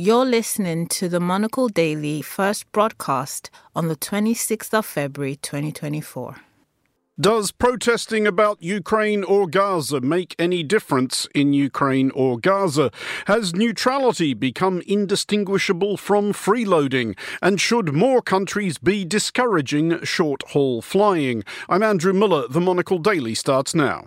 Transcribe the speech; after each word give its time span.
You're 0.00 0.26
listening 0.26 0.86
to 0.90 1.08
the 1.08 1.18
Monocle 1.18 1.66
Daily 1.66 2.22
first 2.22 2.70
broadcast 2.70 3.50
on 3.74 3.88
the 3.88 3.96
26th 3.96 4.72
of 4.72 4.86
February 4.86 5.34
2024. 5.34 6.36
Does 7.20 7.50
protesting 7.50 8.24
about 8.24 8.62
Ukraine 8.62 9.24
or 9.24 9.48
Gaza 9.48 10.00
make 10.00 10.36
any 10.38 10.62
difference 10.62 11.26
in 11.34 11.52
Ukraine 11.52 12.12
or 12.14 12.38
Gaza? 12.38 12.92
Has 13.26 13.56
neutrality 13.56 14.34
become 14.34 14.82
indistinguishable 14.86 15.96
from 15.96 16.32
freeloading? 16.32 17.18
And 17.42 17.60
should 17.60 17.92
more 17.92 18.22
countries 18.22 18.78
be 18.78 19.04
discouraging 19.04 20.04
short 20.04 20.44
haul 20.50 20.80
flying? 20.80 21.42
I'm 21.68 21.82
Andrew 21.82 22.12
Muller. 22.12 22.46
The 22.46 22.60
Monocle 22.60 23.00
Daily 23.00 23.34
starts 23.34 23.74
now. 23.74 24.06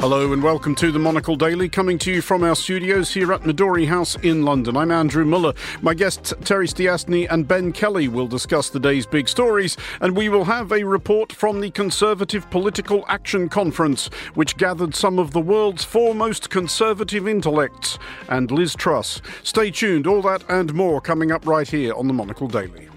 Hello 0.00 0.32
and 0.32 0.42
welcome 0.42 0.74
to 0.76 0.90
the 0.90 0.98
Monocle 0.98 1.36
Daily, 1.36 1.68
coming 1.68 1.98
to 1.98 2.10
you 2.10 2.22
from 2.22 2.42
our 2.42 2.56
studios 2.56 3.12
here 3.12 3.34
at 3.34 3.42
Midori 3.42 3.86
House 3.86 4.16
in 4.22 4.46
London. 4.46 4.74
I'm 4.74 4.90
Andrew 4.90 5.26
Muller. 5.26 5.52
My 5.82 5.92
guests 5.92 6.32
Terry 6.42 6.66
Stiastny 6.66 7.26
and 7.30 7.46
Ben 7.46 7.70
Kelly 7.70 8.08
will 8.08 8.26
discuss 8.26 8.70
the 8.70 8.80
day's 8.80 9.04
big 9.04 9.28
stories, 9.28 9.76
and 10.00 10.16
we 10.16 10.30
will 10.30 10.44
have 10.44 10.72
a 10.72 10.84
report 10.84 11.34
from 11.34 11.60
the 11.60 11.70
Conservative 11.72 12.48
Political 12.48 13.04
Action 13.08 13.50
Conference, 13.50 14.06
which 14.32 14.56
gathered 14.56 14.94
some 14.94 15.18
of 15.18 15.32
the 15.32 15.40
world's 15.40 15.84
foremost 15.84 16.48
conservative 16.48 17.28
intellects, 17.28 17.98
and 18.30 18.50
Liz 18.50 18.74
Truss. 18.74 19.20
Stay 19.42 19.70
tuned, 19.70 20.06
all 20.06 20.22
that 20.22 20.42
and 20.48 20.72
more 20.72 21.02
coming 21.02 21.30
up 21.30 21.46
right 21.46 21.68
here 21.68 21.92
on 21.92 22.06
the 22.06 22.14
Monocle 22.14 22.48
Daily. 22.48 22.88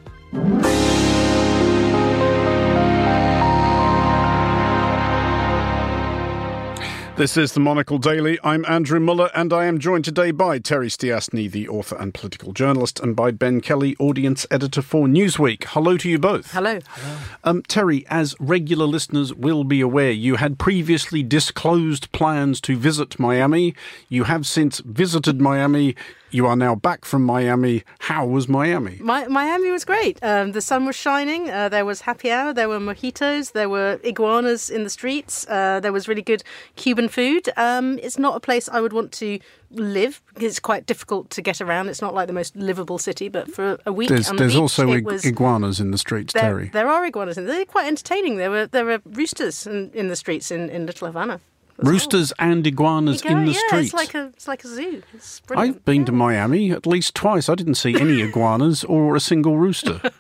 This 7.16 7.38
is 7.38 7.54
the 7.54 7.60
Monocle 7.60 8.00
Daily. 8.00 8.40
I'm 8.44 8.66
Andrew 8.66 9.00
Muller, 9.00 9.30
and 9.36 9.54
I 9.54 9.66
am 9.66 9.78
joined 9.78 10.04
today 10.04 10.32
by 10.32 10.58
Terry 10.58 10.88
Stiastny, 10.88 11.50
the 11.50 11.70
author 11.70 11.96
and 11.96 12.12
political 12.12 12.54
journalist, 12.54 13.00
and 13.00 13.16
by 13.16 13.30
Ben 13.30 13.62
Kelly, 13.62 13.96
audience 14.00 14.48
editor 14.50 14.82
for 14.82 15.06
Newsweek. 15.06 15.66
Hello 15.66 15.96
to 15.96 16.10
you 16.10 16.18
both. 16.18 16.52
Hello. 16.54 16.80
Hello. 16.88 17.18
Um, 17.44 17.62
Terry, 17.68 18.04
as 18.10 18.36
regular 18.40 18.88
listeners 18.88 19.32
will 19.32 19.64
be 19.64 19.80
aware, 19.80 20.10
you 20.10 20.38
had 20.38 20.58
previously 20.58 21.22
disclosed 21.22 22.12
plans 22.14 22.60
to 22.62 22.76
visit 22.76 23.20
Miami. 23.20 23.76
You 24.10 24.24
have 24.24 24.48
since 24.48 24.80
visited 24.80 25.40
Miami. 25.40 25.96
You 26.34 26.48
are 26.48 26.56
now 26.56 26.74
back 26.74 27.06
from 27.06 27.24
Miami. 27.24 27.84
How 28.00 28.26
was 28.26 28.48
Miami? 28.48 28.98
My, 29.00 29.28
Miami 29.28 29.70
was 29.70 29.86
great. 29.86 30.18
Um, 30.24 30.54
the 30.54 30.62
sun 30.62 30.84
was 30.84 30.96
shining. 30.96 31.52
Uh, 31.52 31.70
there 31.70 31.86
was 31.86 32.02
happy 32.02 32.32
hour. 32.32 32.52
There 32.54 32.68
were 32.68 32.80
mojitos. 32.80 33.52
There 33.52 33.70
were 33.70 34.00
iguanas 34.04 34.72
in 34.72 34.84
the 34.84 34.90
streets. 34.90 35.46
Uh, 35.48 35.80
there 35.80 35.94
was 35.94 36.08
really 36.08 36.24
good 36.24 36.44
Cuban 36.76 37.08
food. 37.08 37.50
Um, 37.56 38.00
it's 38.02 38.18
not 38.18 38.36
a 38.36 38.40
place 38.40 38.68
I 38.68 38.82
would 38.82 38.94
want 38.94 39.12
to 39.12 39.38
live 39.70 40.24
because 40.30 40.46
it's 40.46 40.60
quite 40.60 40.88
difficult 40.88 41.30
to 41.30 41.42
get 41.44 41.62
around. 41.62 41.90
It's 41.90 42.02
not 42.02 42.16
like 42.16 42.26
the 42.26 42.34
most 42.34 42.56
livable 42.56 42.98
city, 42.98 43.30
but 43.30 43.54
for 43.54 43.78
a 43.86 43.94
week 43.94 44.10
there's, 44.10 44.30
there's 44.30 44.54
beach, 44.54 44.60
also 44.60 44.92
it 44.92 45.04
was, 45.04 45.24
iguanas 45.26 45.80
in 45.80 45.92
the 45.92 46.00
streets, 46.00 46.34
there, 46.34 46.42
Terry. 46.42 46.70
There 46.74 46.88
are 46.88 47.06
iguanas, 47.06 47.36
they're 47.36 47.66
quite 47.66 47.88
entertaining. 47.88 48.38
There 48.38 48.50
were 48.50 48.68
there 48.68 48.86
were 48.86 49.02
roosters 49.06 49.68
in, 49.68 49.92
in 49.94 50.08
the 50.08 50.16
streets 50.16 50.50
in, 50.50 50.70
in 50.70 50.88
Little 50.88 51.08
Havana. 51.08 51.42
Roosters 51.84 52.34
well. 52.40 52.50
and 52.50 52.68
iguanas 52.68 53.22
in 53.22 53.46
the 53.46 53.52
yeah, 53.52 53.60
streets. 53.68 53.86
It's 53.86 53.94
like 53.94 54.16
a 54.16 54.26
it's 54.28 54.48
like 54.48 54.64
a 54.64 54.68
zoo. 54.68 55.04
I've 55.52 55.84
been 55.86 56.02
yeah. 56.02 56.06
to 56.06 56.12
Miami 56.12 56.72
at 56.72 56.88
least 56.88 57.16
twice. 57.16 57.50
I 57.50 57.56
didn't 57.56 57.76
see 57.76 58.00
any 58.00 58.22
iguanas 58.28 58.84
or 58.84 59.16
a 59.16 59.20
single 59.20 59.58
rooster. 59.58 60.02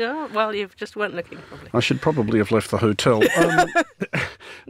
Yeah, 0.00 0.28
well, 0.32 0.54
you 0.54 0.66
just 0.76 0.96
weren't 0.96 1.14
looking 1.14 1.36
probably. 1.46 1.68
I 1.74 1.80
should 1.80 2.00
probably 2.00 2.38
have 2.38 2.50
left 2.50 2.70
the 2.70 2.78
hotel. 2.78 3.22
Um, 3.36 3.68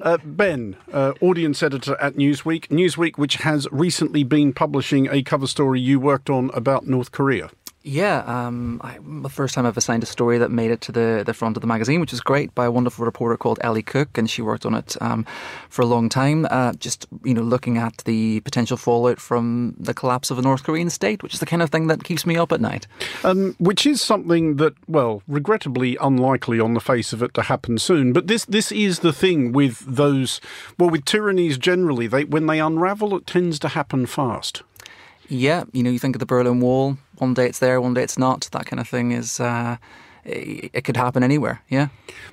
uh, 0.03 0.19
ben, 0.25 0.77
uh, 0.93 1.13
audience 1.21 1.63
editor 1.63 1.97
at 2.01 2.15
Newsweek. 2.15 2.67
Newsweek, 2.69 3.17
which 3.17 3.37
has 3.37 3.69
recently 3.71 4.25
been 4.25 4.53
publishing 4.53 5.09
a 5.09 5.23
cover 5.23 5.47
story 5.47 5.81
you 5.81 6.01
worked 6.01 6.31
on 6.31 6.51
about 6.53 6.87
North 6.87 7.13
Korea. 7.13 7.51
Yeah, 7.83 8.23
um, 8.27 8.79
I, 8.85 8.99
the 9.03 9.31
first 9.31 9.55
time 9.55 9.65
I've 9.65 9.77
assigned 9.79 10.03
a 10.03 10.07
story 10.07 10.37
that 10.37 10.51
made 10.51 10.71
it 10.71 10.83
to 10.83 10.93
the, 10.93 11.23
the 11.25 11.33
front 11.33 11.57
of 11.57 11.63
the 11.63 11.67
magazine, 11.67 11.99
which 11.99 12.13
is 12.13 12.21
great, 12.21 12.55
by 12.55 12.67
a 12.67 12.71
wonderful 12.71 13.07
reporter 13.07 13.39
called 13.39 13.59
Ellie 13.63 13.83
Cook, 13.83 14.19
and 14.19 14.29
she 14.29 14.43
worked 14.43 14.67
on 14.67 14.75
it 14.75 15.01
um, 15.01 15.25
for 15.71 15.81
a 15.81 15.87
long 15.87 16.11
time. 16.11 16.47
Uh, 16.51 16.75
just 16.75 17.07
you 17.25 17.33
know, 17.33 17.41
looking 17.41 17.79
at 17.79 17.97
the 18.05 18.41
potential 18.41 18.77
fallout 18.77 19.19
from 19.19 19.75
the 19.79 19.95
collapse 19.95 20.31
of 20.31 20.39
a 20.39 20.43
North 20.43 20.63
Korean 20.63 20.91
state, 20.91 21.23
which 21.23 21.33
is 21.33 21.41
the 21.41 21.47
kind 21.47 21.63
of 21.63 21.71
thing 21.71 21.87
that 21.87 22.05
keeps 22.05 22.27
me 22.27 22.37
up 22.37 22.53
at 22.53 22.61
night. 22.61 22.87
Um, 23.25 23.57
which 23.59 23.87
is 23.87 24.03
something 24.03 24.57
that, 24.57 24.75
well, 24.87 25.23
regrettably 25.27 25.97
unlikely 26.03 26.61
on 26.61 26.75
the 26.75 26.81
face 26.81 27.15
of 27.15 27.23
it 27.23 27.33
to 27.33 27.43
happen 27.43 27.79
soon. 27.79 28.13
But 28.13 28.27
this 28.27 28.45
this 28.45 28.71
is 28.71 28.99
the 28.99 29.13
thing 29.13 29.53
with 29.53 29.79
those, 29.87 30.43
well, 30.79 30.91
with 30.91 31.07
tyrannies 31.07 31.57
generally, 31.57 32.07
they 32.07 32.25
when 32.25 32.45
they 32.45 32.61
unravel, 32.61 33.17
it 33.17 33.27
tends 33.27 33.59
to 33.61 33.69
happen 33.69 34.05
fast. 34.05 34.65
Yeah, 35.31 35.63
you 35.73 35.85
know, 35.85 35.91
you 35.91 36.01
think 36.01 36.17
of 36.17 36.21
the 36.21 36.27
Berlin 36.27 36.61
Wall. 36.61 36.99
One 37.19 37.35
day 37.35 37.47
it's 37.47 37.61
there, 37.61 37.81
one 37.81 37.95
day 37.95 38.03
it's 38.03 38.19
not. 38.19 38.49
That 38.51 38.67
kind 38.67 38.81
of 38.81 38.89
thing 38.89 39.13
is. 39.13 39.39
Uh, 39.39 39.77
it 40.25 40.85
could 40.85 40.97
happen 40.97 41.23
anywhere, 41.23 41.63
yeah. 41.69 41.89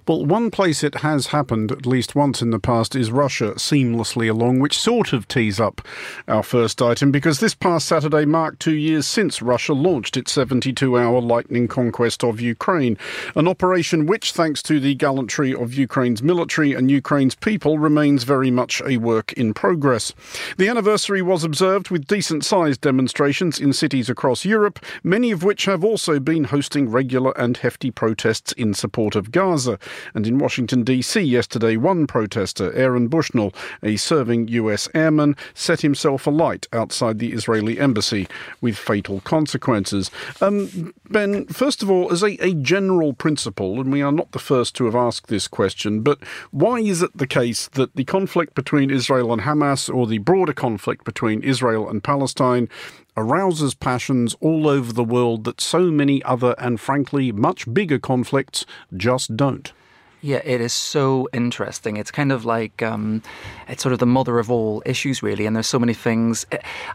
Well, 0.07 0.25
one 0.25 0.51
place 0.51 0.83
it 0.83 0.95
has 0.95 1.27
happened 1.27 1.71
at 1.71 1.85
least 1.85 2.15
once 2.15 2.41
in 2.41 2.51
the 2.51 2.59
past 2.59 2.95
is 2.95 3.11
Russia 3.11 3.53
seamlessly 3.55 4.29
along, 4.29 4.59
which 4.59 4.79
sort 4.79 5.13
of 5.13 5.27
tees 5.27 5.59
up 5.59 5.81
our 6.27 6.43
first 6.43 6.81
item 6.81 7.11
because 7.11 7.39
this 7.39 7.53
past 7.53 7.87
Saturday 7.87 8.25
marked 8.25 8.59
two 8.59 8.75
years 8.75 9.05
since 9.05 9.41
Russia 9.41 9.73
launched 9.73 10.17
its 10.17 10.31
72 10.31 10.97
hour 10.97 11.21
lightning 11.21 11.67
conquest 11.67 12.23
of 12.23 12.39
Ukraine, 12.39 12.97
an 13.35 13.47
operation 13.47 14.05
which, 14.05 14.31
thanks 14.31 14.61
to 14.63 14.79
the 14.79 14.95
gallantry 14.95 15.53
of 15.53 15.73
Ukraine's 15.73 16.23
military 16.23 16.73
and 16.73 16.89
Ukraine's 16.89 17.35
people, 17.35 17.77
remains 17.77 18.23
very 18.23 18.51
much 18.51 18.81
a 18.85 18.97
work 18.97 19.33
in 19.33 19.53
progress. 19.53 20.13
The 20.57 20.69
anniversary 20.69 21.21
was 21.21 21.43
observed 21.43 21.89
with 21.89 22.07
decent 22.07 22.45
sized 22.45 22.81
demonstrations 22.81 23.59
in 23.59 23.73
cities 23.73 24.09
across 24.09 24.45
Europe, 24.45 24.79
many 25.03 25.31
of 25.31 25.43
which 25.43 25.65
have 25.65 25.83
also 25.83 26.19
been 26.19 26.45
hosting 26.45 26.89
regular 26.89 27.31
and 27.37 27.57
hefty 27.57 27.76
protests 27.95 28.51
in 28.53 28.73
support 28.73 29.15
of 29.15 29.31
Gaza. 29.31 29.79
And 30.13 30.27
in 30.27 30.39
Washington, 30.39 30.83
D.C. 30.83 31.21
yesterday, 31.21 31.77
one 31.77 32.07
protester, 32.07 32.73
Aaron 32.73 33.07
Bushnell, 33.07 33.53
a 33.83 33.95
serving 33.95 34.47
U.S. 34.49 34.89
airman, 34.93 35.35
set 35.53 35.81
himself 35.81 36.27
alight 36.27 36.67
outside 36.73 37.19
the 37.19 37.33
Israeli 37.33 37.79
embassy 37.79 38.27
with 38.61 38.77
fatal 38.77 39.21
consequences. 39.21 40.11
Um, 40.41 40.93
ben, 41.09 41.45
first 41.47 41.81
of 41.83 41.89
all, 41.89 42.11
as 42.11 42.23
a, 42.23 42.43
a 42.43 42.53
general 42.53 43.13
principle, 43.13 43.79
and 43.79 43.91
we 43.91 44.01
are 44.01 44.11
not 44.11 44.31
the 44.31 44.39
first 44.39 44.75
to 44.75 44.85
have 44.85 44.95
asked 44.95 45.27
this 45.27 45.47
question, 45.47 46.01
but 46.01 46.19
why 46.51 46.79
is 46.79 47.01
it 47.01 47.15
the 47.15 47.27
case 47.27 47.67
that 47.69 47.95
the 47.95 48.03
conflict 48.03 48.55
between 48.55 48.89
Israel 48.89 49.31
and 49.33 49.43
Hamas, 49.43 49.93
or 49.93 50.07
the 50.07 50.17
broader 50.19 50.53
conflict 50.53 51.03
between 51.05 51.43
Israel 51.43 51.89
and 51.89 52.03
Palestine, 52.03 52.69
arouses 53.17 53.73
passions 53.73 54.35
all 54.39 54.67
over 54.67 54.93
the 54.93 55.03
world 55.03 55.43
that 55.43 55.59
so 55.59 55.91
many 55.91 56.23
other 56.23 56.55
and 56.59 56.79
frankly 56.79 57.31
much 57.31 57.71
bigger 57.73 57.99
conflicts 57.99 58.65
just 58.95 59.35
don't. 59.35 59.73
Yeah, 60.21 60.41
it 60.43 60.61
is 60.61 60.73
so 60.73 61.29
interesting. 61.31 61.95
It's 61.95 62.09
kind 62.09 62.31
of 62.31 62.43
like 62.43 62.81
um, 62.81 63.21
it's 63.67 63.83
sort 63.83 63.93
of 63.93 63.99
the 63.99 64.07
mother 64.07 64.39
of 64.39 64.49
all 64.49 64.81
issues, 64.83 65.21
really. 65.21 65.45
And 65.45 65.55
there's 65.55 65.67
so 65.67 65.77
many 65.77 65.93
things. 65.93 66.43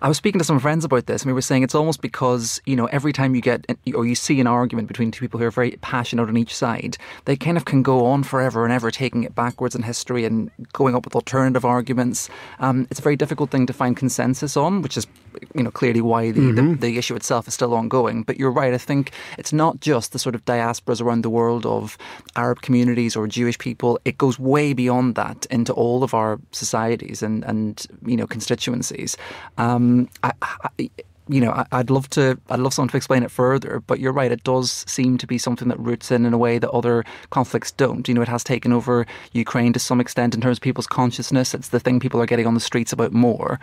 I 0.01 0.09
was 0.09 0.17
speaking 0.17 0.41
to 0.41 0.45
some 0.45 0.59
friends 0.59 0.85
about 0.85 1.07
this, 1.07 1.23
and 1.23 1.29
we 1.29 1.33
were 1.33 1.41
saying 1.41 1.63
it's 1.63 1.75
almost 1.75 2.03
because 2.03 2.61
you 2.67 2.75
know 2.75 2.87
every 2.87 3.13
time 3.13 3.37
you 3.37 3.41
get 3.41 3.65
or 3.95 4.05
you 4.05 4.17
see 4.17 4.41
an 4.41 4.49
argument 4.49 4.89
between 4.89 5.13
two 5.13 5.21
people 5.21 5.39
who 5.39 5.47
are 5.47 5.53
very 5.53 5.79
passionate 5.83 6.29
on 6.29 6.37
each 6.37 6.55
side, 6.55 6.99
they 7.25 7.37
kind 7.37 7.57
of 7.57 7.65
can 7.65 7.83
go 7.83 8.07
on 8.07 8.25
forever 8.25 8.65
and 8.65 8.73
ever, 8.73 8.91
taking 8.91 9.23
it 9.23 9.37
backwards 9.37 9.77
in 9.77 9.83
history 9.83 10.25
and 10.25 10.51
going 10.73 10.97
up 10.97 11.05
with 11.05 11.15
alternative 11.15 11.65
arguments. 11.65 12.29
Um, 12.59 12.89
it's 12.91 12.99
a 12.99 13.05
very 13.05 13.17
difficult 13.17 13.51
thing 13.51 13.67
to 13.67 13.73
find 13.73 13.97
consensus 13.97 14.57
on, 14.57 14.83
which 14.83 14.97
is 14.97 15.07
you 15.55 15.63
know 15.63 15.71
clearly 15.71 16.01
why 16.01 16.31
the, 16.31 16.41
mm-hmm. 16.41 16.73
the, 16.73 16.77
the 16.77 16.99
issue 16.99 17.15
itself 17.15 17.49
is 17.49 17.55
still 17.55 17.75
ongoing. 17.75 18.23
But 18.23 18.39
you're 18.39 18.51
right. 18.51 18.75
I 18.75 18.79
think 18.79 19.13
it's 19.39 19.53
not 19.53 19.81
just 19.81 20.13
the 20.13 20.19
sort 20.19 20.35
of 20.35 20.45
diasporas 20.45 21.01
around 21.01 21.23
the 21.23 21.31
world 21.31 21.67
of 21.67 21.99
Arab 22.37 22.63
communities 22.63 23.17
or 23.17 23.27
Jewish 23.27 23.59
people. 23.59 23.99
It 24.05 24.19
goes 24.19 24.39
way 24.39 24.73
beyond 24.73 25.15
that 25.15 25.47
into 25.51 25.73
all 25.73 26.03
of 26.03 26.15
our 26.15 26.41
societies 26.53 27.23
and 27.23 27.45
and 27.45 27.87
you 28.05 28.17
know 28.17 28.27
constituencies. 28.27 29.17
Um, 29.59 30.09
I, 30.23 30.33
I, 30.43 30.91
you 31.29 31.41
know, 31.41 31.65
I'd 31.71 31.89
love 31.89 32.11
to, 32.11 32.39
I'd 32.51 32.59
love 32.59 32.75
someone 32.75 32.89
to 32.91 32.97
explain 32.97 33.23
it 33.23 33.31
further, 33.31 33.81
but 33.87 34.01
you're 34.01 34.13
right. 34.13 34.33
It 34.33 34.43
does 34.43 34.85
seem 34.89 35.19
to 35.19 35.27
be 35.27 35.39
something 35.39 35.69
that 35.69 35.79
roots 35.79 36.11
in 36.11 36.27
in 36.27 36.33
a 36.33 36.39
way 36.39 36.59
that 36.59 36.71
other 36.71 37.05
conflicts 37.31 37.71
don't. 37.71 38.07
You 38.09 38.15
know, 38.15 38.23
it 38.23 38.29
has 38.29 38.43
taken 38.43 38.73
over 38.73 39.07
Ukraine 39.33 39.73
to 39.73 39.79
some 39.79 40.01
extent 40.01 40.35
in 40.35 40.41
terms 40.41 40.59
of 40.59 40.63
people's 40.63 40.87
consciousness. 40.87 41.55
It's 41.55 41.69
the 41.69 41.81
thing 41.81 42.01
people 42.01 42.21
are 42.21 42.27
getting 42.27 42.47
on 42.47 42.55
the 42.55 42.61
streets 42.61 42.93
about 42.93 43.13
more. 43.13 43.61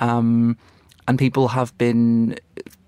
Um, 0.00 0.56
and 1.08 1.18
people 1.18 1.48
have 1.48 1.76
been 1.78 2.36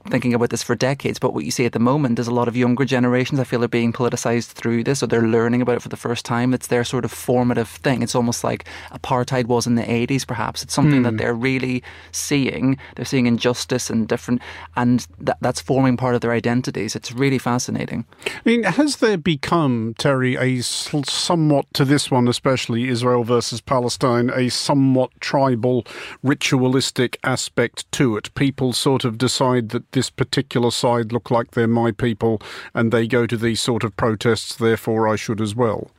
thinking 0.08 0.34
about 0.34 0.50
this 0.50 0.62
for 0.62 0.74
decades, 0.74 1.18
but 1.18 1.34
what 1.34 1.44
you 1.44 1.50
see 1.50 1.66
at 1.66 1.72
the 1.72 1.78
moment 1.78 2.18
is 2.18 2.26
a 2.26 2.34
lot 2.34 2.48
of 2.48 2.56
younger 2.56 2.84
generations, 2.84 3.38
I 3.38 3.44
feel, 3.44 3.62
are 3.62 3.68
being 3.68 3.92
politicized 3.92 4.52
through 4.52 4.84
this, 4.84 5.02
or 5.02 5.06
they're 5.06 5.22
learning 5.22 5.60
about 5.60 5.76
it 5.76 5.82
for 5.82 5.88
the 5.88 5.96
first 5.96 6.24
time. 6.24 6.54
It's 6.54 6.68
their 6.68 6.84
sort 6.84 7.04
of 7.04 7.12
formative 7.12 7.68
thing. 7.68 8.02
It's 8.02 8.14
almost 8.14 8.42
like 8.42 8.64
apartheid 8.92 9.46
was 9.46 9.66
in 9.66 9.74
the 9.74 9.82
80s, 9.82 10.26
perhaps. 10.26 10.62
It's 10.62 10.74
something 10.74 11.00
mm. 11.00 11.04
that 11.04 11.10
hmm. 11.10 11.16
they're 11.16 11.34
really 11.34 11.82
seeing. 12.12 12.78
They're 12.96 13.04
seeing 13.04 13.26
injustice 13.26 13.90
and 13.90 14.08
different, 14.08 14.40
and 14.76 15.06
that, 15.18 15.36
that's 15.40 15.60
forming 15.60 15.96
part 15.96 16.14
of 16.14 16.22
their 16.22 16.32
identities. 16.32 16.96
It's 16.96 17.12
really 17.12 17.38
fascinating. 17.38 18.06
I 18.26 18.40
mean, 18.44 18.62
has 18.62 18.96
there 18.96 19.18
become, 19.18 19.94
Terry, 19.98 20.36
a 20.36 20.62
somewhat, 20.62 21.66
to 21.74 21.84
this 21.84 22.10
one 22.10 22.26
especially, 22.28 22.88
Israel 22.88 23.24
versus 23.24 23.60
Palestine, 23.60 24.30
a 24.34 24.48
somewhat 24.48 25.10
tribal, 25.20 25.84
ritualistic 26.22 27.18
aspect 27.22 27.90
to 27.92 28.16
it? 28.16 28.34
People 28.34 28.72
sort 28.72 29.04
of 29.04 29.18
decide 29.18 29.68
that 29.70 29.89
this 29.92 30.10
particular 30.10 30.70
side 30.70 31.12
look 31.12 31.30
like 31.30 31.52
they're 31.52 31.66
my 31.66 31.90
people 31.90 32.40
and 32.74 32.92
they 32.92 33.06
go 33.06 33.26
to 33.26 33.36
these 33.36 33.60
sort 33.60 33.84
of 33.84 33.96
protests, 33.96 34.54
therefore 34.56 35.08
I 35.08 35.16
should 35.16 35.40
as 35.40 35.54
well. 35.54 35.90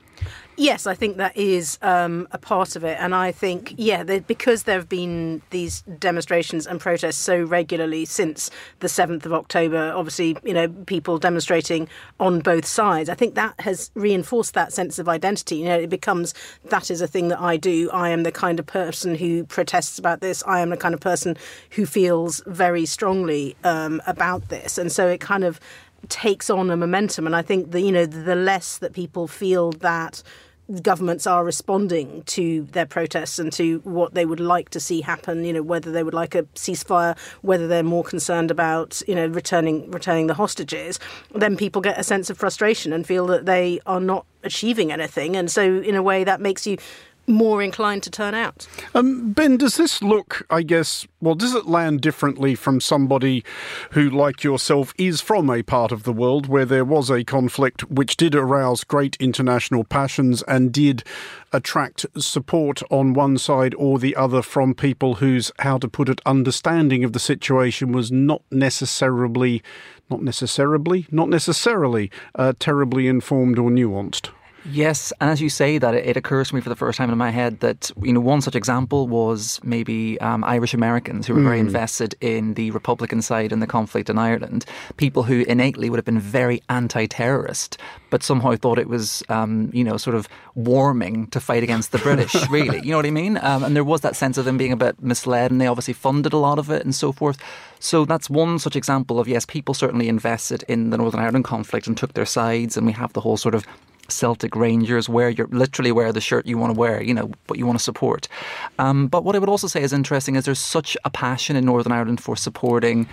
Yes, 0.57 0.85
I 0.85 0.95
think 0.95 1.17
that 1.17 1.35
is 1.37 1.79
um, 1.81 2.27
a 2.31 2.37
part 2.37 2.75
of 2.75 2.83
it, 2.83 2.97
and 2.99 3.15
I 3.15 3.31
think 3.31 3.73
yeah, 3.77 4.03
because 4.03 4.63
there 4.63 4.77
have 4.77 4.89
been 4.89 5.41
these 5.49 5.81
demonstrations 5.81 6.67
and 6.67 6.79
protests 6.79 7.17
so 7.17 7.41
regularly 7.41 8.05
since 8.05 8.51
the 8.79 8.89
seventh 8.89 9.25
of 9.25 9.33
October. 9.33 9.93
Obviously, 9.95 10.37
you 10.43 10.53
know, 10.53 10.67
people 10.67 11.17
demonstrating 11.17 11.87
on 12.19 12.41
both 12.41 12.65
sides. 12.65 13.09
I 13.09 13.15
think 13.15 13.35
that 13.35 13.59
has 13.61 13.91
reinforced 13.95 14.53
that 14.53 14.73
sense 14.73 14.99
of 14.99 15.07
identity. 15.07 15.57
You 15.57 15.65
know, 15.65 15.79
it 15.79 15.89
becomes 15.89 16.33
that 16.65 16.91
is 16.91 17.01
a 17.01 17.07
thing 17.07 17.29
that 17.29 17.39
I 17.39 17.55
do. 17.55 17.89
I 17.91 18.09
am 18.09 18.23
the 18.23 18.31
kind 18.31 18.59
of 18.59 18.65
person 18.65 19.15
who 19.15 19.45
protests 19.45 19.97
about 19.97 20.19
this. 20.19 20.43
I 20.45 20.59
am 20.59 20.69
the 20.69 20.77
kind 20.77 20.93
of 20.93 20.99
person 20.99 21.37
who 21.71 21.85
feels 21.85 22.43
very 22.45 22.85
strongly 22.85 23.55
um, 23.63 24.01
about 24.05 24.49
this, 24.49 24.77
and 24.77 24.91
so 24.91 25.07
it 25.07 25.21
kind 25.21 25.45
of 25.45 25.59
takes 26.09 26.49
on 26.49 26.69
a 26.69 26.77
momentum. 26.77 27.25
And 27.25 27.35
I 27.35 27.41
think 27.41 27.71
the 27.71 27.81
you 27.81 27.91
know 27.91 28.05
the 28.05 28.35
less 28.35 28.77
that 28.79 28.93
people 28.93 29.27
feel 29.27 29.71
that 29.73 30.23
governments 30.81 31.27
are 31.27 31.43
responding 31.43 32.23
to 32.23 32.63
their 32.71 32.85
protests 32.85 33.39
and 33.39 33.51
to 33.51 33.79
what 33.79 34.13
they 34.13 34.25
would 34.25 34.39
like 34.39 34.69
to 34.69 34.79
see 34.79 35.01
happen. 35.01 35.43
You 35.43 35.53
know, 35.53 35.61
whether 35.61 35.91
they 35.91 36.03
would 36.03 36.13
like 36.13 36.35
a 36.35 36.43
ceasefire, 36.55 37.17
whether 37.41 37.67
they're 37.67 37.83
more 37.83 38.03
concerned 38.03 38.51
about 38.51 39.01
you 39.07 39.15
know 39.15 39.27
returning 39.27 39.89
returning 39.91 40.27
the 40.27 40.33
hostages. 40.33 40.99
Then 41.33 41.57
people 41.57 41.81
get 41.81 41.99
a 41.99 42.03
sense 42.03 42.29
of 42.29 42.37
frustration 42.37 42.93
and 42.93 43.05
feel 43.05 43.27
that 43.27 43.45
they 43.45 43.79
are 43.85 44.01
not 44.01 44.25
achieving 44.43 44.91
anything, 44.91 45.35
and 45.35 45.51
so 45.51 45.81
in 45.81 45.95
a 45.95 46.03
way 46.03 46.23
that 46.23 46.41
makes 46.41 46.65
you 46.65 46.77
more 47.27 47.61
inclined 47.61 48.03
to 48.03 48.09
turn 48.09 48.33
out. 48.33 48.67
Um, 48.93 49.31
ben, 49.31 49.57
does 49.57 49.77
this 49.77 50.01
look, 50.01 50.45
I 50.49 50.63
guess, 50.63 51.07
well, 51.21 51.35
does 51.35 51.53
it 51.53 51.67
land 51.67 52.01
differently 52.01 52.55
from 52.55 52.81
somebody 52.81 53.43
who, 53.91 54.09
like 54.09 54.43
yourself, 54.43 54.93
is 54.97 55.21
from 55.21 55.49
a 55.49 55.63
part 55.63 55.91
of 55.91 56.03
the 56.03 56.13
world 56.13 56.47
where 56.47 56.65
there 56.65 56.85
was 56.85 57.09
a 57.09 57.23
conflict 57.23 57.89
which 57.89 58.17
did 58.17 58.35
arouse 58.35 58.83
great 58.83 59.15
international 59.19 59.83
passions 59.83 60.43
and 60.43 60.71
did 60.71 61.03
attract 61.53 62.05
support 62.17 62.81
on 62.89 63.13
one 63.13 63.37
side 63.37 63.75
or 63.75 63.99
the 63.99 64.15
other 64.15 64.41
from 64.41 64.73
people 64.73 65.15
whose, 65.15 65.51
how 65.59 65.77
to 65.77 65.87
put 65.87 66.09
it, 66.09 66.21
understanding 66.25 67.03
of 67.03 67.13
the 67.13 67.19
situation 67.19 67.91
was 67.91 68.11
not 68.11 68.41
necessarily, 68.51 69.61
not 70.09 70.21
necessarily, 70.21 71.07
not 71.11 71.29
necessarily 71.29 72.09
uh, 72.35 72.53
terribly 72.59 73.07
informed 73.07 73.59
or 73.59 73.69
nuanced? 73.69 74.29
Yes, 74.65 75.11
and 75.19 75.29
as 75.29 75.41
you 75.41 75.49
say 75.49 75.77
that, 75.79 75.95
it, 75.95 76.05
it, 76.05 76.17
occurs 76.17 76.49
to 76.49 76.55
me 76.55 76.61
for 76.61 76.69
the 76.69 76.75
first 76.75 76.97
time 76.97 77.09
in 77.09 77.17
my 77.17 77.31
head 77.31 77.61
that 77.61 77.89
you 78.01 78.13
know 78.13 78.19
one 78.19 78.41
such 78.41 78.55
example 78.55 79.07
was 79.07 79.59
maybe 79.63 80.21
um, 80.21 80.43
Irish 80.43 80.73
Americans 80.73 81.25
who 81.25 81.33
were 81.33 81.39
mm. 81.39 81.45
very 81.45 81.59
hmm. 81.59 81.67
invested 81.67 82.13
in 82.21 82.53
the 82.53 82.69
Republican 82.71 83.21
side 83.21 83.51
in 83.51 83.59
the 83.59 83.67
conflict 83.67 84.09
in 84.09 84.19
Ireland. 84.19 84.65
People 84.97 85.23
who 85.23 85.41
innately 85.47 85.89
would 85.89 85.97
have 85.97 86.05
been 86.05 86.19
very 86.19 86.61
anti-terrorist, 86.69 87.77
but 88.11 88.21
somehow 88.21 88.55
thought 88.55 88.77
it 88.77 88.87
was 88.87 89.23
um, 89.29 89.71
you 89.73 89.83
know 89.83 89.97
sort 89.97 90.15
of 90.15 90.29
warming 90.53 91.27
to 91.27 91.39
fight 91.39 91.63
against 91.63 91.91
the 91.91 91.97
British. 91.97 92.35
really, 92.49 92.79
you 92.81 92.91
know 92.91 92.97
what 92.97 93.05
I 93.07 93.11
mean? 93.11 93.37
Um, 93.41 93.63
and 93.63 93.75
there 93.75 93.83
was 93.83 94.01
that 94.01 94.15
sense 94.15 94.37
of 94.37 94.45
them 94.45 94.57
being 94.57 94.73
a 94.73 94.77
bit 94.77 95.01
misled, 95.01 95.49
and 95.49 95.59
they 95.59 95.67
obviously 95.67 95.95
funded 95.95 96.33
a 96.33 96.37
lot 96.37 96.59
of 96.59 96.69
it 96.69 96.83
and 96.83 96.93
so 96.93 97.11
forth. 97.11 97.39
So 97.79 98.05
that's 98.05 98.29
one 98.29 98.59
such 98.59 98.75
example 98.75 99.19
of 99.19 99.27
yes, 99.27 99.43
people 99.43 99.73
certainly 99.73 100.07
invested 100.07 100.63
in 100.67 100.91
the 100.91 100.97
Northern 100.97 101.19
Ireland 101.19 101.45
conflict 101.45 101.87
and 101.87 101.97
took 101.97 102.13
their 102.13 102.27
sides, 102.27 102.77
and 102.77 102.85
we 102.85 102.93
have 102.93 103.13
the 103.13 103.21
whole 103.21 103.37
sort 103.37 103.55
of 103.55 103.65
Celtic 104.11 104.55
Rangers, 104.55 105.09
wear 105.09 105.29
your 105.29 105.47
literally 105.47 105.91
wear 105.91 106.11
the 106.11 106.21
shirt 106.21 106.45
you 106.45 106.57
want 106.57 106.73
to 106.73 106.79
wear, 106.79 107.01
you 107.01 107.13
know, 107.13 107.31
what 107.47 107.57
you 107.57 107.65
want 107.65 107.77
to 107.77 107.83
support. 107.83 108.27
Um, 108.79 109.07
but 109.07 109.23
what 109.23 109.35
I 109.35 109.39
would 109.39 109.49
also 109.49 109.67
say 109.67 109.81
is 109.81 109.93
interesting 109.93 110.35
is 110.35 110.45
there's 110.45 110.59
such 110.59 110.97
a 111.05 111.09
passion 111.09 111.55
in 111.55 111.65
Northern 111.65 111.91
Ireland 111.91 112.21
for 112.21 112.35
supporting 112.35 113.07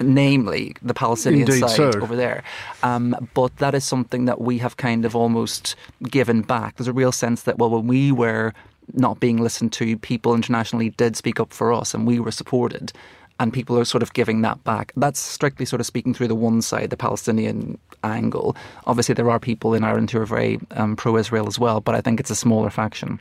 namely 0.00 0.74
the 0.80 0.94
Palestinian 0.94 1.48
Indeed, 1.48 1.68
side 1.68 1.96
over 1.96 2.14
there. 2.14 2.44
Um, 2.82 3.16
but 3.34 3.56
that 3.56 3.74
is 3.74 3.84
something 3.84 4.26
that 4.26 4.40
we 4.40 4.58
have 4.58 4.76
kind 4.76 5.04
of 5.04 5.16
almost 5.16 5.74
given 6.02 6.42
back. 6.42 6.76
There's 6.76 6.88
a 6.88 6.92
real 6.92 7.10
sense 7.10 7.42
that, 7.42 7.58
well, 7.58 7.70
when 7.70 7.88
we 7.88 8.12
were 8.12 8.52
not 8.94 9.20
being 9.20 9.38
listened 9.42 9.72
to, 9.74 9.98
people 9.98 10.34
internationally 10.34 10.90
did 10.90 11.16
speak 11.16 11.40
up 11.40 11.52
for 11.52 11.72
us 11.72 11.94
and 11.94 12.06
we 12.06 12.20
were 12.20 12.30
supported 12.30 12.92
and 13.40 13.52
people 13.52 13.78
are 13.78 13.84
sort 13.84 14.02
of 14.02 14.12
giving 14.12 14.42
that 14.42 14.62
back. 14.64 14.92
That's 14.96 15.20
strictly 15.20 15.64
sort 15.64 15.80
of 15.80 15.86
speaking 15.86 16.14
through 16.14 16.28
the 16.28 16.34
one 16.34 16.62
side, 16.62 16.90
the 16.90 16.96
Palestinian 16.96 17.78
angle. 18.02 18.56
Obviously, 18.86 19.14
there 19.14 19.30
are 19.30 19.38
people 19.38 19.74
in 19.74 19.84
Ireland 19.84 20.10
who 20.10 20.20
are 20.20 20.26
very 20.26 20.60
um, 20.72 20.96
pro 20.96 21.16
Israel 21.16 21.46
as 21.46 21.58
well, 21.58 21.80
but 21.80 21.94
I 21.94 22.00
think 22.00 22.20
it's 22.20 22.30
a 22.30 22.36
smaller 22.36 22.70
faction. 22.70 23.20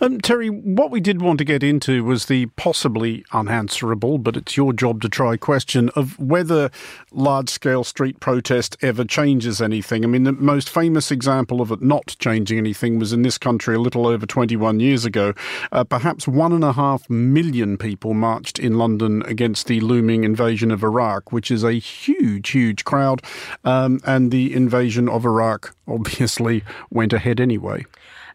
Um, 0.00 0.20
Terry, 0.20 0.48
what 0.48 0.90
we 0.90 1.00
did 1.00 1.20
want 1.20 1.38
to 1.38 1.44
get 1.44 1.62
into 1.62 2.04
was 2.04 2.26
the 2.26 2.46
possibly 2.56 3.24
unanswerable, 3.32 4.18
but 4.18 4.36
it's 4.36 4.56
your 4.56 4.72
job 4.72 5.02
to 5.02 5.08
try 5.08 5.36
question 5.36 5.88
of 5.90 6.18
whether 6.18 6.70
large 7.12 7.48
scale 7.48 7.84
street 7.84 8.20
protest 8.20 8.76
ever 8.82 9.04
changes 9.04 9.60
anything. 9.60 10.04
I 10.04 10.08
mean, 10.08 10.24
the 10.24 10.32
most 10.32 10.68
famous 10.68 11.10
example 11.10 11.60
of 11.60 11.70
it 11.70 11.82
not 11.82 12.16
changing 12.18 12.58
anything 12.58 12.98
was 12.98 13.12
in 13.12 13.22
this 13.22 13.38
country 13.38 13.74
a 13.74 13.80
little 13.80 14.06
over 14.06 14.26
21 14.26 14.80
years 14.80 15.04
ago. 15.04 15.34
Uh, 15.72 15.84
perhaps 15.84 16.26
one 16.26 16.52
and 16.52 16.64
a 16.64 16.72
half 16.72 17.08
million 17.10 17.76
people 17.76 18.14
marched 18.14 18.58
in 18.58 18.78
London 18.78 19.22
against 19.26 19.66
the 19.66 19.80
looming 19.80 20.24
invasion 20.24 20.70
of 20.70 20.82
Iraq, 20.82 21.32
which 21.32 21.50
is 21.50 21.64
a 21.64 21.72
huge, 21.72 22.50
huge 22.50 22.84
crowd. 22.84 23.22
Um, 23.64 24.00
and 24.04 24.30
the 24.30 24.54
invasion 24.54 25.08
of 25.08 25.24
Iraq 25.24 25.74
obviously 25.88 26.64
went 26.90 27.12
ahead 27.12 27.40
anyway. 27.40 27.84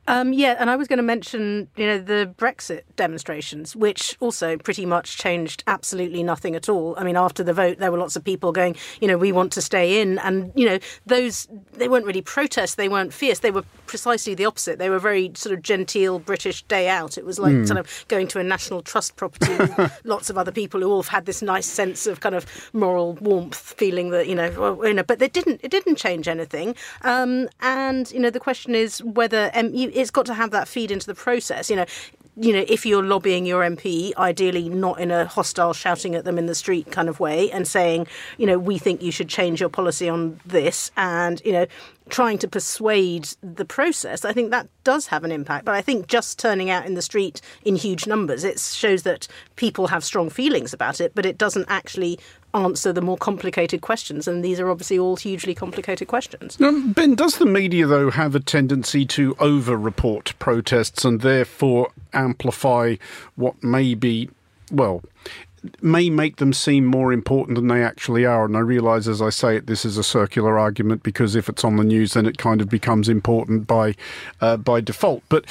Um, 0.07 0.33
yeah, 0.33 0.55
and 0.59 0.69
I 0.69 0.75
was 0.75 0.87
going 0.87 0.97
to 0.97 1.03
mention, 1.03 1.69
you 1.77 1.85
know, 1.85 1.97
the 1.97 2.33
Brexit 2.37 2.81
demonstrations, 2.97 3.73
which 3.75 4.17
also 4.19 4.57
pretty 4.57 4.85
much 4.85 5.17
changed 5.17 5.63
absolutely 5.65 6.23
nothing 6.23 6.55
at 6.55 6.67
all. 6.67 6.95
I 6.97 7.03
mean, 7.03 7.15
after 7.15 7.41
the 7.41 7.53
vote, 7.53 7.77
there 7.79 7.91
were 7.91 7.97
lots 7.97 8.17
of 8.17 8.23
people 8.23 8.51
going, 8.51 8.75
you 8.99 9.07
know, 9.07 9.17
we 9.17 9.31
want 9.31 9.53
to 9.53 9.61
stay 9.61 10.01
in, 10.01 10.19
and 10.19 10.51
you 10.55 10.67
know, 10.67 10.79
those 11.05 11.47
they 11.71 11.87
weren't 11.87 12.05
really 12.05 12.21
protests, 12.21 12.75
they 12.75 12.89
weren't 12.89 13.13
fierce, 13.13 13.39
they 13.39 13.51
were 13.51 13.63
precisely 13.93 14.33
the 14.33 14.43
opposite. 14.43 14.79
They 14.79 14.89
were 14.89 14.97
very 14.97 15.31
sort 15.35 15.53
of 15.53 15.61
genteel 15.61 16.17
British 16.17 16.63
day 16.63 16.89
out. 16.89 17.15
It 17.15 17.25
was 17.27 17.37
like 17.37 17.53
mm. 17.53 17.77
of 17.77 18.05
going 18.07 18.27
to 18.29 18.39
a 18.39 18.43
National 18.43 18.81
Trust 18.81 19.17
property, 19.17 19.55
with 19.55 20.01
lots 20.03 20.31
of 20.31 20.37
other 20.37 20.51
people 20.51 20.81
who 20.81 20.89
all 20.89 21.03
have 21.03 21.09
had 21.09 21.27
this 21.27 21.43
nice 21.43 21.67
sense 21.67 22.07
of 22.07 22.19
kind 22.19 22.33
of 22.33 22.47
moral 22.73 23.13
warmth, 23.21 23.55
feeling 23.55 24.09
that 24.09 24.27
you 24.27 24.33
know, 24.33 24.49
well, 24.57 24.87
you 24.87 24.95
know, 24.95 25.03
but 25.03 25.19
they 25.19 25.27
didn't. 25.27 25.59
It 25.63 25.69
didn't 25.69 25.97
change 25.97 26.27
anything. 26.27 26.75
Um, 27.03 27.49
and 27.61 28.11
you 28.11 28.19
know, 28.19 28.31
the 28.31 28.39
question 28.39 28.73
is 28.73 29.03
whether 29.03 29.51
um, 29.53 29.71
you, 29.75 29.91
it's 29.93 30.09
got 30.09 30.25
to 30.25 30.33
have 30.33 30.49
that 30.49 30.67
feed 30.67 30.89
into 30.89 31.05
the 31.05 31.13
process. 31.13 31.69
You 31.69 31.75
know, 31.75 31.85
you 32.35 32.51
know, 32.53 32.65
if 32.67 32.85
you're 32.85 33.03
lobbying 33.03 33.45
your 33.45 33.61
MP, 33.61 34.15
ideally 34.17 34.69
not 34.69 34.99
in 34.99 35.11
a 35.11 35.25
hostile, 35.25 35.73
shouting 35.73 36.15
at 36.15 36.25
them 36.25 36.37
in 36.37 36.47
the 36.47 36.55
street 36.55 36.91
kind 36.91 37.09
of 37.09 37.19
way, 37.19 37.51
and 37.51 37.67
saying, 37.67 38.07
you 38.37 38.45
know, 38.45 38.57
we 38.57 38.77
think 38.77 39.01
you 39.01 39.11
should 39.11 39.29
change 39.29 39.59
your 39.59 39.69
policy 39.69 40.09
on 40.09 40.39
this, 40.45 40.91
and 40.97 41.41
you 41.45 41.51
know, 41.51 41.67
trying 42.09 42.37
to 42.39 42.47
persuade 42.47 43.29
the 43.41 43.65
process, 43.65 44.25
I 44.25 44.33
think 44.33 44.51
that 44.51 44.67
does 44.83 45.07
have 45.07 45.23
an 45.23 45.31
impact. 45.31 45.65
But 45.65 45.75
I 45.75 45.81
think 45.81 46.07
just 46.07 46.39
turning 46.39 46.69
out 46.69 46.85
in 46.85 46.95
the 46.95 47.01
street 47.01 47.41
in 47.63 47.75
huge 47.75 48.07
numbers, 48.07 48.43
it 48.43 48.59
shows 48.59 49.03
that 49.03 49.27
people 49.55 49.87
have 49.87 50.03
strong 50.03 50.29
feelings 50.29 50.73
about 50.73 50.99
it, 50.99 51.13
but 51.15 51.25
it 51.25 51.37
doesn't 51.37 51.65
actually 51.69 52.19
answer 52.53 52.93
the 52.93 53.01
more 53.01 53.17
complicated 53.17 53.81
questions. 53.81 54.27
And 54.27 54.43
these 54.43 54.59
are 54.59 54.69
obviously 54.69 54.99
all 54.99 55.15
hugely 55.15 55.55
complicated 55.55 56.07
questions. 56.07 56.57
Ben, 56.57 57.15
does 57.15 57.37
the 57.37 57.45
media, 57.45 57.87
though, 57.87 58.11
have 58.11 58.35
a 58.35 58.39
tendency 58.39 59.05
to 59.07 59.35
over 59.39 59.75
report 59.77 60.33
protests 60.39 61.03
and 61.05 61.21
therefore 61.21 61.89
amplify 62.13 62.95
what 63.35 63.61
may 63.63 63.95
be, 63.95 64.29
well, 64.71 65.03
may 65.81 66.09
make 66.09 66.37
them 66.37 66.53
seem 66.53 66.85
more 66.85 67.13
important 67.13 67.55
than 67.55 67.67
they 67.67 67.83
actually 67.83 68.25
are. 68.25 68.45
And 68.45 68.55
I 68.57 68.59
realise 68.59 69.07
as 69.07 69.21
I 69.21 69.29
say 69.29 69.57
it, 69.57 69.67
this 69.67 69.85
is 69.85 69.97
a 69.97 70.03
circular 70.03 70.59
argument 70.59 71.03
because 71.03 71.35
if 71.35 71.47
it's 71.47 71.63
on 71.63 71.77
the 71.77 71.83
news, 71.83 72.13
then 72.13 72.25
it 72.25 72.37
kind 72.37 72.61
of 72.61 72.69
becomes 72.69 73.09
important 73.09 73.65
by 73.65 73.95
uh, 74.41 74.57
by 74.57 74.81
default. 74.81 75.23
But 75.29 75.45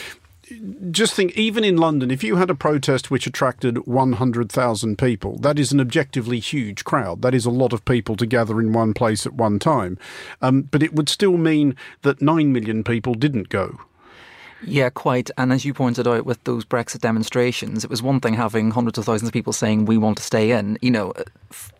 just 0.90 1.14
think, 1.14 1.36
even 1.36 1.64
in 1.64 1.76
London, 1.76 2.10
if 2.10 2.24
you 2.24 2.36
had 2.36 2.50
a 2.50 2.54
protest 2.54 3.10
which 3.10 3.26
attracted 3.26 3.86
100,000 3.86 4.98
people, 4.98 5.38
that 5.38 5.58
is 5.58 5.72
an 5.72 5.80
objectively 5.80 6.38
huge 6.38 6.84
crowd. 6.84 7.22
That 7.22 7.34
is 7.34 7.46
a 7.46 7.50
lot 7.50 7.72
of 7.72 7.84
people 7.84 8.16
to 8.16 8.26
gather 8.26 8.60
in 8.60 8.72
one 8.72 8.94
place 8.94 9.26
at 9.26 9.34
one 9.34 9.58
time. 9.58 9.98
Um, 10.40 10.62
but 10.62 10.82
it 10.82 10.94
would 10.94 11.08
still 11.08 11.36
mean 11.36 11.76
that 12.02 12.22
9 12.22 12.52
million 12.52 12.84
people 12.84 13.14
didn't 13.14 13.48
go. 13.48 13.80
Yeah, 14.64 14.90
quite. 14.90 15.30
And 15.36 15.52
as 15.52 15.64
you 15.64 15.74
pointed 15.74 16.06
out 16.06 16.24
with 16.24 16.42
those 16.44 16.64
Brexit 16.64 17.00
demonstrations, 17.00 17.84
it 17.84 17.90
was 17.90 18.02
one 18.02 18.20
thing 18.20 18.34
having 18.34 18.70
hundreds 18.70 18.98
of 18.98 19.04
thousands 19.04 19.28
of 19.28 19.32
people 19.32 19.52
saying 19.52 19.84
we 19.84 19.98
want 19.98 20.18
to 20.18 20.22
stay 20.22 20.52
in. 20.52 20.78
You 20.80 20.90
know, 20.90 21.12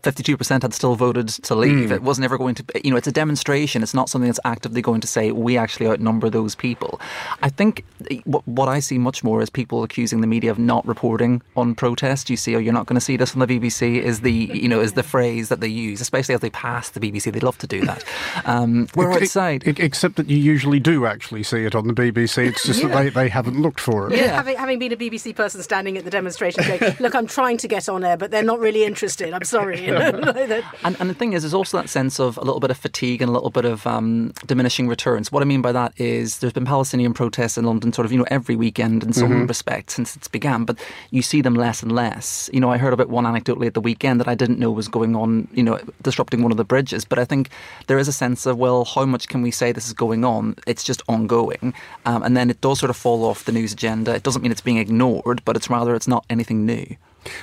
52% 0.02 0.62
had 0.62 0.74
still 0.74 0.96
voted 0.96 1.28
to 1.28 1.54
leave. 1.54 1.90
Mm. 1.90 1.92
It 1.92 2.02
was 2.02 2.18
never 2.18 2.36
going 2.36 2.54
to, 2.56 2.64
you 2.84 2.90
know, 2.90 2.96
it's 2.96 3.06
a 3.06 3.12
demonstration. 3.12 3.82
It's 3.82 3.94
not 3.94 4.08
something 4.08 4.28
that's 4.28 4.40
actively 4.44 4.82
going 4.82 5.00
to 5.00 5.06
say 5.06 5.32
we 5.32 5.56
actually 5.56 5.86
outnumber 5.86 6.28
those 6.28 6.54
people. 6.54 7.00
I 7.42 7.48
think 7.48 7.84
what 8.24 8.68
I 8.68 8.80
see 8.80 8.98
much 8.98 9.22
more 9.22 9.42
is 9.42 9.50
people 9.50 9.82
accusing 9.82 10.20
the 10.20 10.26
media 10.26 10.50
of 10.50 10.58
not 10.58 10.86
reporting 10.86 11.42
on 11.56 11.74
protest. 11.74 12.30
You 12.30 12.36
see, 12.36 12.56
oh, 12.56 12.58
you're 12.58 12.72
not 12.72 12.86
going 12.86 12.96
to 12.96 13.00
see 13.00 13.16
this 13.16 13.34
on 13.34 13.40
the 13.40 13.46
BBC 13.46 14.00
is 14.02 14.20
the, 14.20 14.32
you 14.32 14.68
know, 14.68 14.80
is 14.80 14.94
the 14.94 15.02
phrase 15.02 15.48
that 15.48 15.60
they 15.60 15.68
use, 15.68 16.00
especially 16.00 16.34
as 16.34 16.40
they 16.40 16.50
pass 16.50 16.90
the 16.90 17.00
BBC. 17.00 17.32
They'd 17.32 17.42
love 17.42 17.58
to 17.58 17.66
do 17.66 17.82
that. 17.82 18.04
Um, 18.44 18.88
we're 18.96 19.12
outside. 19.12 19.66
except 19.78 20.16
that 20.16 20.28
you 20.28 20.36
usually 20.36 20.80
do 20.80 21.06
actually 21.06 21.42
see 21.42 21.64
it 21.64 21.74
on 21.74 21.86
the 21.86 21.94
BBC. 21.94 22.48
It's 22.48 22.71
just 22.72 22.82
yeah. 22.82 23.02
that 23.02 23.04
they, 23.04 23.10
they 23.10 23.28
haven't 23.28 23.60
looked 23.60 23.80
for 23.80 24.08
it. 24.08 24.16
Yeah, 24.16 24.24
yeah. 24.24 24.36
Having, 24.36 24.56
having 24.56 24.78
been 24.78 24.92
a 24.92 24.96
BBC 24.96 25.34
person 25.34 25.62
standing 25.62 25.96
at 25.96 26.04
the 26.04 26.10
demonstration 26.10 26.64
going, 26.66 26.96
look, 27.00 27.14
I'm 27.14 27.26
trying 27.26 27.56
to 27.58 27.68
get 27.68 27.88
on 27.88 28.04
air, 28.04 28.16
but 28.16 28.30
they're 28.30 28.42
not 28.42 28.58
really 28.58 28.84
interested. 28.84 29.32
I'm 29.32 29.44
sorry. 29.44 29.86
and, 29.86 30.96
and, 31.00 31.10
the 31.10 31.14
thing 31.14 31.32
is, 31.32 31.42
there's 31.42 31.54
also 31.54 31.78
that 31.78 31.88
sense 31.88 32.18
of 32.18 32.36
a 32.38 32.42
little 32.42 32.60
bit 32.60 32.70
of 32.70 32.76
fatigue 32.76 33.22
and 33.22 33.28
a 33.28 33.32
little 33.32 33.50
bit 33.50 33.64
of 33.64 33.86
um, 33.86 34.32
diminishing 34.46 34.88
returns. 34.88 35.30
What 35.30 35.42
I 35.42 35.46
mean 35.46 35.62
by 35.62 35.72
that 35.72 35.98
is 36.00 36.38
there's 36.38 36.52
been 36.52 36.64
Palestinian 36.64 37.14
protests 37.14 37.58
in 37.58 37.64
London 37.64 37.92
sort 37.92 38.06
of, 38.06 38.12
you 38.12 38.18
know, 38.18 38.26
every 38.28 38.56
weekend 38.56 39.04
in 39.04 39.12
some 39.12 39.30
mm-hmm. 39.30 39.46
respect 39.46 39.90
since 39.90 40.16
it's 40.16 40.28
began, 40.28 40.64
but 40.64 40.78
you 41.10 41.22
see 41.22 41.42
them 41.42 41.54
less 41.54 41.82
and 41.82 41.92
less. 41.92 42.48
You 42.52 42.60
know, 42.60 42.70
I 42.70 42.78
heard 42.78 42.92
about 42.92 43.08
one 43.08 43.24
anecdotally 43.24 43.66
at 43.66 43.74
the 43.74 43.80
weekend 43.80 44.20
that 44.20 44.28
I 44.28 44.34
didn't 44.34 44.58
know 44.58 44.70
was 44.70 44.88
going 44.88 45.14
on, 45.14 45.48
you 45.52 45.62
know, 45.62 45.78
disrupting 46.02 46.42
one 46.42 46.50
of 46.50 46.56
the 46.56 46.64
bridges. 46.64 47.04
But 47.04 47.18
I 47.18 47.24
think 47.24 47.50
there 47.86 47.98
is 47.98 48.08
a 48.08 48.12
sense 48.12 48.46
of, 48.46 48.58
well, 48.58 48.84
how 48.84 49.04
much 49.04 49.28
can 49.28 49.42
we 49.42 49.50
say 49.50 49.72
this 49.72 49.86
is 49.86 49.92
going 49.92 50.24
on? 50.24 50.56
It's 50.66 50.84
just 50.84 51.02
ongoing. 51.08 51.74
Um, 52.06 52.22
and 52.22 52.36
then 52.36 52.50
it 52.50 52.60
does 52.62 52.78
sort 52.78 52.88
of 52.88 52.96
fall 52.96 53.24
off 53.24 53.44
the 53.44 53.52
news 53.52 53.74
agenda. 53.74 54.14
It 54.14 54.22
doesn't 54.22 54.40
mean 54.40 54.50
it's 54.50 54.62
being 54.62 54.78
ignored, 54.78 55.42
but 55.44 55.54
it's 55.54 55.68
rather 55.68 55.94
it's 55.94 56.08
not 56.08 56.24
anything 56.30 56.64
new. 56.64 56.96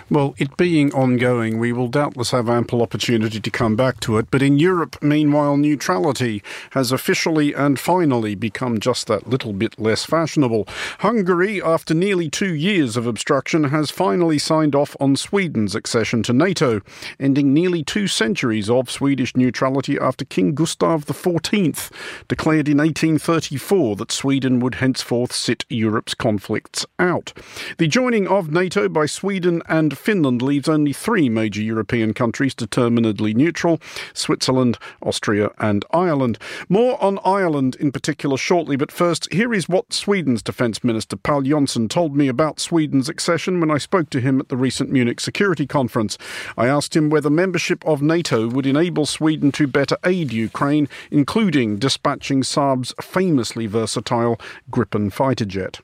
Well, 0.10 0.36
it 0.38 0.58
being 0.58 0.92
ongoing, 0.94 1.60
we 1.60 1.72
will 1.72 1.88
doubtless 1.88 2.32
have 2.32 2.50
ample 2.50 2.82
opportunity 2.82 3.40
to 3.40 3.52
come 3.52 3.76
back 3.76 4.00
to 4.02 4.18
it. 4.18 4.30
But 4.32 4.42
in 4.42 4.60
Europe, 4.60 5.02
meanwhile, 5.02 5.58
neutrality 5.58 6.44
has 6.72 6.92
officially 6.92 7.54
and 7.54 7.80
finally 7.80 8.36
become 8.36 8.80
just 8.80 9.08
that 9.08 9.28
little 9.28 9.54
bit 9.54 9.80
less 9.80 10.06
fashionable. 10.06 10.68
Hungary, 11.00 11.62
after 11.62 11.94
nearly 11.94 12.30
two 12.30 12.54
years 12.54 12.98
of 12.98 13.06
obstruction, 13.06 13.66
has 13.66 13.92
finally 13.92 14.40
signed 14.40 14.76
off 14.76 14.96
on 15.00 15.16
Sweden's 15.16 15.76
accession 15.76 16.24
to 16.24 16.34
NATO, 16.34 16.82
ending 17.20 17.54
nearly 17.54 17.84
two 17.84 18.08
centuries 18.08 18.70
of 18.70 18.90
Swedish 18.90 19.36
neutrality 19.36 19.98
after 20.00 20.26
King 20.26 20.54
Gustav 20.54 21.06
XIV 21.06 21.92
declared 22.28 22.68
in 22.68 22.78
1834 22.78 23.96
that 23.98 24.12
Sweden 24.12 24.60
would 24.60 24.76
henceforth 24.76 25.32
sit 25.32 25.66
Europe's 25.70 26.14
conflicts 26.14 26.86
out. 26.98 27.34
The 27.78 27.88
joining 27.88 28.28
of 28.28 28.52
NATO 28.52 28.90
by 28.90 29.06
Sweden 29.06 29.62
and 29.70 29.98
Finland 29.98 30.42
leaves 30.42 30.68
only 30.68 30.92
three 30.92 31.30
major 31.30 31.62
European 31.62 32.14
countries 32.14 32.56
determinedly 32.56 33.34
neutral 33.34 33.80
Switzerland, 34.14 34.78
Austria, 35.02 35.52
and 35.60 35.86
Ireland. 35.92 36.38
More 36.68 37.02
on 37.04 37.20
Ireland 37.24 37.76
in 37.80 37.92
particular 37.92 38.38
shortly, 38.38 38.76
but 38.76 38.92
first, 38.92 39.32
here 39.32 39.54
is 39.54 39.70
what 39.70 39.94
Sweden's 39.94 40.42
Defence 40.42 40.84
Minister 40.84 41.16
Pål 41.16 41.46
Jonson 41.48 41.88
told 41.88 42.16
me 42.16 42.28
about 42.28 42.60
Sweden's 42.60 43.10
accession 43.10 43.60
when 43.60 43.72
I 43.72 43.78
spoke 43.78 44.10
to 44.10 44.20
him 44.20 44.40
at 44.40 44.50
the 44.50 44.58
recent 44.58 44.90
Munich 44.90 45.20
Security 45.20 45.68
Conference. 45.68 46.18
I 46.58 46.68
asked 46.68 46.96
him 46.96 47.10
whether 47.10 47.30
membership 47.30 47.86
of 47.86 48.02
NATO 48.02 48.48
would 48.48 48.66
enable 48.66 49.06
Sweden 49.06 49.52
to 49.54 49.68
better 49.68 49.98
aid 50.04 50.34
Ukraine, 50.34 50.90
including 51.12 51.78
dispatching 51.78 52.42
Saab's 52.42 52.94
famously 53.02 53.68
versatile 53.68 54.40
Gripen 54.72 55.12
fighter 55.12 55.46
jet 55.46 55.80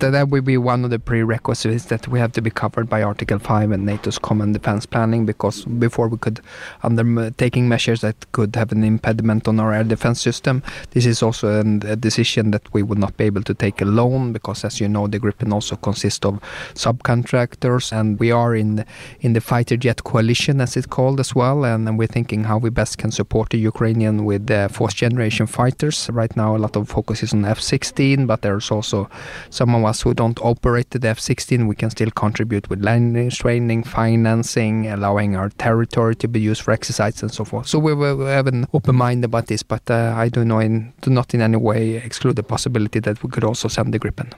that 0.00 0.30
will 0.30 0.40
be 0.40 0.56
one 0.56 0.82
of 0.84 0.90
the 0.90 0.98
prerequisites 0.98 1.84
that 1.86 2.08
we 2.08 2.18
have 2.18 2.32
to 2.32 2.40
be 2.40 2.50
covered 2.50 2.88
by 2.88 3.02
Article 3.02 3.38
5 3.38 3.70
and 3.70 3.84
NATO's 3.84 4.18
common 4.18 4.52
defense 4.52 4.86
planning 4.86 5.26
because 5.26 5.66
before 5.66 6.08
we 6.08 6.16
could 6.16 6.40
undertaking 6.82 7.68
measures 7.68 8.00
that 8.00 8.32
could 8.32 8.56
have 8.56 8.72
an 8.72 8.82
impediment 8.82 9.46
on 9.46 9.60
our 9.60 9.74
air 9.74 9.84
defense 9.84 10.20
system. 10.22 10.62
This 10.92 11.04
is 11.04 11.22
also 11.22 11.60
an, 11.60 11.82
a 11.86 11.96
decision 11.96 12.50
that 12.52 12.72
we 12.72 12.82
would 12.82 12.98
not 12.98 13.14
be 13.18 13.24
able 13.24 13.42
to 13.42 13.52
take 13.52 13.82
alone 13.82 14.32
because 14.32 14.64
as 14.64 14.80
you 14.80 14.88
know 14.88 15.06
the 15.06 15.20
Gripen 15.20 15.52
also 15.52 15.76
consists 15.76 16.24
of 16.24 16.40
subcontractors 16.74 17.92
and 17.92 18.18
we 18.18 18.30
are 18.30 18.54
in 18.54 18.86
in 19.20 19.34
the 19.34 19.40
fighter 19.40 19.76
jet 19.76 20.02
coalition 20.04 20.62
as 20.62 20.76
it's 20.78 20.86
called 20.86 21.20
as 21.20 21.34
well 21.34 21.64
and, 21.64 21.86
and 21.86 21.98
we're 21.98 22.06
thinking 22.06 22.44
how 22.44 22.56
we 22.56 22.70
best 22.70 22.96
can 22.96 23.10
support 23.10 23.50
the 23.50 23.58
Ukrainian 23.58 24.24
with 24.24 24.50
uh, 24.50 24.68
fourth 24.68 24.94
generation 24.94 25.46
fighters. 25.46 26.08
Right 26.10 26.34
now 26.36 26.56
a 26.56 26.58
lot 26.58 26.74
of 26.76 26.88
focus 26.88 27.22
is 27.22 27.34
on 27.34 27.44
F-16 27.44 28.26
but 28.26 28.40
there's 28.40 28.70
also 28.70 29.10
some 29.50 29.74
of 29.74 29.89
us 29.90 30.02
who 30.02 30.14
don't 30.14 30.40
operate 30.40 30.88
the 30.90 31.08
F-16, 31.08 31.68
we 31.68 31.74
can 31.74 31.90
still 31.90 32.10
contribute 32.10 32.70
with 32.70 32.82
landing, 32.82 33.30
training, 33.30 33.82
financing, 33.84 34.86
allowing 34.88 35.36
our 35.36 35.50
territory 35.50 36.16
to 36.16 36.28
be 36.28 36.40
used 36.40 36.62
for 36.62 36.72
exercise 36.72 37.22
and 37.22 37.32
so 37.32 37.44
forth. 37.44 37.66
So 37.66 37.78
we, 37.78 37.92
we 37.92 38.24
have 38.38 38.46
an 38.46 38.66
open 38.72 38.96
mind 38.96 39.24
about 39.24 39.46
this, 39.46 39.62
but 39.62 39.90
uh, 39.90 40.14
I 40.16 40.28
do, 40.28 40.40
in, 40.40 40.92
do 41.02 41.10
not 41.10 41.34
in 41.34 41.40
any 41.40 41.56
way 41.56 41.96
exclude 41.96 42.36
the 42.36 42.42
possibility 42.42 43.00
that 43.00 43.22
we 43.22 43.28
could 43.28 43.44
also 43.44 43.68
send 43.68 43.92
the 43.92 43.98
Gripen. 43.98 44.32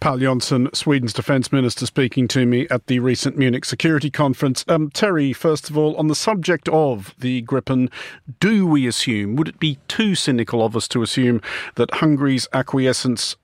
Pål 0.00 0.20
Jonson, 0.20 0.74
Sweden's 0.74 1.12
defence 1.12 1.52
minister, 1.52 1.84
speaking 1.84 2.26
to 2.28 2.46
me 2.46 2.66
at 2.70 2.86
the 2.86 2.98
recent 2.98 3.36
Munich 3.36 3.66
Security 3.66 4.10
Conference. 4.10 4.64
Um, 4.68 4.90
Terry, 4.90 5.34
first 5.34 5.68
of 5.68 5.76
all, 5.76 5.94
on 5.96 6.06
the 6.06 6.14
subject 6.14 6.66
of 6.70 7.14
the 7.18 7.42
Gripen, 7.42 7.90
do 8.40 8.66
we 8.66 8.86
assume, 8.86 9.36
would 9.36 9.48
it 9.48 9.60
be 9.60 9.78
too 9.86 10.14
cynical 10.14 10.64
of 10.64 10.74
us 10.74 10.88
to 10.88 11.02
assume 11.02 11.42
that 11.74 11.96
Hungary's 11.96 12.48
acquiescence 12.54 13.36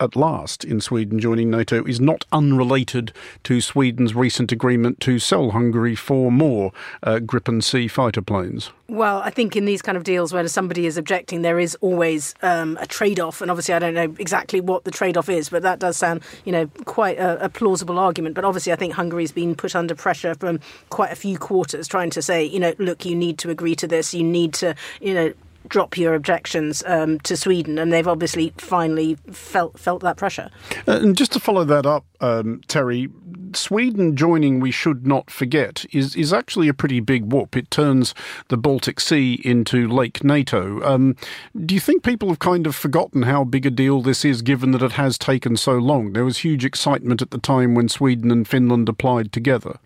at 0.00 0.16
last 0.16 0.64
in 0.64 0.80
Sweden 0.80 1.18
joining 1.18 1.50
NATO 1.50 1.84
is 1.84 2.00
not 2.00 2.24
unrelated 2.32 3.12
to 3.44 3.60
Sweden's 3.60 4.14
recent 4.14 4.50
agreement 4.50 5.00
to 5.00 5.18
sell 5.18 5.50
Hungary 5.50 5.94
four 5.94 6.32
more 6.32 6.72
uh, 7.02 7.20
Gripen 7.22 7.62
C 7.62 7.86
fighter 7.86 8.22
planes. 8.22 8.70
Well, 8.88 9.18
I 9.22 9.30
think 9.30 9.54
in 9.54 9.66
these 9.66 9.82
kind 9.82 9.96
of 9.96 10.02
deals 10.02 10.32
where 10.32 10.46
somebody 10.48 10.84
is 10.84 10.96
objecting, 10.96 11.42
there 11.42 11.60
is 11.60 11.76
always 11.80 12.34
um, 12.42 12.76
a 12.80 12.86
trade 12.88 13.20
off. 13.20 13.40
And 13.40 13.48
obviously, 13.48 13.72
I 13.72 13.78
don't 13.78 13.94
know 13.94 14.16
exactly 14.18 14.60
what 14.60 14.82
the 14.82 14.90
trade 14.90 15.16
off 15.16 15.28
is, 15.28 15.48
but 15.48 15.62
that 15.62 15.78
does 15.78 15.96
sound, 15.96 16.22
you 16.44 16.50
know, 16.50 16.66
quite 16.86 17.16
a, 17.18 17.44
a 17.44 17.48
plausible 17.48 18.00
argument. 18.00 18.34
But 18.34 18.44
obviously, 18.44 18.72
I 18.72 18.76
think 18.76 18.94
Hungary's 18.94 19.30
been 19.30 19.54
put 19.54 19.76
under 19.76 19.94
pressure 19.94 20.34
from 20.34 20.58
quite 20.88 21.12
a 21.12 21.14
few 21.14 21.38
quarters 21.38 21.86
trying 21.86 22.10
to 22.10 22.22
say, 22.22 22.44
you 22.44 22.58
know, 22.58 22.74
look, 22.78 23.04
you 23.04 23.14
need 23.14 23.38
to 23.38 23.50
agree 23.50 23.76
to 23.76 23.86
this, 23.86 24.12
you 24.12 24.24
need 24.24 24.54
to, 24.54 24.74
you 25.00 25.14
know, 25.14 25.32
drop 25.70 25.96
your 25.96 26.14
objections 26.14 26.82
um, 26.86 27.18
to 27.20 27.36
Sweden, 27.36 27.78
and 27.78 27.92
they've 27.92 28.06
obviously 28.06 28.52
finally 28.58 29.16
felt 29.32 29.78
felt 29.78 30.02
that 30.02 30.18
pressure. 30.18 30.50
Uh, 30.86 31.00
and 31.00 31.16
just 31.16 31.32
to 31.32 31.40
follow 31.40 31.64
that 31.64 31.86
up, 31.86 32.04
um, 32.20 32.60
Terry, 32.68 33.08
Sweden 33.54 34.16
joining, 34.16 34.60
we 34.60 34.70
should 34.70 35.06
not 35.06 35.30
forget, 35.30 35.86
is 35.92 36.14
is 36.14 36.32
actually 36.32 36.68
a 36.68 36.74
pretty 36.74 37.00
big 37.00 37.32
whoop. 37.32 37.56
It 37.56 37.70
turns 37.70 38.14
the 38.48 38.58
Baltic 38.58 39.00
Sea 39.00 39.40
into 39.44 39.88
Lake 39.88 40.22
NATO. 40.22 40.82
Um, 40.82 41.16
do 41.64 41.74
you 41.74 41.80
think 41.80 42.02
people 42.02 42.28
have 42.28 42.40
kind 42.40 42.66
of 42.66 42.74
forgotten 42.74 43.22
how 43.22 43.44
big 43.44 43.64
a 43.64 43.70
deal 43.70 44.02
this 44.02 44.24
is, 44.24 44.42
given 44.42 44.72
that 44.72 44.82
it 44.82 44.92
has 44.92 45.16
taken 45.16 45.56
so 45.56 45.74
long? 45.78 46.12
There 46.12 46.24
was 46.24 46.38
huge 46.38 46.64
excitement 46.64 47.22
at 47.22 47.30
the 47.30 47.38
time 47.38 47.74
when 47.74 47.88
Sweden 47.88 48.30
and 48.30 48.46
Finland 48.46 48.88
applied 48.88 49.32
together. 49.32 49.78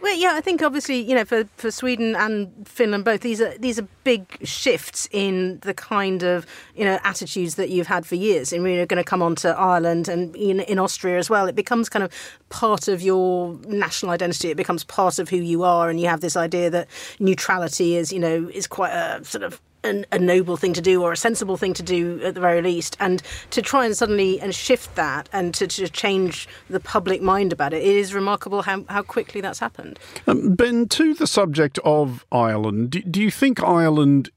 Well, 0.00 0.16
yeah, 0.16 0.32
I 0.34 0.40
think 0.40 0.62
obviously, 0.62 1.00
you 1.00 1.14
know, 1.14 1.24
for, 1.24 1.44
for 1.56 1.70
Sweden 1.70 2.16
and 2.16 2.66
Finland 2.66 3.04
both, 3.04 3.20
these 3.20 3.40
are 3.40 3.56
these 3.58 3.78
are 3.78 3.86
big 4.04 4.24
shifts 4.42 5.08
in 5.12 5.58
the 5.60 5.74
kind 5.74 6.22
of 6.22 6.46
you 6.74 6.84
know 6.84 6.98
attitudes 7.04 7.56
that 7.56 7.70
you've 7.70 7.86
had 7.86 8.06
for 8.06 8.14
years. 8.14 8.52
And 8.52 8.62
we're 8.62 8.86
going 8.86 9.02
to 9.02 9.08
come 9.08 9.22
on 9.22 9.34
to 9.36 9.48
Ireland 9.50 10.08
and 10.08 10.34
in, 10.36 10.60
in 10.60 10.78
Austria 10.78 11.18
as 11.18 11.28
well. 11.28 11.46
It 11.46 11.54
becomes 11.54 11.88
kind 11.88 12.02
of 12.02 12.12
part 12.48 12.88
of 12.88 13.02
your 13.02 13.58
national 13.66 14.12
identity. 14.12 14.50
It 14.50 14.56
becomes 14.56 14.84
part 14.84 15.18
of 15.18 15.28
who 15.28 15.36
you 15.36 15.62
are, 15.62 15.90
and 15.90 16.00
you 16.00 16.08
have 16.08 16.20
this 16.20 16.36
idea 16.36 16.70
that 16.70 16.88
neutrality 17.18 17.96
is, 17.96 18.12
you 18.12 18.18
know, 18.18 18.50
is 18.52 18.66
quite 18.66 18.92
a 18.92 19.24
sort 19.24 19.44
of 19.44 19.60
an, 19.84 20.06
a 20.12 20.18
noble 20.18 20.56
thing 20.56 20.72
to 20.72 20.80
do 20.80 21.02
or 21.02 21.12
a 21.12 21.16
sensible 21.16 21.56
thing 21.56 21.74
to 21.74 21.82
do 21.82 22.20
at 22.22 22.34
the 22.34 22.40
very 22.40 22.62
least 22.62 22.96
and 23.00 23.22
to 23.50 23.62
try 23.62 23.84
and 23.84 23.96
suddenly 23.96 24.40
and 24.40 24.54
shift 24.54 24.94
that 24.96 25.28
and 25.32 25.54
to, 25.54 25.66
to 25.66 25.88
change 25.88 26.48
the 26.68 26.80
public 26.80 27.22
mind 27.22 27.52
about 27.52 27.72
it, 27.72 27.82
it 27.82 27.96
is 27.96 28.14
remarkable 28.14 28.62
how, 28.62 28.84
how 28.88 29.02
quickly 29.02 29.40
that's 29.40 29.58
happened 29.58 29.98
um, 30.26 30.54
ben 30.54 30.88
to 30.88 31.14
the 31.14 31.26
subject 31.26 31.78
of 31.84 32.24
ireland 32.32 32.90
do, 32.90 33.00
do 33.02 33.20
you 33.20 33.30
think 33.30 33.62
ireland 33.62 34.30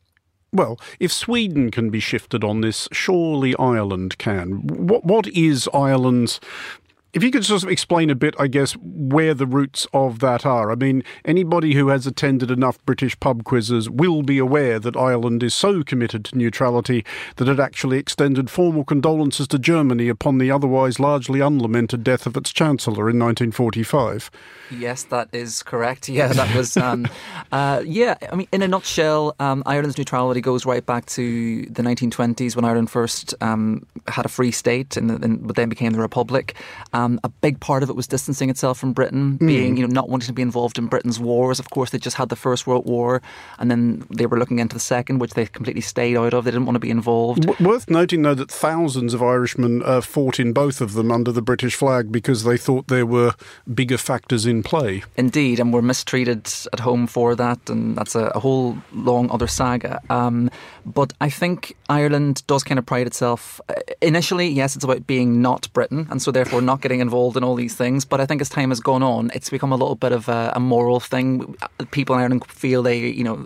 well, 0.54 0.80
if 1.00 1.12
Sweden 1.12 1.72
can 1.72 1.90
be 1.90 2.00
shifted 2.00 2.44
on 2.44 2.62
this, 2.62 2.88
surely 2.92 3.56
Ireland 3.58 4.20
can. 4.20 4.68
What 4.68 5.04
what 5.04 5.28
is 5.30 5.68
Ireland's 5.74 6.40
If 7.14 7.22
you 7.22 7.30
could 7.30 7.46
sort 7.46 7.62
of 7.62 7.70
explain 7.70 8.10
a 8.10 8.16
bit, 8.16 8.34
I 8.40 8.48
guess, 8.48 8.74
where 8.74 9.36
the 9.36 9.46
roots 9.46 9.86
of 9.94 10.18
that 10.20 10.48
are. 10.48 10.72
I 10.72 10.76
mean, 10.76 11.04
anybody 11.24 11.76
who 11.76 11.90
has 11.90 12.08
attended 12.08 12.50
enough 12.50 12.84
British 12.88 13.20
pub 13.20 13.44
quizzes 13.44 13.88
will 13.88 14.24
be 14.24 14.40
aware 14.40 14.80
that 14.80 14.98
Ireland 14.98 15.44
is 15.44 15.54
so 15.54 15.84
committed 15.84 16.26
to 16.26 16.38
neutrality 16.38 17.06
that 17.36 17.48
it 17.48 17.60
actually 17.60 18.00
extended 18.00 18.50
formal 18.50 18.84
condolences 18.84 19.48
to 19.50 19.60
Germany 19.60 20.10
upon 20.10 20.40
the 20.40 20.50
otherwise 20.50 21.00
largely 21.00 21.40
unlamented 21.40 22.04
death 22.04 22.26
of 22.26 22.36
its 22.36 22.52
Chancellor 22.52 23.10
in 23.12 23.20
1945. 23.20 24.32
Yes, 24.72 25.04
that 25.04 25.30
is 25.32 25.62
correct. 25.64 26.10
Yeah, 26.14 26.28
that 26.28 26.56
was. 26.56 26.78
Um, 26.78 27.08
uh, 27.52 27.82
yeah, 27.84 28.16
I 28.32 28.36
mean, 28.36 28.48
in 28.52 28.62
a 28.62 28.68
nutshell, 28.68 29.36
um, 29.40 29.64
Ireland's 29.66 29.98
neutrality 29.98 30.42
goes 30.42 30.64
right 30.64 30.86
back 30.86 31.08
to 31.08 31.64
the 31.66 31.82
1920s 31.82 32.56
when 32.56 32.64
Ireland 32.64 32.92
first 32.92 33.34
um, 33.42 33.86
had 34.08 34.26
a 34.26 34.30
free 34.30 34.52
state 34.52 34.96
and, 34.96 35.10
and 35.10 35.50
then 35.50 35.70
became 35.70 35.94
the 35.94 36.00
Republic. 36.00 36.56
A 37.24 37.30
big 37.30 37.60
part 37.60 37.84
of 37.84 37.90
it 37.90 37.96
was 37.96 38.08
distancing 38.08 38.50
itself 38.50 38.78
from 38.78 38.94
Britain, 38.94 39.38
mm. 39.38 39.48
being 39.48 39.78
you 39.78 39.86
know 39.86 39.94
not 39.94 40.10
wanting 40.10 40.28
to 40.28 40.34
be 40.34 40.42
involved 40.42 40.78
in 40.78 40.88
Britain's 40.88 41.20
wars. 41.20 41.60
Of 41.60 41.70
course, 41.70 41.90
they 41.92 41.98
just 41.98 42.18
had 42.18 42.30
the 42.30 42.36
First 42.36 42.68
World 42.68 42.86
War, 42.86 43.22
and 43.60 43.70
then 43.70 44.06
they 44.10 44.26
were 44.26 44.38
looking 44.38 44.60
into 44.60 44.76
the 44.76 44.80
Second, 44.80 45.20
which 45.20 45.34
they 45.34 45.46
completely 45.46 45.82
stayed 45.82 46.18
out 46.18 46.34
of. 46.34 46.46
They 46.46 46.52
didn't 46.52 46.66
want 46.66 46.76
to 46.76 46.80
be 46.80 46.90
involved. 46.90 47.46
W- 47.46 47.70
worth 47.70 47.90
noting, 47.90 48.22
though, 48.22 48.36
that 48.36 48.52
thousands 48.52 49.14
of 49.14 49.24
Irishmen 49.24 49.82
uh, 49.84 50.02
fought 50.02 50.40
in 50.40 50.54
both 50.54 50.82
of 50.82 50.94
them 50.94 51.12
under 51.12 51.32
the 51.32 51.42
British 51.42 51.76
flag 51.76 52.12
because 52.12 52.44
they 52.44 52.58
thought 52.58 52.88
there 52.88 53.06
were 53.06 53.34
bigger 53.74 53.98
factors 53.98 54.46
in 54.46 54.64
play. 54.64 55.04
Indeed, 55.16 55.60
and 55.60 55.74
were 55.74 55.82
mistreated 55.82 56.52
at 56.72 56.80
home 56.80 57.08
for 57.08 57.36
that, 57.36 57.70
and 57.70 57.96
that's 57.96 58.16
a, 58.16 58.26
a 58.36 58.40
whole 58.40 58.78
long 58.94 59.30
other 59.32 59.48
saga. 59.48 60.02
Um, 60.10 60.50
but 60.86 61.14
I 61.22 61.30
think 61.30 61.76
Ireland 61.90 62.46
does 62.48 62.64
kind 62.64 62.80
of 62.80 62.86
pride 62.86 63.08
itself. 63.08 63.62
Uh, 63.70 63.76
initially, 64.02 64.48
yes, 64.48 64.76
it's 64.76 64.84
about 64.84 65.08
being 65.08 65.42
not 65.42 65.72
Britain, 65.74 66.08
and 66.10 66.22
so 66.22 66.32
therefore 66.32 66.62
not 66.62 66.82
getting 66.82 66.93
involved 67.00 67.38
in 67.38 67.44
all 67.44 67.56
these 67.56 67.76
things. 67.76 68.06
But 68.06 68.22
I 68.22 68.26
think 68.26 68.42
as 68.42 68.50
time 68.50 68.70
has 68.70 68.80
gone 68.80 69.04
on, 69.04 69.32
it's 69.34 69.50
become 69.50 69.72
a 69.72 69.76
little 69.76 69.96
bit 69.96 70.12
of 70.12 70.30
a, 70.30 70.54
a 70.56 70.60
moral 70.60 71.00
thing. 71.00 71.56
People 71.92 72.16
in 72.16 72.22
Ireland 72.22 72.46
feel 72.46 72.84
they, 72.84 73.00
you 73.00 73.24
know, 73.24 73.46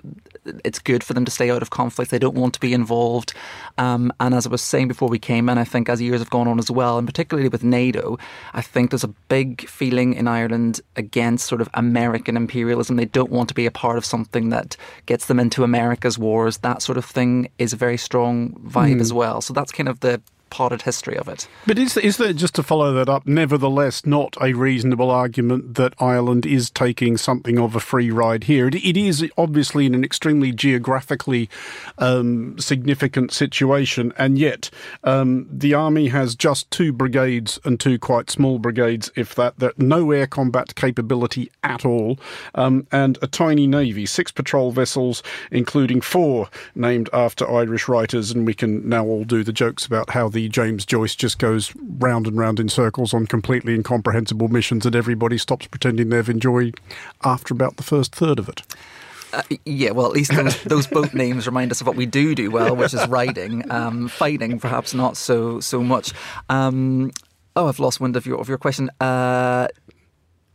it's 0.63 0.79
good 0.79 1.03
for 1.03 1.13
them 1.13 1.25
to 1.25 1.31
stay 1.31 1.49
out 1.49 1.61
of 1.61 1.69
conflict. 1.69 2.11
They 2.11 2.19
don't 2.19 2.35
want 2.35 2.53
to 2.53 2.59
be 2.59 2.73
involved. 2.73 3.33
Um, 3.77 4.11
and 4.19 4.33
as 4.33 4.45
I 4.45 4.49
was 4.49 4.61
saying 4.61 4.87
before 4.87 5.09
we 5.09 5.19
came 5.19 5.49
in, 5.49 5.57
I 5.57 5.63
think 5.63 5.89
as 5.89 6.01
years 6.01 6.19
have 6.19 6.29
gone 6.29 6.47
on 6.47 6.59
as 6.59 6.71
well, 6.71 6.97
and 6.97 7.07
particularly 7.07 7.49
with 7.49 7.63
NATO, 7.63 8.17
I 8.53 8.61
think 8.61 8.91
there's 8.91 9.03
a 9.03 9.09
big 9.29 9.67
feeling 9.67 10.13
in 10.13 10.27
Ireland 10.27 10.81
against 10.95 11.47
sort 11.47 11.61
of 11.61 11.69
American 11.73 12.37
imperialism. 12.37 12.95
They 12.95 13.05
don't 13.05 13.31
want 13.31 13.49
to 13.49 13.55
be 13.55 13.65
a 13.65 13.71
part 13.71 13.97
of 13.97 14.05
something 14.05 14.49
that 14.49 14.77
gets 15.05 15.25
them 15.25 15.39
into 15.39 15.63
America's 15.63 16.17
wars. 16.17 16.59
That 16.59 16.81
sort 16.81 16.97
of 16.97 17.05
thing 17.05 17.49
is 17.57 17.73
a 17.73 17.77
very 17.77 17.97
strong 17.97 18.53
vibe 18.53 18.97
mm. 18.97 19.01
as 19.01 19.11
well. 19.11 19.41
So 19.41 19.53
that's 19.53 19.71
kind 19.71 19.89
of 19.89 19.99
the 19.99 20.21
potted 20.49 20.83
history 20.83 21.17
of 21.17 21.27
it. 21.27 21.47
But 21.65 21.77
is, 21.77 21.97
is 21.97 22.17
there, 22.17 22.33
just 22.33 22.55
to 22.55 22.63
follow 22.63 22.93
that 22.93 23.09
up, 23.09 23.25
nevertheless 23.25 24.05
not 24.05 24.35
a 24.41 24.53
reasonable 24.53 25.11
argument 25.11 25.75
that 25.75 25.93
Ireland 25.99 26.45
is 26.45 26.69
taking 26.69 27.17
something 27.17 27.57
of 27.57 27.75
a 27.75 27.79
free 27.79 28.11
ride 28.11 28.45
here? 28.45 28.67
it, 28.67 28.75
it 28.75 28.97
is 28.97 29.25
obviously 29.37 29.85
in 29.85 29.95
an 29.95 30.03
extremely 30.03 30.51
geographically 30.51 31.49
um, 31.97 32.57
significant 32.57 33.31
situation, 33.31 34.13
and 34.17 34.37
yet 34.37 34.69
um, 35.03 35.47
the 35.51 35.73
army 35.73 36.07
has 36.09 36.35
just 36.35 36.69
two 36.71 36.91
brigades 36.91 37.59
and 37.63 37.79
two 37.79 37.99
quite 37.99 38.29
small 38.29 38.59
brigades, 38.59 39.11
if 39.15 39.35
that, 39.35 39.57
that 39.59 39.77
no 39.79 40.11
air 40.11 40.27
combat 40.27 40.75
capability 40.75 41.51
at 41.63 41.85
all, 41.85 42.19
um, 42.55 42.87
and 42.91 43.17
a 43.21 43.27
tiny 43.27 43.67
navy, 43.67 44.05
six 44.05 44.31
patrol 44.31 44.71
vessels, 44.71 45.23
including 45.51 46.01
four 46.01 46.49
named 46.75 47.09
after 47.13 47.49
Irish 47.49 47.87
writers, 47.87 48.31
and 48.31 48.45
we 48.45 48.53
can 48.53 48.87
now 48.87 49.05
all 49.05 49.23
do 49.23 49.43
the 49.43 49.53
jokes 49.53 49.85
about 49.85 50.09
how 50.11 50.29
the 50.29 50.36
James 50.47 50.85
Joyce 50.85 51.15
just 51.15 51.39
goes 51.39 51.73
round 51.97 52.27
and 52.27 52.37
round 52.37 52.59
in 52.59 52.69
circles 52.69 53.13
on 53.13 53.25
completely 53.25 53.73
incomprehensible 53.73 54.47
missions 54.47 54.85
and 54.85 54.95
everybody 54.95 55.37
stops 55.37 55.67
pretending 55.67 56.09
they've 56.09 56.29
enjoyed 56.29 56.79
after 57.23 57.53
about 57.53 57.77
the 57.77 57.83
first 57.83 58.15
third 58.15 58.37
of 58.39 58.47
it. 58.47 58.61
Uh, 59.33 59.41
yeah, 59.65 59.91
well, 59.91 60.05
at 60.05 60.13
least 60.13 60.33
those, 60.35 60.63
those, 60.65 60.87
boat 60.87 61.13
names 61.13 61.47
remind 61.47 61.71
us 61.71 61.81
of 61.81 61.87
what 61.87 61.95
we 61.95 62.05
do 62.05 62.33
do 62.33 62.49
well, 62.49 62.75
which 62.75 62.93
is 62.93 63.05
writing, 63.07 63.69
um, 63.71 64.07
fighting, 64.07 64.59
perhaps 64.59 64.93
not 64.93 65.17
so 65.17 65.59
so 65.59 65.83
much. 65.83 66.13
Um, 66.49 67.11
oh, 67.55 67.67
I've 67.67 67.79
lost 67.79 67.99
wind 67.99 68.15
of 68.15 68.25
your 68.25 68.39
of 68.39 68.47
your 68.47 68.57
question. 68.57 68.89
Uh, 69.01 69.67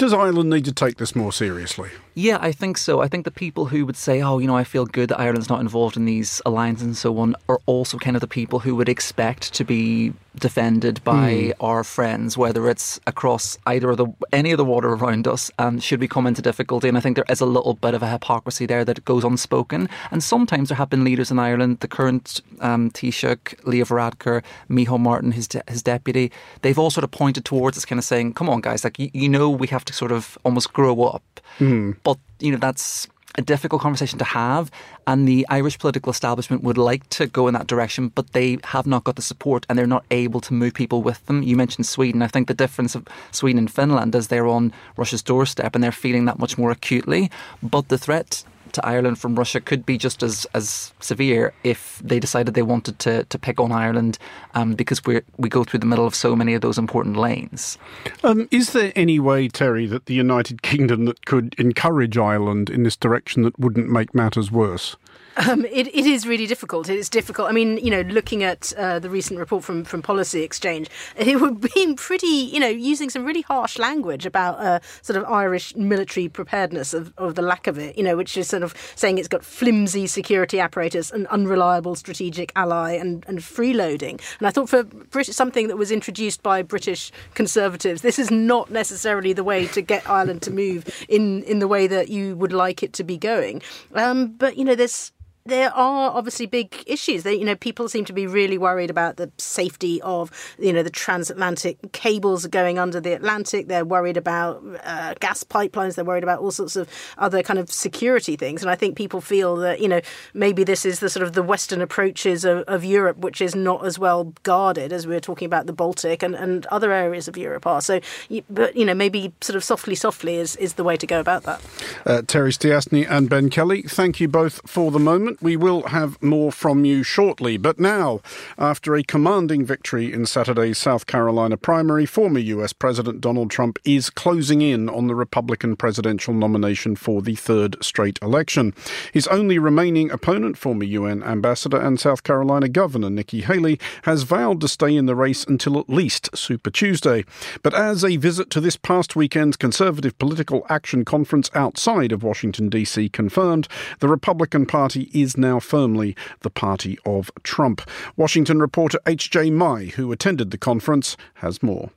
does 0.03 0.13
Ireland 0.13 0.51
need 0.51 0.65
to 0.65 0.73
take 0.73 0.97
this 0.97 1.15
more 1.15 1.33
seriously? 1.33 1.89
Yeah, 2.15 2.39
I 2.41 2.51
think 2.51 2.77
so. 2.77 3.01
I 3.01 3.07
think 3.07 3.25
the 3.25 3.31
people 3.31 3.67
who 3.67 3.87
would 3.87 3.97
say, 3.97 4.21
oh, 4.21 4.41
you 4.41 4.49
know, 4.49 4.57
I 4.57 4.65
feel 4.65 4.85
good 4.85 5.11
that 5.11 5.21
Ireland's 5.21 5.49
not 5.49 5.61
involved 5.61 5.97
in 5.97 6.07
these 6.07 6.43
alliances 6.45 6.85
and 6.85 6.97
so 6.97 7.17
on, 7.19 7.37
are 7.49 7.61
also 7.67 7.99
kind 7.99 8.17
of 8.17 8.21
the 8.21 8.27
people 8.27 8.59
who 8.59 8.75
would 8.75 8.89
expect 8.89 9.55
to 9.55 9.63
be 9.63 10.13
defended 10.39 11.03
by 11.05 11.33
mm. 11.33 11.53
our 11.61 11.85
friends, 11.85 12.39
whether 12.39 12.69
it's 12.69 13.01
across 13.07 13.59
either 13.67 13.91
of 13.91 13.97
the 13.99 14.07
any 14.33 14.51
of 14.53 14.59
the 14.59 14.65
water 14.65 14.95
around 14.95 15.29
us, 15.29 15.51
um, 15.59 15.79
should 15.79 16.01
we 16.01 16.09
come 16.09 16.27
into 16.27 16.43
difficulty. 16.43 16.89
And 16.89 16.97
I 16.97 17.01
think 17.01 17.17
there 17.17 17.25
is 17.29 17.41
a 17.41 17.47
little 17.47 17.75
bit 17.75 17.95
of 17.95 18.03
a 18.03 18.09
hypocrisy 18.09 18.67
there 18.67 18.85
that 18.85 19.05
goes 19.05 19.25
unspoken. 19.25 19.89
And 20.11 20.23
sometimes 20.23 20.69
there 20.69 20.77
have 20.77 20.91
been 20.91 21.05
leaders 21.05 21.31
in 21.31 21.39
Ireland, 21.39 21.81
the 21.81 21.89
current 21.89 22.41
um, 22.61 22.91
Taoiseach, 22.91 23.65
Leo 23.65 23.85
Varadkar, 23.85 24.43
Micheál 24.71 25.01
Martin, 25.01 25.33
his, 25.33 25.49
de- 25.49 25.63
his 25.69 25.83
deputy, 25.83 26.33
they've 26.63 26.79
all 26.79 26.91
sort 26.91 27.05
of 27.05 27.11
pointed 27.11 27.45
towards 27.45 27.77
us, 27.77 27.85
kind 27.85 27.99
of 27.99 28.05
saying, 28.05 28.33
come 28.33 28.49
on, 28.49 28.61
guys, 28.61 28.85
like, 28.85 28.99
you, 28.99 29.11
you 29.13 29.29
know, 29.29 29.51
we 29.51 29.67
have 29.67 29.85
to 29.85 29.93
sort 29.93 30.13
of 30.13 30.39
almost 30.45 30.73
grow 30.73 31.03
up. 31.03 31.23
Mm. 31.59 31.97
But, 32.03 32.19
you 32.41 32.53
know, 32.53 32.59
that's 32.59 33.07
a 33.37 33.43
difficult 33.43 33.83
conversation 33.83 34.19
to 34.19 34.25
have, 34.25 34.71
and 35.07 35.27
the 35.27 35.47
Irish 35.49 35.79
political 35.79 36.11
establishment 36.11 36.63
would 36.63 36.79
like 36.79 37.09
to 37.11 37.27
go 37.27 37.49
in 37.49 37.55
that 37.55 37.67
direction, 37.67 38.09
but 38.09 38.33
they 38.33 38.59
have 38.65 38.87
not 38.87 39.05
got 39.05 39.17
the 39.17 39.23
support 39.23 39.67
and 39.69 39.79
they're 39.79 39.87
not 39.87 40.05
able 40.11 40.41
to 40.41 40.55
move 40.55 40.75
people 40.75 41.03
with 41.03 41.25
them. 41.27 41.43
You 41.43 41.57
mentioned 41.57 41.87
Sweden. 41.87 42.23
I 42.23 42.27
think 42.27 42.49
the 42.49 42.55
difference 42.55 42.95
of 42.95 43.07
Sweden 43.31 43.59
and 43.59 43.71
Finland 43.71 44.15
is 44.15 44.29
they're 44.29 44.47
on 44.47 44.73
Russia's 44.97 45.23
doorstep 45.23 45.75
and 45.75 45.83
they're 45.83 45.93
feeling 45.93 46.27
that 46.27 46.39
much 46.39 46.59
more 46.59 46.71
acutely. 46.71 47.31
But 47.63 47.89
the 47.89 47.99
threat 47.99 48.45
to 48.73 48.87
Ireland 48.87 49.19
from 49.19 49.37
Russia 49.37 49.61
could 49.61 49.85
be 49.85 49.99
just 49.99 50.23
as, 50.23 50.47
as 50.55 50.93
severe 51.01 51.53
if 51.65 52.01
they 52.05 52.19
decided 52.19 52.55
they 52.55 52.63
wanted 52.63 52.99
to, 53.01 53.25
to 53.25 53.39
pick 53.39 53.61
on 53.61 53.73
Ireland 53.73 54.19
um, 54.55 54.75
because 54.75 55.05
we 55.05 55.21
we 55.37 55.49
go 55.49 55.65
through 55.65 55.81
the 55.81 55.87
middle 55.87 56.07
of 56.07 56.15
so 56.15 56.35
many 56.37 56.55
of 56.55 56.61
those 56.61 56.79
important 56.79 57.17
lanes. 57.17 57.79
Um, 58.25 58.49
is 58.51 58.73
there 58.73 58.93
any 58.97 59.19
way, 59.19 59.49
Terry, 59.49 59.87
that 59.87 60.07
the 60.07 60.15
United 60.15 60.63
Kingdom 60.63 61.05
that 61.07 61.27
could 61.27 61.55
encourage 61.59 62.17
Ireland 62.19 62.71
in 62.71 62.83
this 62.83 62.97
direction 62.97 63.43
that 63.43 63.59
wouldn't 63.59 63.89
make 63.89 64.15
matters 64.15 64.51
worse? 64.51 64.97
Um, 65.37 65.65
it, 65.65 65.87
it 65.89 66.07
is 66.07 66.27
really 66.27 66.47
difficult. 66.47 66.89
It 66.89 66.99
is 66.99 67.09
difficult. 67.09 67.49
I 67.49 67.53
mean, 67.53 67.79
you 67.79 67.91
know, 67.91 68.03
looking 68.03 68.43
at 68.43 68.73
uh, 68.77 68.99
the 68.99 69.09
recent 69.09 69.39
report 69.39 69.65
from, 69.65 69.85
from 69.85 70.03
Policy 70.03 70.43
Exchange, 70.43 70.91
it 71.17 71.41
would 71.41 71.61
be 71.61 71.95
pretty, 71.95 72.27
you 72.27 72.61
know, 72.61 72.69
using 72.69 73.09
some 73.09 73.25
really 73.25 73.41
harsh 73.43 73.79
language 73.79 74.27
about 74.27 74.59
uh, 74.61 74.81
sort 75.01 75.17
of 75.17 75.25
Irish 75.25 75.75
military 75.75 76.29
preparedness 76.29 76.93
of, 76.93 77.13
of 77.17 77.35
the 77.35 77.43
lack 77.43 77.67
of 77.67 77.79
it, 77.79 77.97
you 77.97 78.05
know, 78.05 78.17
which 78.17 78.37
is 78.37 78.49
sort 78.49 78.63
of 78.63 78.75
saying 78.95 79.17
it's 79.17 79.29
got 79.29 79.45
flimsy 79.45 80.07
security 80.07 80.61
apparatus, 80.61 81.11
an 81.11 81.27
unreliable 81.29 81.95
strategic 81.95 82.53
ally, 82.55 82.93
and, 82.93 83.25
and 83.27 83.39
freeloading. 83.39 84.21
And 84.39 84.47
I 84.47 84.51
thought 84.51 84.69
for 84.69 84.83
British, 84.85 85.35
something 85.35 85.69
that 85.69 85.79
was 85.79 85.91
introduced 85.91 86.43
by 86.43 86.63
British 86.63 87.11
conservatives, 87.35 88.03
this 88.03 88.19
is 88.19 88.31
not 88.31 88.71
necessarily 88.71 89.33
the 89.33 89.45
way 89.45 89.67
to 89.69 89.81
get 89.81 90.09
Ireland 90.09 90.43
to 90.43 90.51
move 90.51 91.05
in, 91.09 91.43
in 91.45 91.59
the 91.59 91.69
way 91.69 91.87
that 91.87 92.11
you 92.11 92.37
would 92.37 92.53
like 92.53 92.83
it 92.83 92.93
to 92.95 93.05
be 93.05 93.17
going. 93.17 93.63
Um, 93.95 94.33
but, 94.33 94.59
you 94.59 94.65
know, 94.65 94.75
there's 94.75 95.11
there 95.45 95.75
are 95.75 96.11
obviously 96.11 96.47
big 96.47 96.85
issues. 96.87 97.25
They, 97.25 97.35
you 97.35 97.45
know, 97.45 97.57
people 97.57 97.89
seem 97.89 98.05
to 98.05 98.13
be 98.13 98.27
really 98.27 98.59
worried 98.59 98.91
about 98.91 99.17
the 99.17 99.31
safety 99.39 100.01
of, 100.03 100.31
you 100.59 100.73
know, 100.73 100.83
the 100.83 100.91
transatlantic 100.91 101.93
cables 101.93 102.47
going 102.47 102.79
under 102.79 103.01
the 103.01 103.13
Atlantic. 103.13 103.69
They're 103.69 103.85
worried 103.85 104.17
about 104.17 104.63
uh, 104.85 105.15
gas 105.21 105.43
pipelines. 105.43 105.97
They're 105.97 106.05
worried 106.05 106.23
about 106.23 106.41
all 106.41 106.53
sorts 106.53 106.77
of 106.77 106.89
other 107.19 107.43
kind 107.43 107.59
of 107.59 107.73
security 107.73 108.37
things. 108.37 108.63
And 108.63 108.71
I 108.71 108.77
think 108.77 108.97
people 108.97 109.21
feel 109.21 109.57
that, 109.57 109.81
you 109.81 109.89
know, 109.89 110.01
maybe 110.33 110.63
this 110.65 110.87
is 110.87 111.01
the 111.01 111.11
sort 111.11 111.25
of 111.25 111.33
the 111.33 111.43
Western 111.43 111.83
approaches 111.83 112.45
of, 112.45 112.61
of 112.69 112.85
Europe, 112.85 113.19
which 113.19 113.41
is 113.41 113.55
not 113.55 113.85
as 113.85 113.99
well 113.99 114.33
guarded 114.45 114.93
as 114.93 115.07
we 115.07 115.15
were 115.15 115.21
talking 115.21 115.47
about 115.47 115.67
the 115.67 115.73
Baltic 115.73 116.23
and, 116.23 116.35
and 116.35 116.67
other 116.67 116.93
areas 116.93 117.27
of 117.27 117.37
Europe 117.37 117.67
are. 117.67 117.81
So, 117.81 118.01
but 118.49 118.77
you 118.77 118.85
know, 118.85 118.95
maybe 118.95 119.33
sort 119.41 119.57
of 119.57 119.65
softly, 119.65 119.95
softly 119.95 120.37
is 120.37 120.57
is 120.57 120.75
the 120.75 120.85
way 120.85 120.97
to 120.97 121.07
go 121.07 121.19
about 121.19 121.43
that. 121.45 121.61
Uh, 122.07 122.23
Terry 122.23 122.53
Stiastny 122.53 123.07
and 123.09 123.29
Ben 123.29 123.51
Kelly, 123.51 123.83
thank 123.83 124.21
you 124.21 124.29
both 124.29 124.61
for 124.69 124.91
the 124.91 124.99
moment 124.99 125.32
We 125.41 125.57
will 125.57 125.83
have 125.89 126.21
more 126.23 126.53
from 126.53 126.85
you 126.85 127.03
shortly. 127.03 127.57
But 127.57 127.79
now, 127.79 128.21
after 128.59 128.95
a 128.95 129.03
commanding 129.03 129.65
victory 129.65 130.13
in 130.13 130.27
Saturday's 130.27 130.79
South 130.79 131.07
Carolina 131.07 131.57
primary, 131.57 132.07
former 132.07 132.41
US 132.41 132.73
President 132.73 133.21
Donald 133.21 133.51
Trump 133.51 133.79
is 133.85 134.11
closing 134.11 134.61
in 134.61 134.89
on 134.89 135.07
the 135.07 135.15
Republican 135.15 135.77
presidential 135.77 136.35
nomination 136.35 136.97
for 136.97 137.23
the 137.23 137.35
third 137.35 137.77
straight 137.83 138.19
election. 138.21 138.75
His 139.13 139.27
only 139.29 139.59
remaining 139.59 140.11
opponent, 140.11 140.59
former 140.59 140.85
UN 140.85 141.23
Ambassador 141.23 141.81
and 141.81 142.01
South 142.01 142.23
Carolina 142.25 142.69
Governor 142.69 143.11
Nikki 143.11 143.43
Haley, 143.43 143.79
has 144.03 144.25
vowed 144.25 144.61
to 144.61 144.69
stay 144.69 144.97
in 144.97 145.07
the 145.07 145.15
race 145.15 145.45
until 145.45 145.79
at 145.79 145.89
least 145.89 146.37
Super 146.37 146.71
Tuesday. 146.71 147.25
But 147.63 147.75
as 147.75 148.05
a 148.05 148.17
visit 148.17 148.51
to 148.51 148.61
this 148.61 148.77
past 148.77 149.15
weekend's 149.15 149.57
Conservative 149.57 150.19
Political 150.19 150.67
Action 150.69 151.05
Conference 151.05 151.51
outside 151.55 152.11
of 152.11 152.23
Washington, 152.25 152.69
D.C. 152.69 153.09
confirmed, 153.11 153.69
the 154.01 154.09
Republican 154.09 154.67
Party 154.67 155.11
is 155.13 155.22
now 155.37 155.61
firmly 155.61 156.17
the 156.41 156.51
party 156.51 156.99
of 157.07 157.31
Trump. 157.43 157.83
Washington 158.17 158.59
reporter 158.61 158.99
H.J. 159.07 159.51
Mai, 159.51 159.87
who 159.97 160.13
attended 160.13 160.51
the 160.51 160.59
conference, 160.59 161.17
has 161.35 161.63
more. 161.63 161.91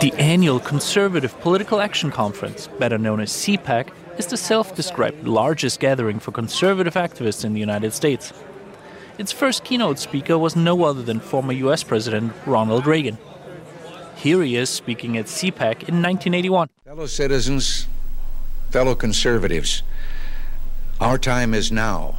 The 0.00 0.12
annual 0.18 0.58
Conservative 0.58 1.38
Political 1.40 1.80
Action 1.80 2.10
Conference, 2.10 2.66
better 2.78 2.98
known 2.98 3.20
as 3.20 3.30
CPAC, 3.30 3.90
is 4.18 4.26
the 4.26 4.36
self 4.36 4.74
described 4.74 5.26
largest 5.26 5.80
gathering 5.80 6.18
for 6.18 6.32
conservative 6.32 6.94
activists 6.94 7.44
in 7.44 7.54
the 7.54 7.60
United 7.60 7.92
States. 7.92 8.32
Its 9.18 9.30
first 9.30 9.62
keynote 9.62 9.98
speaker 9.98 10.36
was 10.36 10.56
no 10.56 10.84
other 10.84 11.02
than 11.02 11.20
former 11.20 11.52
US 11.52 11.84
President 11.84 12.32
Ronald 12.46 12.86
Reagan. 12.86 13.16
Here 14.16 14.42
he 14.42 14.56
is 14.56 14.70
speaking 14.70 15.16
at 15.16 15.26
CPAC 15.26 15.88
in 15.88 16.02
1981. 16.02 16.68
Fellow 16.84 17.06
citizens, 17.06 17.86
fellow 18.70 18.94
conservatives, 18.94 19.82
our 21.02 21.18
time 21.18 21.52
is 21.52 21.72
now. 21.72 22.14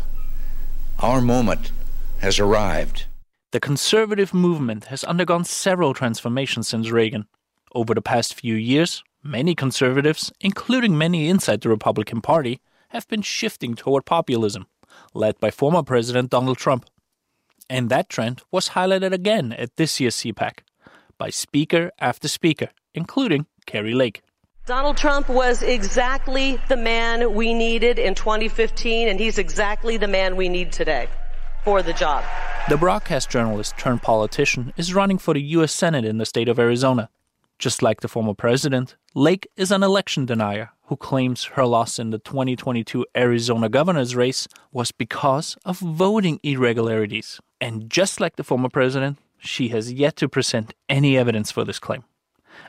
Our 1.00 1.22
moment 1.22 1.72
has 2.20 2.38
arrived. 2.38 3.06
The 3.54 3.62
conservative 3.62 4.34
movement 4.34 4.86
has 4.86 5.06
undergone 5.06 5.46
several 5.46 5.94
transformations 5.94 6.68
since 6.68 6.92
Reagan. 6.92 7.26
Over 7.74 7.94
the 7.94 8.02
past 8.02 8.34
few 8.34 8.56
years, 8.56 9.02
many 9.24 9.56
conservatives, 9.56 10.34
including 10.42 10.98
many 10.98 11.30
inside 11.30 11.62
the 11.62 11.70
Republican 11.70 12.20
Party, 12.20 12.60
have 12.90 13.08
been 13.08 13.22
shifting 13.22 13.74
toward 13.74 14.04
populism, 14.06 14.68
led 15.14 15.40
by 15.40 15.50
former 15.50 15.82
President 15.82 16.30
Donald 16.30 16.58
Trump. 16.58 16.86
And 17.70 17.90
that 17.90 18.10
trend 18.10 18.42
was 18.52 18.70
highlighted 18.70 19.14
again 19.14 19.54
at 19.54 19.78
this 19.78 20.02
year's 20.02 20.18
CPAC 20.18 20.60
by 21.18 21.30
speaker 21.30 21.90
after 22.00 22.28
speaker, 22.28 22.68
including 22.94 23.46
Kari 23.66 23.94
Lake. 23.94 24.24
Donald 24.66 24.98
Trump 24.98 25.28
was 25.28 25.62
exactly 25.62 26.60
the 26.70 26.78
man 26.78 27.34
we 27.34 27.54
needed 27.54 28.00
in 28.00 28.16
2015, 28.16 29.08
and 29.10 29.20
he's 29.20 29.38
exactly 29.38 29.98
the 29.98 30.08
man 30.08 30.36
we 30.36 30.48
need 30.48 30.72
today 30.72 31.08
for 31.64 31.82
the 31.82 31.94
job. 31.94 32.24
The 32.70 32.78
broadcast 32.78 33.30
journalist 33.30 33.78
turned 33.78 34.02
politician 34.02 34.74
is 34.78 34.94
running 34.94 35.18
for 35.18 35.34
the 35.34 35.42
U.S. 35.42 35.74
Senate 35.74 36.06
in 36.06 36.18
the 36.18 36.26
state 36.26 36.48
of 36.48 36.60
Arizona 36.60 37.10
just 37.64 37.82
like 37.82 38.02
the 38.02 38.10
former 38.10 38.34
president, 38.34 38.98
Lake 39.16 39.48
is 39.56 39.72
an 39.72 39.84
election 39.84 40.26
denier 40.26 40.72
who 40.88 40.98
claims 40.98 41.46
her 41.56 41.66
loss 41.66 41.98
in 41.98 42.10
the 42.10 42.20
2022 42.20 43.06
Arizona 43.16 43.70
governor's 43.70 44.18
race 44.18 44.50
was 44.74 44.92
because 44.92 45.56
of 45.64 45.80
voting 45.80 46.42
irregularities. 46.44 47.40
And 47.62 47.90
just 47.90 48.20
like 48.20 48.36
the 48.36 48.44
former 48.44 48.68
president, 48.68 49.18
she 49.38 49.70
has 49.70 49.94
yet 49.94 50.18
to 50.18 50.28
present 50.28 50.74
any 50.90 51.18
evidence 51.18 51.52
for 51.52 51.64
this 51.64 51.80
claim. 51.80 52.04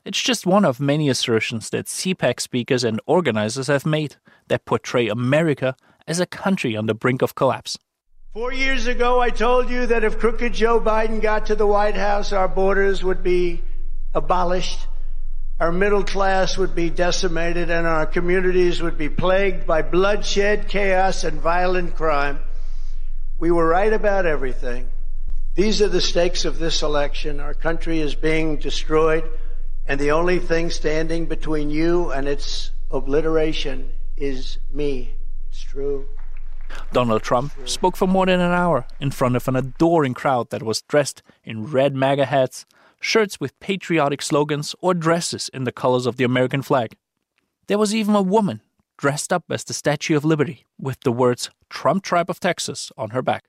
It's 0.04 0.22
just 0.22 0.46
one 0.46 0.64
of 0.64 0.80
many 0.80 1.08
assertions 1.08 1.70
that 1.70 1.86
CPAC 1.86 2.40
speakers 2.40 2.84
and 2.84 3.00
organizers 3.06 3.68
have 3.68 3.86
made 3.86 4.16
that 4.48 4.64
portray 4.64 5.08
America 5.08 5.76
as 6.06 6.20
a 6.20 6.26
country 6.26 6.76
on 6.76 6.86
the 6.86 6.94
brink 6.94 7.22
of 7.22 7.34
collapse. 7.34 7.78
Four 8.32 8.52
years 8.52 8.86
ago, 8.88 9.20
I 9.20 9.30
told 9.30 9.70
you 9.70 9.86
that 9.86 10.02
if 10.02 10.18
crooked 10.18 10.52
Joe 10.52 10.80
Biden 10.80 11.22
got 11.22 11.46
to 11.46 11.54
the 11.54 11.66
White 11.66 11.94
House, 11.94 12.32
our 12.32 12.48
borders 12.48 13.04
would 13.04 13.22
be 13.22 13.62
abolished, 14.12 14.88
our 15.60 15.70
middle 15.70 16.02
class 16.02 16.58
would 16.58 16.74
be 16.74 16.90
decimated, 16.90 17.70
and 17.70 17.86
our 17.86 18.06
communities 18.06 18.82
would 18.82 18.98
be 18.98 19.08
plagued 19.08 19.68
by 19.68 19.82
bloodshed, 19.82 20.68
chaos, 20.68 21.22
and 21.22 21.40
violent 21.40 21.94
crime. 21.94 22.40
We 23.38 23.52
were 23.52 23.68
right 23.68 23.92
about 23.92 24.26
everything. 24.26 24.90
These 25.54 25.80
are 25.80 25.88
the 25.88 26.00
stakes 26.00 26.44
of 26.44 26.58
this 26.58 26.82
election. 26.82 27.38
Our 27.38 27.54
country 27.54 28.00
is 28.00 28.16
being 28.16 28.56
destroyed, 28.56 29.30
and 29.86 30.00
the 30.00 30.10
only 30.10 30.38
thing 30.38 30.70
standing 30.70 31.26
between 31.26 31.70
you 31.70 32.10
and 32.10 32.26
its 32.26 32.70
obliteration 32.90 33.92
is 34.16 34.58
me. 34.72 35.14
It's 35.48 35.60
true. 35.60 36.08
Donald 36.92 37.22
Trump 37.22 37.52
spoke 37.66 37.96
for 37.96 38.08
more 38.08 38.26
than 38.26 38.40
an 38.40 38.52
hour 38.52 38.86
in 39.00 39.10
front 39.10 39.36
of 39.36 39.46
an 39.48 39.56
adoring 39.56 40.14
crowd 40.14 40.50
that 40.50 40.62
was 40.62 40.82
dressed 40.82 41.22
in 41.44 41.66
red 41.66 41.94
MAGA 41.94 42.26
hats, 42.26 42.66
shirts 43.00 43.38
with 43.38 43.58
patriotic 43.60 44.22
slogans, 44.22 44.74
or 44.80 44.94
dresses 44.94 45.50
in 45.52 45.64
the 45.64 45.72
colors 45.72 46.06
of 46.06 46.16
the 46.16 46.24
American 46.24 46.62
flag. 46.62 46.96
There 47.66 47.78
was 47.78 47.94
even 47.94 48.14
a 48.14 48.22
woman 48.22 48.62
dressed 48.96 49.32
up 49.32 49.44
as 49.50 49.64
the 49.64 49.74
Statue 49.74 50.16
of 50.16 50.24
Liberty 50.24 50.66
with 50.78 51.00
the 51.00 51.12
words 51.12 51.50
Trump 51.68 52.02
Tribe 52.02 52.30
of 52.30 52.40
Texas 52.40 52.90
on 52.96 53.10
her 53.10 53.22
back. 53.22 53.44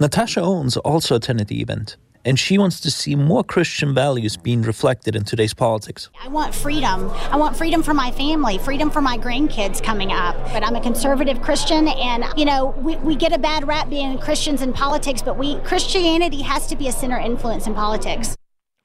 Natasha 0.00 0.40
Owens 0.40 0.76
also 0.76 1.16
attended 1.16 1.48
the 1.48 1.60
event, 1.60 1.96
and 2.24 2.38
she 2.38 2.58
wants 2.58 2.80
to 2.80 2.90
see 2.90 3.14
more 3.14 3.44
Christian 3.44 3.94
values 3.94 4.36
being 4.36 4.62
reflected 4.62 5.16
in 5.16 5.24
today's 5.24 5.54
politics. 5.54 6.10
I 6.22 6.28
want 6.28 6.54
freedom. 6.54 7.10
I 7.30 7.36
want 7.36 7.56
freedom 7.56 7.82
for 7.82 7.94
my 7.94 8.10
family, 8.10 8.58
freedom 8.58 8.90
for 8.90 9.00
my 9.00 9.18
grandkids 9.18 9.82
coming 9.82 10.12
up. 10.12 10.36
But 10.52 10.64
I'm 10.64 10.76
a 10.76 10.80
conservative 10.80 11.40
Christian, 11.42 11.88
and 11.88 12.24
you 12.36 12.44
know, 12.44 12.74
we, 12.78 12.96
we 12.96 13.16
get 13.16 13.32
a 13.32 13.38
bad 13.38 13.66
rap 13.66 13.88
being 13.88 14.18
Christians 14.18 14.62
in 14.62 14.72
politics, 14.72 15.22
but 15.22 15.38
we 15.38 15.56
Christianity 15.60 16.42
has 16.42 16.66
to 16.68 16.76
be 16.76 16.88
a 16.88 16.92
center 16.92 17.18
influence 17.18 17.66
in 17.66 17.74
politics. 17.74 18.36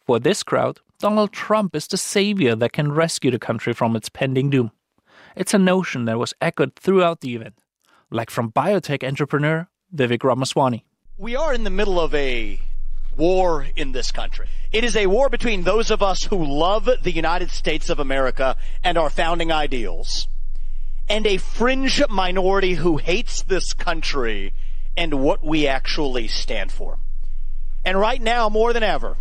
For 0.05 0.19
this 0.19 0.43
crowd, 0.43 0.79
Donald 0.99 1.31
Trump 1.31 1.75
is 1.75 1.87
the 1.87 1.97
savior 1.97 2.55
that 2.55 2.73
can 2.73 2.91
rescue 2.91 3.31
the 3.31 3.39
country 3.39 3.73
from 3.73 3.95
its 3.95 4.09
pending 4.09 4.49
doom. 4.49 4.71
It's 5.35 5.53
a 5.53 5.57
notion 5.57 6.05
that 6.05 6.19
was 6.19 6.33
echoed 6.41 6.75
throughout 6.75 7.21
the 7.21 7.35
event, 7.35 7.55
like 8.11 8.29
from 8.29 8.51
biotech 8.51 9.03
entrepreneur 9.05 9.67
Vivek 9.95 10.23
Ramaswamy. 10.23 10.85
We 11.17 11.35
are 11.35 11.53
in 11.53 11.63
the 11.63 11.69
middle 11.69 11.99
of 11.99 12.13
a 12.13 12.59
war 13.17 13.65
in 13.75 13.91
this 13.91 14.11
country. 14.11 14.47
It 14.71 14.83
is 14.83 14.95
a 14.95 15.07
war 15.07 15.29
between 15.29 15.63
those 15.63 15.91
of 15.91 16.01
us 16.01 16.23
who 16.23 16.43
love 16.43 16.89
the 17.03 17.11
United 17.11 17.51
States 17.51 17.89
of 17.89 17.99
America 17.99 18.55
and 18.83 18.97
our 18.97 19.09
founding 19.09 19.51
ideals, 19.51 20.27
and 21.07 21.27
a 21.27 21.37
fringe 21.37 22.01
minority 22.09 22.73
who 22.73 22.97
hates 22.97 23.43
this 23.43 23.73
country 23.73 24.53
and 24.95 25.21
what 25.21 25.43
we 25.43 25.67
actually 25.67 26.27
stand 26.27 26.71
for. 26.71 26.97
And 27.85 27.99
right 27.99 28.21
now, 28.21 28.49
more 28.49 28.73
than 28.73 28.83
ever, 28.83 29.17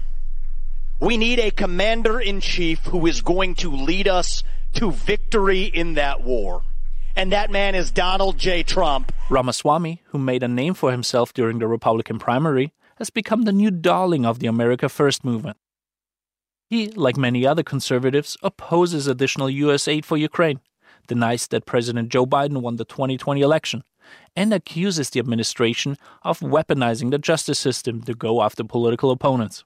we 1.01 1.17
need 1.17 1.41
a 1.41 1.51
commander 1.51 2.21
in 2.21 2.41
chief 2.41 2.79
who 2.85 3.07
is 3.07 3.23
going 3.23 3.57
to 3.57 3.71
lead 3.75 4.07
us 4.07 4.45
to 4.75 4.93
victory 4.93 5.65
in 5.65 5.95
that 5.95 6.23
war. 6.23 6.63
And 7.17 7.33
that 7.33 7.51
man 7.51 7.75
is 7.75 7.91
Donald 7.91 8.39
J. 8.39 8.63
Trump. 8.63 9.13
Ramaswamy, 9.29 10.01
who 10.07 10.19
made 10.19 10.43
a 10.43 10.49
name 10.49 10.75
for 10.75 10.93
himself 10.93 11.35
during 11.35 11.59
the 11.59 11.67
Republican 11.67 12.19
primary, 12.19 12.73
has 13.03 13.11
become 13.11 13.43
the 13.43 13.51
new 13.51 13.73
darling 13.73 14.25
of 14.25 14.39
the 14.39 14.47
America 14.47 14.89
First 14.89 15.25
movement. 15.25 15.57
He, 16.71 16.87
like 16.93 17.17
many 17.17 17.45
other 17.45 17.65
conservatives, 17.65 18.37
opposes 18.45 19.09
additional 19.09 19.51
U.S. 19.51 19.89
aid 19.89 20.07
for 20.07 20.17
Ukraine, 20.17 20.61
denies 21.09 21.49
that 21.49 21.67
President 21.67 22.11
Joe 22.11 22.27
Biden 22.27 22.59
won 22.59 22.77
the 22.77 22.85
2020 22.85 23.41
election, 23.41 23.83
and 24.37 24.55
accuses 24.55 25.11
the 25.11 25.19
administration 25.19 25.97
of 26.23 26.39
weaponizing 26.39 27.11
the 27.11 27.19
justice 27.19 27.59
system 27.59 28.03
to 28.03 28.15
go 28.15 28.41
after 28.41 28.63
political 28.63 29.11
opponents. 29.11 29.65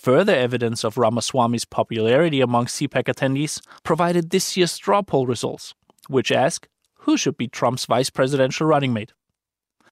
Further 0.00 0.36
evidence 0.36 0.84
of 0.84 0.98
Ramaswamy's 0.98 1.64
popularity 1.64 2.40
among 2.40 2.66
CPAC 2.66 3.12
attendees 3.12 3.60
provided 3.82 4.30
this 4.30 4.56
year's 4.56 4.70
straw 4.70 5.02
poll 5.02 5.26
results, 5.26 5.74
which 6.06 6.30
ask 6.30 6.68
who 7.00 7.16
should 7.16 7.36
be 7.36 7.48
Trump's 7.48 7.86
vice 7.86 8.08
presidential 8.08 8.68
running 8.68 8.92
mate. 8.92 9.12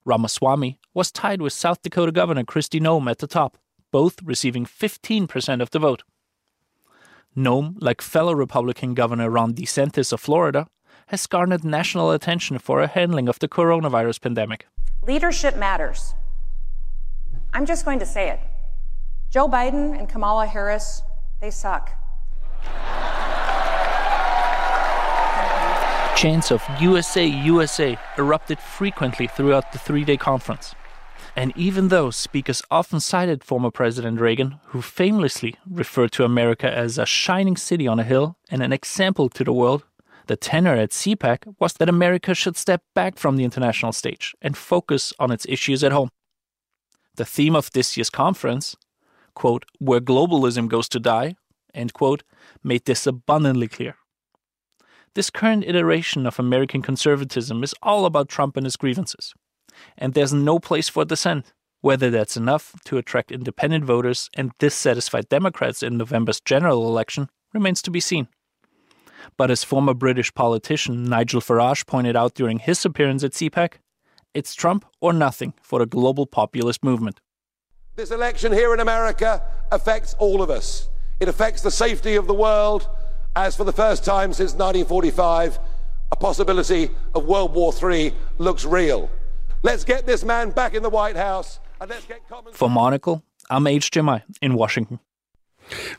Ramaswamy 0.09 0.79
was 0.95 1.11
tied 1.11 1.39
with 1.39 1.53
South 1.53 1.83
Dakota 1.83 2.11
Governor 2.11 2.43
Kristi 2.43 2.81
Noem 2.81 3.09
at 3.09 3.19
the 3.19 3.27
top, 3.27 3.59
both 3.91 4.15
receiving 4.23 4.65
15% 4.65 5.61
of 5.61 5.69
the 5.69 5.77
vote. 5.77 6.01
Noem, 7.37 7.75
like 7.79 8.01
fellow 8.01 8.33
Republican 8.33 8.95
Governor 8.95 9.29
Ron 9.29 9.53
DeSantis 9.53 10.11
of 10.11 10.19
Florida, 10.19 10.65
has 11.07 11.27
garnered 11.27 11.63
national 11.63 12.09
attention 12.09 12.57
for 12.57 12.79
her 12.79 12.87
handling 12.87 13.29
of 13.29 13.37
the 13.37 13.47
coronavirus 13.47 14.19
pandemic. 14.19 14.65
Leadership 15.05 15.55
matters. 15.55 16.15
I'm 17.53 17.67
just 17.67 17.85
going 17.85 17.99
to 17.99 18.05
say 18.05 18.29
it. 18.29 18.39
Joe 19.29 19.47
Biden 19.47 19.97
and 19.97 20.09
Kamala 20.09 20.47
Harris, 20.47 21.03
they 21.39 21.51
suck. 21.51 21.91
Chants 26.19 26.51
of 26.51 26.61
USA, 26.81 27.25
USA 27.25 27.97
erupted 28.17 28.59
frequently 28.59 29.25
throughout 29.25 29.71
the 29.71 29.79
three 29.79 30.03
day 30.03 30.17
conference. 30.17 30.75
And 31.33 31.53
even 31.55 31.87
though 31.87 32.09
speakers 32.09 32.61
often 32.69 32.99
cited 32.99 33.41
former 33.41 33.71
President 33.71 34.19
Reagan, 34.19 34.59
who 34.65 34.81
famously 34.81 35.55
referred 35.65 36.11
to 36.11 36.25
America 36.25 36.69
as 36.69 36.97
a 36.97 37.05
shining 37.05 37.55
city 37.55 37.87
on 37.87 38.01
a 38.01 38.03
hill 38.03 38.35
and 38.51 38.61
an 38.61 38.73
example 38.73 39.29
to 39.29 39.45
the 39.45 39.53
world, 39.53 39.85
the 40.27 40.35
tenor 40.35 40.75
at 40.75 40.89
CPAC 40.89 41.55
was 41.57 41.71
that 41.75 41.87
America 41.87 42.33
should 42.35 42.57
step 42.57 42.83
back 42.93 43.17
from 43.17 43.37
the 43.37 43.45
international 43.45 43.93
stage 43.93 44.35
and 44.41 44.57
focus 44.57 45.13
on 45.19 45.31
its 45.31 45.45
issues 45.47 45.85
at 45.85 45.93
home. 45.93 46.09
The 47.15 47.23
theme 47.23 47.55
of 47.55 47.71
this 47.71 47.95
year's 47.95 48.09
conference, 48.09 48.75
quote, 49.35 49.63
where 49.77 50.01
globalism 50.01 50.67
goes 50.67 50.89
to 50.89 50.99
die, 50.99 51.37
end 51.73 51.93
quote, 51.93 52.23
made 52.61 52.83
this 52.83 53.07
abundantly 53.07 53.69
clear. 53.69 53.95
This 55.15 55.29
current 55.29 55.63
iteration 55.65 56.27
of 56.27 56.39
American 56.39 56.81
conservatism 56.81 57.63
is 57.63 57.73
all 57.81 58.05
about 58.05 58.29
Trump 58.29 58.55
and 58.57 58.65
his 58.65 58.75
grievances. 58.75 59.33
And 59.97 60.13
there's 60.13 60.33
no 60.33 60.59
place 60.59 60.89
for 60.89 61.05
dissent. 61.05 61.51
Whether 61.81 62.09
that's 62.09 62.35
enough 62.35 62.75
to 62.85 62.97
attract 62.97 63.31
independent 63.31 63.85
voters 63.85 64.29
and 64.33 64.51
dissatisfied 64.59 65.29
Democrats 65.29 65.81
in 65.81 65.97
November's 65.97 66.41
general 66.41 66.85
election 66.87 67.29
remains 67.53 67.81
to 67.83 67.91
be 67.91 68.01
seen. 68.01 68.27
But 69.37 69.49
as 69.49 69.63
former 69.63 69.93
British 69.93 70.33
politician 70.33 71.05
Nigel 71.05 71.39
Farage 71.39 71.87
pointed 71.87 72.17
out 72.17 72.33
during 72.33 72.59
his 72.59 72.83
appearance 72.83 73.23
at 73.23 73.31
CPAC, 73.31 73.75
it's 74.33 74.53
Trump 74.53 74.85
or 74.99 75.13
nothing 75.13 75.53
for 75.61 75.79
the 75.79 75.85
global 75.85 76.25
populist 76.25 76.83
movement. 76.83 77.21
This 77.95 78.11
election 78.11 78.51
here 78.51 78.73
in 78.73 78.81
America 78.81 79.41
affects 79.71 80.15
all 80.19 80.41
of 80.41 80.49
us. 80.49 80.89
It 81.21 81.29
affects 81.29 81.61
the 81.61 81.71
safety 81.71 82.15
of 82.15 82.27
the 82.27 82.33
world, 82.33 82.89
as 83.45 83.55
for 83.55 83.63
the 83.63 83.71
first 83.71 84.03
time 84.03 84.33
since 84.33 84.51
1945, 84.51 85.59
a 86.11 86.15
possibility 86.17 86.89
of 87.15 87.25
World 87.25 87.53
War 87.53 87.73
III 87.73 88.13
looks 88.37 88.65
real. 88.65 89.09
Let's 89.63 89.85
get 89.85 90.05
this 90.05 90.25
man 90.25 90.51
back 90.51 90.73
in 90.73 90.83
the 90.83 90.89
White 90.89 91.15
House 91.15 91.59
and 91.79 91.89
let's 91.89 92.05
get 92.05 92.27
common. 92.27 92.51
For 92.51 92.69
Monocle, 92.69 93.23
I'm 93.49 93.65
H.J. 93.65 94.01
Mai 94.01 94.23
in 94.41 94.55
Washington. 94.55 94.99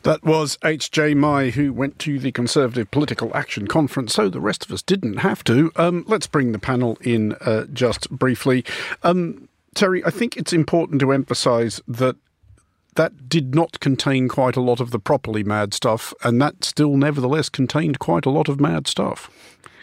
That 0.03 0.23
was 0.23 0.59
H.J. 0.63 1.15
Mai, 1.15 1.49
who 1.49 1.73
went 1.73 1.97
to 1.99 2.19
the 2.19 2.31
Conservative 2.31 2.91
Political 2.91 3.35
Action 3.35 3.67
Conference, 3.67 4.13
so 4.13 4.29
the 4.29 4.39
rest 4.39 4.65
of 4.65 4.71
us 4.71 4.83
didn't 4.83 5.17
have 5.17 5.43
to. 5.45 5.71
Um, 5.77 6.03
let's 6.07 6.27
bring 6.27 6.51
the 6.51 6.59
panel 6.59 6.97
in 7.01 7.33
uh, 7.41 7.65
just 7.73 8.09
briefly. 8.11 8.63
Um, 9.01 9.47
Terry, 9.73 10.05
I 10.05 10.11
think 10.11 10.37
it's 10.37 10.53
important 10.53 10.99
to 10.99 11.11
emphasise 11.11 11.81
that 11.87 12.17
that 12.95 13.29
did 13.29 13.55
not 13.55 13.79
contain 13.79 14.27
quite 14.27 14.55
a 14.55 14.61
lot 14.61 14.79
of 14.79 14.91
the 14.91 14.99
properly 14.99 15.43
mad 15.43 15.73
stuff, 15.73 16.13
and 16.23 16.41
that 16.41 16.63
still 16.63 16.97
nevertheless 16.97 17.49
contained 17.49 17.99
quite 17.99 18.25
a 18.25 18.29
lot 18.29 18.49
of 18.49 18.59
mad 18.59 18.87
stuff. 18.87 19.29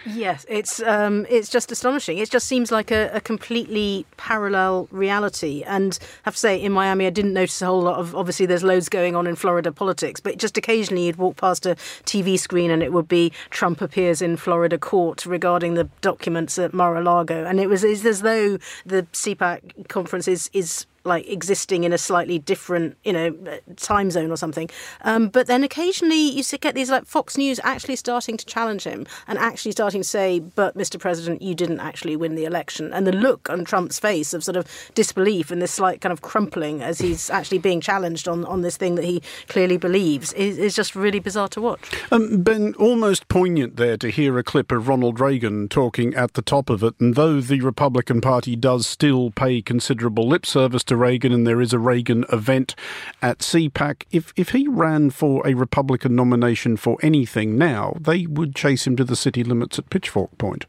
Yes, 0.06 0.46
it's 0.48 0.80
um, 0.80 1.26
it's 1.28 1.48
just 1.48 1.72
astonishing. 1.72 2.18
It 2.18 2.30
just 2.30 2.46
seems 2.46 2.70
like 2.70 2.90
a, 2.90 3.10
a, 3.12 3.20
completely 3.20 4.06
parallel 4.16 4.88
reality. 4.90 5.64
And 5.64 5.98
I 6.00 6.06
have 6.26 6.34
to 6.34 6.40
say, 6.40 6.60
in 6.60 6.72
Miami, 6.72 7.06
I 7.06 7.10
didn't 7.10 7.32
notice 7.32 7.60
a 7.62 7.66
whole 7.66 7.82
lot 7.82 7.98
of. 7.98 8.14
Obviously, 8.14 8.46
there's 8.46 8.62
loads 8.62 8.88
going 8.88 9.16
on 9.16 9.26
in 9.26 9.34
Florida 9.34 9.72
politics, 9.72 10.20
but 10.20 10.38
just 10.38 10.56
occasionally 10.56 11.06
you'd 11.06 11.16
walk 11.16 11.36
past 11.36 11.66
a 11.66 11.74
TV 12.04 12.38
screen 12.38 12.70
and 12.70 12.82
it 12.82 12.92
would 12.92 13.08
be 13.08 13.32
Trump 13.50 13.80
appears 13.80 14.22
in 14.22 14.36
Florida 14.36 14.78
court 14.78 15.26
regarding 15.26 15.74
the 15.74 15.84
documents 16.00 16.58
at 16.58 16.72
Mar-a-Lago, 16.72 17.44
and 17.44 17.60
it 17.60 17.68
was 17.68 17.84
as 17.84 18.22
though 18.22 18.58
the 18.86 19.02
CPAC 19.12 19.88
conference 19.88 20.28
is 20.28 20.48
is 20.52 20.86
like 21.08 21.28
existing 21.28 21.84
in 21.84 21.92
a 21.92 21.98
slightly 21.98 22.38
different, 22.38 22.96
you 23.04 23.12
know, 23.12 23.36
time 23.76 24.10
zone 24.10 24.30
or 24.30 24.36
something. 24.36 24.70
Um, 25.02 25.28
but 25.28 25.46
then 25.46 25.64
occasionally 25.64 26.16
you 26.16 26.44
get 26.60 26.74
these 26.74 26.90
like 26.90 27.06
Fox 27.06 27.36
News 27.36 27.60
actually 27.64 27.96
starting 27.96 28.36
to 28.36 28.46
challenge 28.46 28.84
him 28.84 29.06
and 29.26 29.38
actually 29.38 29.72
starting 29.72 30.02
to 30.02 30.08
say, 30.08 30.38
"But 30.38 30.76
Mr. 30.76 30.98
President, 30.98 31.42
you 31.42 31.54
didn't 31.54 31.80
actually 31.80 32.16
win 32.16 32.34
the 32.34 32.44
election." 32.44 32.92
And 32.92 33.06
the 33.06 33.12
look 33.12 33.48
on 33.50 33.64
Trump's 33.64 33.98
face 33.98 34.34
of 34.34 34.44
sort 34.44 34.56
of 34.56 34.66
disbelief 34.94 35.50
and 35.50 35.60
this 35.62 35.72
slight 35.72 36.00
kind 36.00 36.12
of 36.12 36.20
crumpling 36.22 36.82
as 36.82 36.98
he's 36.98 37.30
actually 37.30 37.58
being 37.58 37.80
challenged 37.80 38.28
on 38.28 38.44
on 38.44 38.62
this 38.62 38.76
thing 38.76 38.94
that 38.96 39.04
he 39.04 39.22
clearly 39.48 39.76
believes 39.76 40.32
is, 40.34 40.58
is 40.58 40.74
just 40.74 40.94
really 40.94 41.20
bizarre 41.20 41.48
to 41.48 41.60
watch. 41.60 41.90
Um, 42.10 42.42
ben, 42.42 42.74
almost 42.78 43.28
poignant 43.28 43.76
there 43.76 43.96
to 43.96 44.10
hear 44.10 44.38
a 44.38 44.42
clip 44.42 44.70
of 44.72 44.88
Ronald 44.88 45.20
Reagan 45.20 45.68
talking 45.68 46.14
at 46.14 46.34
the 46.34 46.42
top 46.42 46.70
of 46.70 46.82
it, 46.82 46.94
and 47.00 47.14
though 47.14 47.40
the 47.40 47.60
Republican 47.60 48.20
Party 48.20 48.56
does 48.56 48.86
still 48.86 49.30
pay 49.30 49.62
considerable 49.62 50.26
lip 50.28 50.44
service 50.44 50.84
to 50.84 50.96
Reagan, 50.98 51.32
and 51.32 51.46
there 51.46 51.60
is 51.60 51.72
a 51.72 51.78
Reagan 51.78 52.24
event 52.32 52.74
at 53.22 53.38
CPAC. 53.38 54.04
If 54.10 54.32
if 54.36 54.50
he 54.50 54.68
ran 54.68 55.10
for 55.10 55.46
a 55.46 55.54
Republican 55.54 56.14
nomination 56.14 56.76
for 56.76 56.98
anything 57.02 57.56
now, 57.56 57.96
they 58.00 58.26
would 58.26 58.54
chase 58.54 58.86
him 58.86 58.96
to 58.96 59.04
the 59.04 59.16
city 59.16 59.44
limits 59.44 59.78
at 59.78 59.90
Pitchfork 59.90 60.36
Point. 60.38 60.66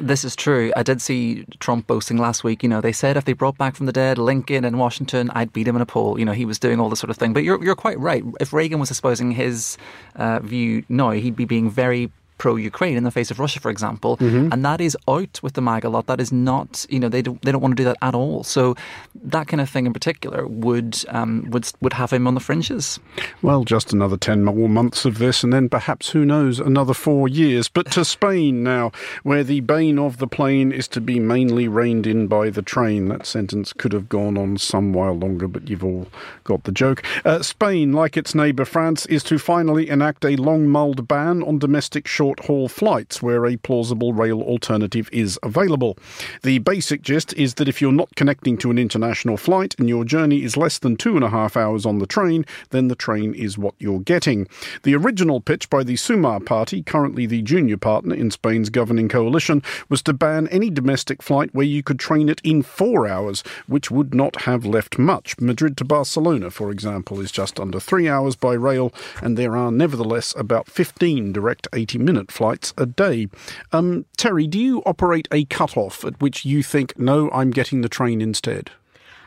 This 0.00 0.24
is 0.24 0.34
true. 0.34 0.72
I 0.76 0.82
did 0.82 1.02
see 1.02 1.44
Trump 1.58 1.86
boasting 1.86 2.16
last 2.16 2.42
week. 2.42 2.62
You 2.62 2.70
know, 2.70 2.80
they 2.80 2.92
said 2.92 3.18
if 3.18 3.26
they 3.26 3.34
brought 3.34 3.58
back 3.58 3.76
from 3.76 3.84
the 3.84 3.92
dead 3.92 4.16
Lincoln 4.16 4.64
in 4.64 4.78
Washington, 4.78 5.30
I'd 5.34 5.52
beat 5.52 5.68
him 5.68 5.76
in 5.76 5.82
a 5.82 5.86
poll. 5.86 6.18
You 6.18 6.24
know, 6.24 6.32
he 6.32 6.46
was 6.46 6.58
doing 6.58 6.80
all 6.80 6.88
this 6.88 7.00
sort 7.00 7.10
of 7.10 7.18
thing. 7.18 7.34
But 7.34 7.44
you're 7.44 7.62
you're 7.62 7.76
quite 7.76 7.98
right. 7.98 8.24
If 8.40 8.54
Reagan 8.54 8.80
was 8.80 8.90
espousing 8.90 9.32
his 9.32 9.76
uh, 10.16 10.40
view 10.40 10.84
no, 10.88 11.10
he'd 11.10 11.36
be 11.36 11.44
being 11.44 11.70
very 11.70 12.10
pro-Ukraine 12.40 12.96
in 12.96 13.04
the 13.04 13.10
face 13.10 13.30
of 13.30 13.38
Russia, 13.38 13.60
for 13.60 13.70
example, 13.70 14.16
mm-hmm. 14.16 14.50
and 14.50 14.64
that 14.64 14.80
is 14.80 14.96
out 15.06 15.38
with 15.42 15.52
the 15.52 15.60
MAGA 15.60 15.90
lot. 15.90 16.06
That 16.06 16.20
is 16.20 16.32
not, 16.32 16.86
you 16.88 16.98
know, 16.98 17.10
they 17.10 17.20
don't, 17.20 17.40
they 17.42 17.52
don't 17.52 17.60
want 17.60 17.76
to 17.76 17.80
do 17.80 17.84
that 17.84 17.98
at 18.00 18.14
all. 18.14 18.42
So 18.42 18.74
that 19.14 19.46
kind 19.46 19.60
of 19.60 19.68
thing 19.68 19.86
in 19.86 19.92
particular 19.92 20.46
would 20.46 20.96
um, 21.08 21.44
would 21.50 21.70
would 21.80 21.92
have 21.92 22.12
him 22.12 22.26
on 22.26 22.34
the 22.34 22.40
fringes. 22.40 22.98
Well, 23.42 23.64
just 23.64 23.92
another 23.92 24.16
ten 24.16 24.42
more 24.42 24.68
months 24.68 25.04
of 25.04 25.18
this, 25.18 25.44
and 25.44 25.52
then 25.52 25.68
perhaps 25.68 26.10
who 26.10 26.24
knows, 26.24 26.58
another 26.58 26.94
four 26.94 27.28
years. 27.28 27.68
But 27.68 27.92
to 27.92 28.04
Spain 28.16 28.62
now, 28.62 28.90
where 29.22 29.44
the 29.44 29.60
bane 29.60 29.98
of 29.98 30.16
the 30.16 30.26
plane 30.26 30.72
is 30.72 30.88
to 30.88 31.00
be 31.00 31.20
mainly 31.20 31.68
reined 31.68 32.06
in 32.06 32.26
by 32.26 32.48
the 32.48 32.62
train. 32.62 33.08
That 33.08 33.26
sentence 33.26 33.74
could 33.74 33.92
have 33.92 34.08
gone 34.08 34.38
on 34.38 34.56
some 34.56 34.94
while 34.94 35.14
longer, 35.14 35.46
but 35.46 35.68
you've 35.68 35.84
all 35.84 36.06
got 36.44 36.64
the 36.64 36.72
joke. 36.72 37.02
Uh, 37.24 37.42
Spain, 37.42 37.92
like 37.92 38.16
its 38.16 38.34
neighbour 38.34 38.64
France, 38.64 39.04
is 39.06 39.22
to 39.24 39.38
finally 39.38 39.90
enact 39.90 40.24
a 40.24 40.36
long-mulled 40.36 41.06
ban 41.06 41.42
on 41.42 41.58
domestic 41.58 42.06
short 42.06 42.29
short 42.30 42.46
haul 42.46 42.68
flights 42.68 43.20
where 43.20 43.44
a 43.44 43.56
plausible 43.56 44.12
rail 44.12 44.40
alternative 44.40 45.08
is 45.10 45.36
available. 45.42 45.98
The 46.44 46.60
basic 46.60 47.02
gist 47.02 47.32
is 47.32 47.54
that 47.54 47.66
if 47.66 47.82
you're 47.82 47.90
not 47.90 48.14
connecting 48.14 48.56
to 48.58 48.70
an 48.70 48.78
international 48.78 49.36
flight 49.36 49.74
and 49.80 49.88
your 49.88 50.04
journey 50.04 50.44
is 50.44 50.56
less 50.56 50.78
than 50.78 50.96
two 50.96 51.16
and 51.16 51.24
a 51.24 51.30
half 51.30 51.56
hours 51.56 51.84
on 51.84 51.98
the 51.98 52.06
train, 52.06 52.46
then 52.70 52.86
the 52.86 52.94
train 52.94 53.34
is 53.34 53.58
what 53.58 53.74
you're 53.80 53.98
getting. 53.98 54.46
The 54.84 54.94
original 54.94 55.40
pitch 55.40 55.68
by 55.68 55.82
the 55.82 55.94
Sumar 55.94 56.44
Party, 56.46 56.84
currently 56.84 57.26
the 57.26 57.42
junior 57.42 57.76
partner 57.76 58.14
in 58.14 58.30
Spain's 58.30 58.70
governing 58.70 59.08
coalition, 59.08 59.60
was 59.88 60.00
to 60.02 60.12
ban 60.12 60.46
any 60.48 60.70
domestic 60.70 61.24
flight 61.24 61.52
where 61.52 61.66
you 61.66 61.82
could 61.82 61.98
train 61.98 62.28
it 62.28 62.40
in 62.44 62.62
four 62.62 63.08
hours, 63.08 63.42
which 63.66 63.90
would 63.90 64.14
not 64.14 64.42
have 64.42 64.64
left 64.64 65.00
much. 65.00 65.36
Madrid 65.40 65.76
to 65.78 65.84
Barcelona, 65.84 66.48
for 66.48 66.70
example, 66.70 67.18
is 67.18 67.32
just 67.32 67.58
under 67.58 67.80
three 67.80 68.08
hours 68.08 68.36
by 68.36 68.52
rail, 68.52 68.92
and 69.20 69.36
there 69.36 69.56
are 69.56 69.72
nevertheless 69.72 70.32
about 70.36 70.68
15 70.68 71.32
direct 71.32 71.66
80 71.72 71.98
minute 71.98 72.19
minute 72.20 72.30
flights 72.30 72.74
a 72.76 72.86
day. 72.86 73.28
Um, 73.72 74.04
Terry, 74.16 74.46
do 74.46 74.58
you 74.58 74.82
operate 74.84 75.26
a 75.32 75.44
cut-off 75.46 76.04
at 76.04 76.20
which 76.20 76.44
you 76.44 76.62
think, 76.62 76.98
no, 76.98 77.30
I'm 77.30 77.50
getting 77.50 77.80
the 77.80 77.88
train 77.88 78.20
instead? 78.20 78.70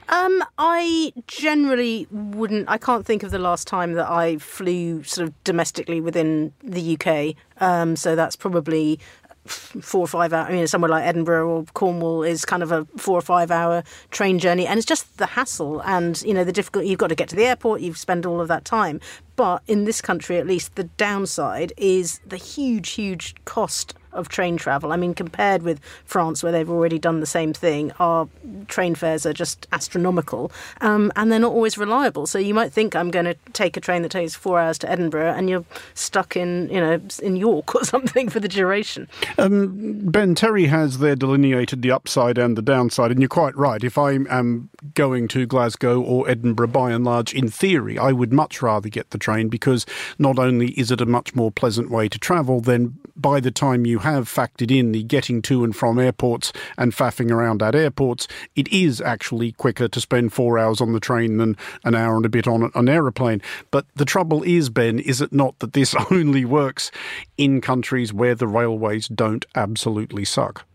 Um, 0.10 0.44
I 0.58 1.14
generally 1.28 2.08
wouldn't. 2.12 2.70
I 2.70 2.78
can't 2.78 3.06
think 3.06 3.24
of 3.24 3.32
the 3.32 3.40
last 3.40 3.68
time 3.68 3.94
that 3.94 4.10
I 4.10 4.38
flew 4.38 5.02
sort 5.04 5.30
of 5.30 5.44
domestically 5.44 6.02
within 6.02 6.54
the 6.62 6.98
UK. 6.98 7.36
Um, 7.62 7.96
so 7.96 8.16
that's 8.16 8.36
probably 8.36 9.00
four 9.46 10.02
or 10.02 10.08
five. 10.08 10.34
I 10.34 10.52
mean, 10.52 10.68
somewhere 10.68 10.90
like 10.90 11.06
Edinburgh 11.06 11.50
or 11.50 11.66
Cornwall 11.74 12.24
is 12.24 12.46
kind 12.46 12.64
of 12.64 12.72
a 12.72 12.86
four 12.98 13.18
or 13.18 13.22
five 13.22 13.52
hour 13.52 13.84
train 14.12 14.40
journey, 14.40 14.66
and 14.66 14.78
it's 14.78 14.86
just 14.86 15.18
the 15.18 15.26
hassle 15.26 15.82
and 15.82 16.22
you 16.24 16.34
know 16.34 16.44
the 16.44 16.52
difficulty. 16.52 16.88
You've 16.88 17.00
got 17.00 17.08
to 17.08 17.16
get 17.16 17.30
to 17.30 17.36
the 17.36 17.46
airport. 17.46 17.82
you've 17.82 17.98
spent 17.98 18.26
all 18.26 18.40
of 18.42 18.48
that 18.48 18.66
time. 18.66 19.00
But 19.36 19.64
in 19.68 19.86
this 19.86 20.00
country, 20.00 20.38
at 20.38 20.46
least, 20.46 20.76
the 20.76 20.84
downside 20.84 21.74
is 21.76 22.20
the 22.26 22.38
huge, 22.38 22.92
huge 22.92 23.36
cost 23.46 23.96
of 24.14 24.30
train 24.30 24.58
travel. 24.58 24.92
I 24.92 24.96
mean, 24.96 25.14
compared 25.14 25.64
with 25.64 25.80
France, 26.06 26.44
where 26.44 26.52
they've 26.52 26.70
already 26.70 27.00
done 27.00 27.20
the 27.20 27.26
same 27.26 27.54
thing, 27.54 27.92
our 28.00 28.28
train 28.68 28.96
fares 28.96 29.26
are 29.26 29.34
just 29.34 29.68
astronomical, 29.72 30.52
um, 30.82 31.12
and 31.16 31.32
they're 31.32 31.40
not 31.40 31.54
always 31.54 31.78
reliable. 31.78 32.26
So 32.28 32.40
you 32.40 32.54
might 32.54 32.72
think 32.72 32.96
I'm 32.96 33.12
going 33.12 33.26
to 33.26 33.36
take 33.54 33.78
a 33.78 33.82
train 33.82 34.02
that 34.04 34.12
takes 34.12 34.36
four 34.36 34.60
hours 34.60 34.78
to 34.80 34.92
Edinburgh, 34.92 35.34
and 35.34 35.50
you're 35.50 35.66
stuck 35.94 36.36
in, 36.36 36.70
you 36.70 36.80
know, 36.80 37.00
in 37.22 37.36
York 37.36 37.76
or 37.76 37.84
something 37.84 38.30
for 38.30 38.40
the 38.40 38.48
duration. 38.48 39.08
Um, 39.38 40.00
ben 40.10 40.36
Terry 40.36 40.68
has 40.68 41.00
there 41.00 41.16
delineated 41.16 41.82
the 41.82 41.92
upside 41.92 42.38
and 42.38 42.58
the 42.58 42.62
downside, 42.62 43.12
and 43.12 43.20
you're 43.20 43.30
quite 43.30 43.56
right. 43.56 43.84
If 43.84 43.98
I 43.98 44.12
am 44.12 44.70
going 44.94 45.28
to 45.30 45.46
Glasgow 45.46 46.02
or 46.02 46.30
Edinburgh, 46.30 46.68
by 46.68 46.92
and 46.92 47.04
large, 47.04 47.34
in 47.34 47.50
theory, 47.50 47.98
I 47.98 48.12
would 48.12 48.34
much 48.34 48.62
rather 48.62 48.90
get 48.90 49.12
the 49.12 49.18
train 49.18 49.50
because 49.50 49.86
not 50.18 50.40
only 50.40 50.72
is 50.72 50.92
it 50.92 51.02
a 51.02 51.06
much 51.06 51.36
more 51.36 51.52
pleasant 51.52 51.90
way 51.90 52.10
to 52.10 52.20
travel, 52.20 52.62
then 52.62 52.98
by 53.16 53.40
the 53.40 53.52
time 53.52 53.86
you 53.86 54.00
have 54.00 54.28
factored 54.28 54.72
in 54.72 54.92
the 54.92 55.04
getting 55.04 55.42
to 55.44 55.64
and 55.64 55.76
from 55.76 56.00
airports 56.00 56.52
and 56.78 56.94
faffing 56.94 57.32
around 57.32 57.62
at 57.62 57.76
airports, 57.76 58.28
it 58.56 58.68
is 58.70 59.02
actually 59.02 59.52
quicker 59.52 59.88
to 59.88 60.02
spend 60.02 60.34
four 60.34 60.58
hours 60.58 60.82
on 60.82 60.94
the 60.94 61.00
train 61.00 61.38
than 61.38 61.58
an 61.84 61.96
hour 61.96 62.16
and 62.16 62.26
a 62.26 62.30
bit 62.30 62.48
on 62.48 62.72
an 62.74 62.90
aeroplane. 62.90 63.42
But 63.72 63.86
the 63.96 64.06
trouble 64.06 64.44
is, 64.44 64.70
Ben, 64.70 65.00
is 65.00 65.22
it 65.22 65.34
not 65.34 65.60
that 65.60 65.74
this 65.74 65.96
only 66.12 66.46
works 66.46 66.92
in 67.38 67.62
countries 67.62 68.14
where 68.14 68.36
the 68.36 68.48
railways 68.48 69.08
don't 69.08 69.46
absolutely 69.56 70.26
suck? 70.26 70.66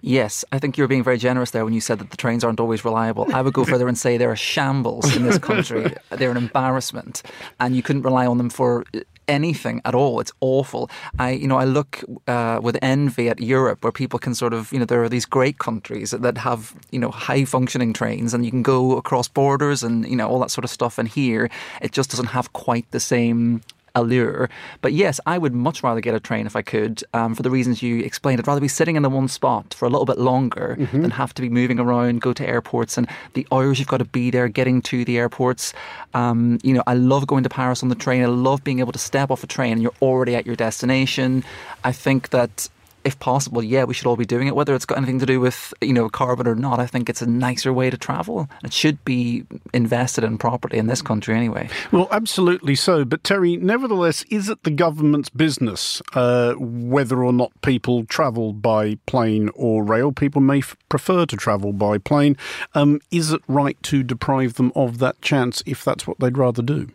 Yes, 0.00 0.44
I 0.52 0.58
think 0.58 0.78
you 0.78 0.84
were 0.84 0.88
being 0.88 1.04
very 1.04 1.18
generous 1.18 1.50
there 1.50 1.64
when 1.64 1.74
you 1.74 1.80
said 1.80 1.98
that 1.98 2.10
the 2.10 2.16
trains 2.16 2.44
aren't 2.44 2.60
always 2.60 2.84
reliable. 2.84 3.32
I 3.34 3.42
would 3.42 3.52
go 3.52 3.64
further 3.66 3.88
and 3.88 3.98
say 3.98 4.16
they're 4.16 4.32
a 4.32 4.36
shambles 4.36 5.14
in 5.14 5.24
this 5.24 5.38
country. 5.38 5.94
they're 6.10 6.30
an 6.30 6.36
embarrassment, 6.36 7.22
and 7.60 7.76
you 7.76 7.82
couldn't 7.82 8.02
rely 8.02 8.26
on 8.26 8.38
them 8.38 8.50
for 8.50 8.84
anything 9.28 9.80
at 9.84 9.94
all. 9.94 10.20
It's 10.20 10.32
awful. 10.40 10.90
I, 11.18 11.30
you 11.30 11.48
know, 11.48 11.56
I 11.56 11.64
look 11.64 12.04
uh, 12.26 12.60
with 12.62 12.78
envy 12.82 13.28
at 13.28 13.40
Europe, 13.40 13.84
where 13.84 13.92
people 13.92 14.18
can 14.18 14.34
sort 14.34 14.52
of, 14.52 14.72
you 14.72 14.78
know, 14.78 14.84
there 14.84 15.02
are 15.02 15.08
these 15.08 15.26
great 15.26 15.58
countries 15.58 16.10
that 16.10 16.38
have, 16.38 16.74
you 16.90 16.98
know, 16.98 17.10
high 17.10 17.44
functioning 17.44 17.92
trains, 17.92 18.34
and 18.34 18.44
you 18.44 18.50
can 18.50 18.62
go 18.62 18.96
across 18.96 19.28
borders 19.28 19.82
and 19.82 20.08
you 20.08 20.16
know 20.16 20.28
all 20.28 20.40
that 20.40 20.50
sort 20.50 20.64
of 20.64 20.70
stuff. 20.70 20.98
And 20.98 21.08
here, 21.08 21.50
it 21.80 21.92
just 21.92 22.10
doesn't 22.10 22.26
have 22.26 22.52
quite 22.52 22.90
the 22.90 23.00
same 23.00 23.62
allure. 23.96 24.48
But 24.82 24.92
yes, 24.92 25.18
I 25.26 25.38
would 25.38 25.54
much 25.54 25.82
rather 25.82 26.00
get 26.00 26.14
a 26.14 26.20
train 26.20 26.46
if 26.46 26.54
I 26.54 26.62
could, 26.62 27.02
um, 27.12 27.34
for 27.34 27.42
the 27.42 27.50
reasons 27.50 27.82
you 27.82 28.00
explained. 28.00 28.38
I'd 28.38 28.46
rather 28.46 28.60
be 28.60 28.68
sitting 28.68 28.94
in 28.94 29.02
the 29.02 29.10
one 29.10 29.26
spot 29.26 29.74
for 29.74 29.86
a 29.86 29.88
little 29.88 30.04
bit 30.04 30.18
longer 30.18 30.76
mm-hmm. 30.78 31.02
than 31.02 31.10
have 31.10 31.34
to 31.34 31.42
be 31.42 31.48
moving 31.48 31.80
around, 31.80 32.20
go 32.20 32.32
to 32.32 32.46
airports, 32.46 32.96
and 32.96 33.08
the 33.34 33.46
hours 33.50 33.80
you've 33.80 33.88
got 33.88 33.98
to 33.98 34.04
be 34.04 34.30
there, 34.30 34.46
getting 34.48 34.80
to 34.82 35.04
the 35.04 35.18
airports. 35.18 35.72
Um, 36.14 36.58
you 36.62 36.72
know, 36.72 36.84
I 36.86 36.94
love 36.94 37.26
going 37.26 37.42
to 37.42 37.48
Paris 37.48 37.82
on 37.82 37.88
the 37.88 37.94
train. 37.94 38.22
I 38.22 38.26
love 38.26 38.62
being 38.62 38.78
able 38.78 38.92
to 38.92 38.98
step 38.98 39.30
off 39.30 39.42
a 39.42 39.46
train 39.46 39.72
and 39.72 39.82
you're 39.82 39.92
already 40.00 40.36
at 40.36 40.46
your 40.46 40.56
destination. 40.56 41.42
I 41.82 41.92
think 41.92 42.30
that 42.30 42.68
if 43.06 43.18
possible, 43.20 43.62
yeah, 43.62 43.84
we 43.84 43.94
should 43.94 44.06
all 44.06 44.16
be 44.16 44.26
doing 44.26 44.48
it. 44.48 44.56
Whether 44.56 44.74
it's 44.74 44.84
got 44.84 44.98
anything 44.98 45.20
to 45.20 45.26
do 45.26 45.40
with 45.40 45.72
you 45.80 45.92
know 45.92 46.08
carbon 46.08 46.48
or 46.48 46.56
not, 46.56 46.80
I 46.80 46.86
think 46.86 47.08
it's 47.08 47.22
a 47.22 47.26
nicer 47.26 47.72
way 47.72 47.88
to 47.88 47.96
travel. 47.96 48.48
It 48.64 48.72
should 48.72 49.02
be 49.04 49.44
invested 49.72 50.24
in 50.24 50.38
properly 50.38 50.78
in 50.78 50.88
this 50.88 51.02
country 51.02 51.36
anyway. 51.36 51.70
Well, 51.92 52.08
absolutely 52.10 52.74
so. 52.74 53.04
But 53.04 53.22
Terry, 53.22 53.56
nevertheless, 53.56 54.24
is 54.24 54.48
it 54.48 54.64
the 54.64 54.72
government's 54.72 55.28
business 55.28 56.02
uh, 56.14 56.54
whether 56.54 57.22
or 57.22 57.32
not 57.32 57.52
people 57.62 58.04
travel 58.06 58.52
by 58.52 58.96
plane 59.06 59.50
or 59.54 59.84
rail? 59.84 60.10
People 60.10 60.40
may 60.40 60.58
f- 60.58 60.76
prefer 60.88 61.26
to 61.26 61.36
travel 61.36 61.72
by 61.72 61.98
plane. 61.98 62.36
Um, 62.74 63.00
is 63.12 63.32
it 63.32 63.42
right 63.46 63.80
to 63.84 64.02
deprive 64.02 64.54
them 64.54 64.72
of 64.74 64.98
that 64.98 65.22
chance 65.22 65.62
if 65.64 65.84
that's 65.84 66.08
what 66.08 66.18
they'd 66.18 66.36
rather 66.36 66.62
do? 66.62 66.88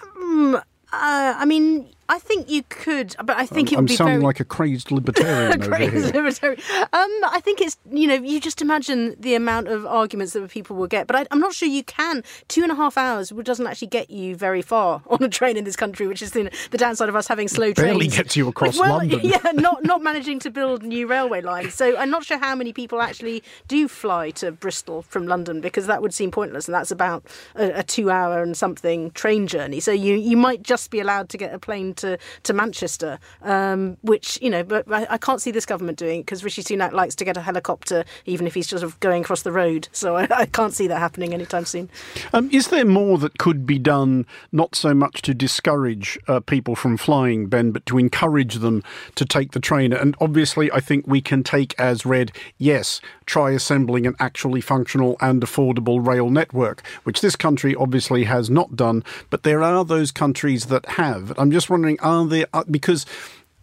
Um, 0.00 0.54
uh, 0.54 0.60
I 0.92 1.44
mean, 1.44 1.88
I 2.12 2.18
think 2.18 2.50
you 2.50 2.62
could, 2.68 3.16
but 3.24 3.38
I 3.38 3.46
think 3.46 3.70
I'm, 3.70 3.72
it 3.72 3.76
would 3.76 3.78
I'm 3.78 3.86
be 3.86 3.96
sounding 3.96 4.14
very 4.16 4.24
like 4.24 4.38
a 4.38 4.44
crazed 4.44 4.90
libertarian 4.90 5.62
over 5.62 5.70
Crazy 5.70 5.96
here. 5.96 6.12
libertarian. 6.12 6.60
Um, 6.92 7.10
I 7.24 7.40
think 7.42 7.62
it's 7.62 7.78
you 7.90 8.06
know 8.06 8.16
you 8.16 8.38
just 8.38 8.60
imagine 8.60 9.16
the 9.18 9.34
amount 9.34 9.68
of 9.68 9.86
arguments 9.86 10.34
that 10.34 10.50
people 10.50 10.76
will 10.76 10.88
get, 10.88 11.06
but 11.06 11.16
I, 11.16 11.26
I'm 11.30 11.40
not 11.40 11.54
sure 11.54 11.70
you 11.70 11.82
can. 11.82 12.22
Two 12.48 12.64
and 12.64 12.70
a 12.70 12.74
half 12.74 12.98
hours 12.98 13.30
doesn't 13.30 13.66
actually 13.66 13.88
get 13.88 14.10
you 14.10 14.36
very 14.36 14.60
far 14.60 15.00
on 15.08 15.22
a 15.22 15.28
train 15.30 15.56
in 15.56 15.64
this 15.64 15.74
country, 15.74 16.06
which 16.06 16.20
is 16.20 16.32
the, 16.32 16.52
the 16.70 16.76
downside 16.76 17.08
of 17.08 17.16
us 17.16 17.28
having 17.28 17.48
slow 17.48 17.72
trains. 17.72 17.76
Barely 17.76 18.08
gets 18.08 18.36
you 18.36 18.46
across 18.46 18.78
well, 18.78 18.90
London. 18.98 19.20
Yeah, 19.22 19.38
not 19.54 19.82
not 19.82 20.02
managing 20.02 20.38
to 20.40 20.50
build 20.50 20.82
new 20.82 21.06
railway 21.06 21.40
lines. 21.40 21.72
So 21.72 21.96
I'm 21.96 22.10
not 22.10 22.26
sure 22.26 22.36
how 22.36 22.54
many 22.54 22.74
people 22.74 23.00
actually 23.00 23.42
do 23.68 23.88
fly 23.88 24.32
to 24.32 24.52
Bristol 24.52 25.00
from 25.00 25.26
London 25.26 25.62
because 25.62 25.86
that 25.86 26.02
would 26.02 26.12
seem 26.12 26.30
pointless, 26.30 26.68
and 26.68 26.74
that's 26.74 26.90
about 26.90 27.24
a, 27.54 27.78
a 27.78 27.82
two-hour 27.82 28.42
and 28.42 28.54
something 28.54 29.12
train 29.12 29.46
journey. 29.46 29.80
So 29.80 29.92
you 29.92 30.16
you 30.16 30.36
might 30.36 30.62
just 30.62 30.90
be 30.90 31.00
allowed 31.00 31.30
to 31.30 31.38
get 31.38 31.54
a 31.54 31.58
plane 31.58 31.94
to 32.02 32.18
to 32.42 32.52
Manchester, 32.52 33.18
um, 33.42 33.96
which 34.02 34.40
you 34.42 34.50
know, 34.50 34.62
but 34.62 34.90
I, 34.92 35.06
I 35.10 35.18
can't 35.18 35.40
see 35.40 35.50
this 35.50 35.66
government 35.66 35.98
doing 35.98 36.20
because 36.20 36.44
Rishi 36.44 36.62
Sunak 36.62 36.92
likes 36.92 37.14
to 37.16 37.24
get 37.24 37.36
a 37.36 37.40
helicopter 37.40 38.04
even 38.26 38.46
if 38.46 38.54
he's 38.54 38.66
just 38.66 38.80
sort 38.80 38.92
of 38.92 39.00
going 39.00 39.22
across 39.22 39.42
the 39.42 39.52
road. 39.52 39.88
So 39.92 40.16
I, 40.16 40.28
I 40.42 40.46
can't 40.46 40.72
see 40.72 40.86
that 40.88 40.98
happening 40.98 41.32
anytime 41.32 41.64
soon. 41.64 41.88
Um, 42.32 42.48
is 42.52 42.68
there 42.68 42.84
more 42.84 43.18
that 43.18 43.38
could 43.38 43.66
be 43.66 43.78
done, 43.78 44.26
not 44.50 44.74
so 44.74 44.94
much 44.94 45.22
to 45.22 45.34
discourage 45.34 46.18
uh, 46.28 46.40
people 46.40 46.74
from 46.74 46.96
flying, 46.96 47.46
Ben, 47.46 47.70
but 47.70 47.86
to 47.86 47.98
encourage 47.98 48.56
them 48.56 48.82
to 49.14 49.24
take 49.24 49.52
the 49.52 49.60
train? 49.60 49.92
And 49.92 50.16
obviously, 50.20 50.70
I 50.72 50.80
think 50.80 51.06
we 51.06 51.20
can 51.20 51.42
take 51.42 51.78
as 51.78 52.04
read, 52.04 52.32
yes, 52.58 53.00
try 53.26 53.50
assembling 53.52 54.06
an 54.06 54.14
actually 54.18 54.60
functional 54.60 55.16
and 55.20 55.42
affordable 55.42 56.04
rail 56.04 56.30
network, 56.30 56.82
which 57.04 57.20
this 57.20 57.36
country 57.36 57.74
obviously 57.74 58.24
has 58.24 58.50
not 58.50 58.76
done, 58.76 59.04
but 59.30 59.42
there 59.42 59.62
are 59.62 59.84
those 59.84 60.10
countries 60.10 60.66
that 60.66 60.84
have. 60.86 61.32
I'm 61.38 61.50
just 61.50 61.70
wondering, 61.70 61.91
are 62.00 62.26
there, 62.26 62.46
uh, 62.52 62.64
because 62.70 63.06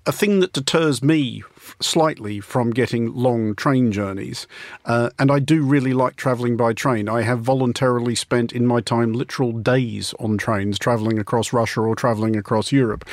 a 0.06 0.12
thing 0.12 0.40
that 0.40 0.54
deters 0.54 1.04
me 1.04 1.44
slightly 1.82 2.40
from 2.40 2.72
getting 2.72 3.14
long 3.14 3.56
train 3.56 3.92
journeys, 3.92 4.48
uh, 4.86 5.10
and 5.20 5.32
I 5.32 5.40
do 5.40 5.64
really 5.64 5.94
like 5.94 6.16
travelling 6.16 6.58
by 6.58 6.74
train. 6.74 7.10
I 7.10 7.22
have 7.22 7.42
voluntarily 7.42 8.16
spent 8.16 8.54
in 8.54 8.66
my 8.66 8.82
time 8.82 9.14
literal 9.14 9.52
days 9.52 10.14
on 10.20 10.38
trains 10.38 10.80
travelling 10.80 11.20
across 11.20 11.54
Russia 11.54 11.82
or 11.82 11.96
travelling 11.96 12.36
across 12.36 12.72
Europe. 12.72 13.06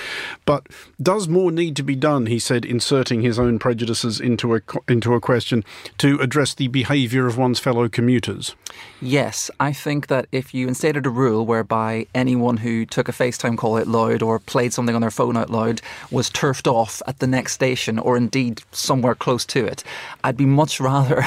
But 0.45 0.69
does 1.03 1.29
more 1.29 1.51
need 1.51 1.77
to 1.77 1.83
be 1.83 1.97
done? 1.97 2.27
He 2.27 2.38
said, 2.38 2.64
inserting 2.64 3.23
his 3.23 3.38
own 3.38 3.59
prejudices 3.59 4.21
into 4.21 4.55
a 4.55 4.61
into 4.88 5.14
a 5.14 5.21
question 5.21 5.64
to 5.99 6.19
address 6.21 6.55
the 6.55 6.69
behaviour 6.69 7.27
of 7.27 7.38
one's 7.38 7.59
fellow 7.59 7.88
commuters. 7.88 8.55
Yes, 9.01 9.51
I 9.61 9.73
think 9.73 10.07
that 10.07 10.27
if 10.33 10.55
you 10.55 10.69
instated 10.69 11.07
a 11.07 11.11
rule 11.11 11.45
whereby 11.45 12.07
anyone 12.14 12.59
who 12.59 12.87
took 12.87 13.09
a 13.09 13.12
FaceTime 13.12 13.57
call 13.57 13.77
out 13.79 13.87
loud 13.87 14.23
or 14.23 14.38
played 14.38 14.73
something 14.73 14.95
on 14.95 15.01
their 15.01 15.11
phone 15.11 15.37
out 15.37 15.51
loud 15.51 15.81
was 16.11 16.31
turfed 16.31 16.66
off 16.66 17.03
at 17.07 17.19
the 17.19 17.27
next 17.27 17.53
station 17.53 17.99
or 17.99 18.16
indeed 18.16 18.45
somewhere 18.72 19.14
close 19.14 19.44
to 19.46 19.64
it, 19.66 19.82
I'd 20.24 20.37
be 20.37 20.46
much 20.46 20.80
rather 20.92 21.24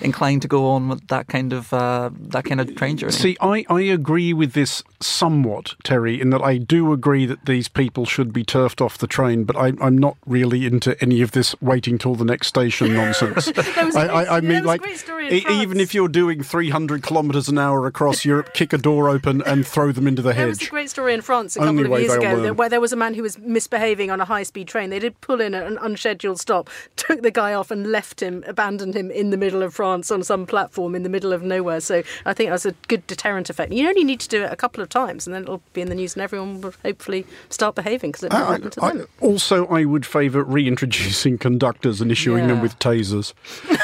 inclined 0.00 0.42
to 0.42 0.48
go 0.48 0.66
on 0.70 0.88
with 0.88 1.06
that 1.08 1.28
kind 1.28 1.52
of 1.52 1.72
uh, 1.72 2.10
that 2.28 2.44
kind 2.44 2.60
of 2.60 2.74
train 2.76 2.96
journey. 2.96 3.12
See, 3.12 3.36
I, 3.40 3.64
I 3.68 3.80
agree 3.82 4.32
with 4.32 4.52
this 4.52 4.82
somewhat, 5.00 5.74
Terry, 5.82 6.20
in 6.20 6.30
that 6.30 6.42
I 6.42 6.58
do 6.58 6.92
agree 6.92 7.26
that 7.26 7.46
these 7.46 7.68
people 7.68 8.04
should 8.06 8.32
be 8.32 8.44
turfed 8.44 8.80
off 8.80 8.98
the 8.98 9.06
train, 9.06 9.44
but 9.44 9.56
I, 9.56 9.72
I'm 9.80 9.98
not 9.98 10.16
really 10.26 10.64
into 10.66 11.00
any 11.02 11.22
of 11.22 11.32
this 11.32 11.54
waiting 11.60 11.98
till 11.98 12.14
the 12.14 12.24
next 12.24 12.46
station 12.48 12.94
nonsense. 12.94 13.46
was 13.46 13.56
a 13.56 13.60
I, 13.60 13.62
great- 13.62 13.96
I, 13.96 14.36
I 14.36 14.40
there 14.40 14.42
mean, 14.42 14.52
was 14.60 14.66
like, 14.66 14.80
great 14.82 14.98
story 14.98 15.32
e- 15.32 15.44
even 15.50 15.80
if 15.80 15.92
you're 15.94 16.08
doing 16.08 16.42
300 16.42 17.02
kilometres 17.02 17.48
an 17.48 17.58
hour 17.58 17.86
across 17.86 18.24
Europe, 18.24 18.54
kick 18.54 18.72
a 18.72 18.78
door 18.78 19.08
open 19.08 19.42
and 19.42 19.66
throw 19.66 19.92
them 19.92 20.06
into 20.06 20.22
the 20.22 20.32
There 20.32 20.46
was 20.46 20.58
a 20.58 20.60
hedge. 20.62 20.70
great 20.70 20.90
story 20.90 21.14
in 21.14 21.20
France 21.20 21.56
a 21.56 21.60
Only 21.60 21.82
couple 21.84 21.96
of 21.96 22.00
years 22.02 22.14
ago 22.14 22.40
that, 22.42 22.56
where 22.56 22.68
there 22.68 22.80
was 22.80 22.92
a 22.92 22.96
man 22.96 23.14
who 23.14 23.22
was 23.22 23.38
misbehaving 23.38 24.10
on 24.10 24.20
a 24.20 24.24
high 24.24 24.42
speed 24.44 24.68
train. 24.68 24.90
They 24.90 24.98
did 24.98 25.20
pull 25.20 25.40
in 25.40 25.54
at 25.54 25.66
an 25.66 25.78
unscheduled 25.80 26.38
stop, 26.40 26.61
took 26.96 27.22
the 27.22 27.30
guy 27.30 27.54
off, 27.54 27.70
and 27.70 27.90
left 27.90 28.20
him, 28.22 28.44
abandoned 28.46 28.94
him 28.94 29.10
in 29.10 29.30
the 29.30 29.36
middle 29.36 29.62
of 29.62 29.74
France 29.74 30.10
on 30.10 30.22
some 30.22 30.46
platform 30.46 30.94
in 30.94 31.02
the 31.02 31.08
middle 31.08 31.32
of 31.32 31.42
nowhere. 31.42 31.80
So 31.80 32.02
I 32.26 32.32
think 32.34 32.50
that's 32.50 32.66
a 32.66 32.72
good 32.88 33.06
deterrent 33.06 33.50
effect. 33.50 33.72
You 33.72 33.88
only 33.88 34.04
need 34.04 34.20
to 34.20 34.28
do 34.28 34.42
it 34.42 34.52
a 34.52 34.56
couple 34.56 34.82
of 34.82 34.88
times, 34.88 35.26
and 35.26 35.34
then 35.34 35.42
it'll 35.42 35.62
be 35.72 35.80
in 35.80 35.88
the 35.88 35.94
news, 35.94 36.14
and 36.14 36.22
everyone 36.22 36.60
will 36.60 36.74
hopefully 36.82 37.26
start 37.48 37.74
behaving 37.74 38.10
because 38.12 38.24
it 38.24 38.32
I- 38.34 38.56
didn't 38.58 38.72
to 38.74 38.84
I- 38.84 38.92
them. 38.94 39.06
also, 39.20 39.66
I 39.68 39.84
would 39.84 40.06
favour 40.06 40.42
reintroducing 40.44 41.38
conductors 41.46 42.00
and 42.00 42.10
issuing 42.12 42.46
them 42.48 42.60
with 42.60 42.78
tasers. 42.78 43.32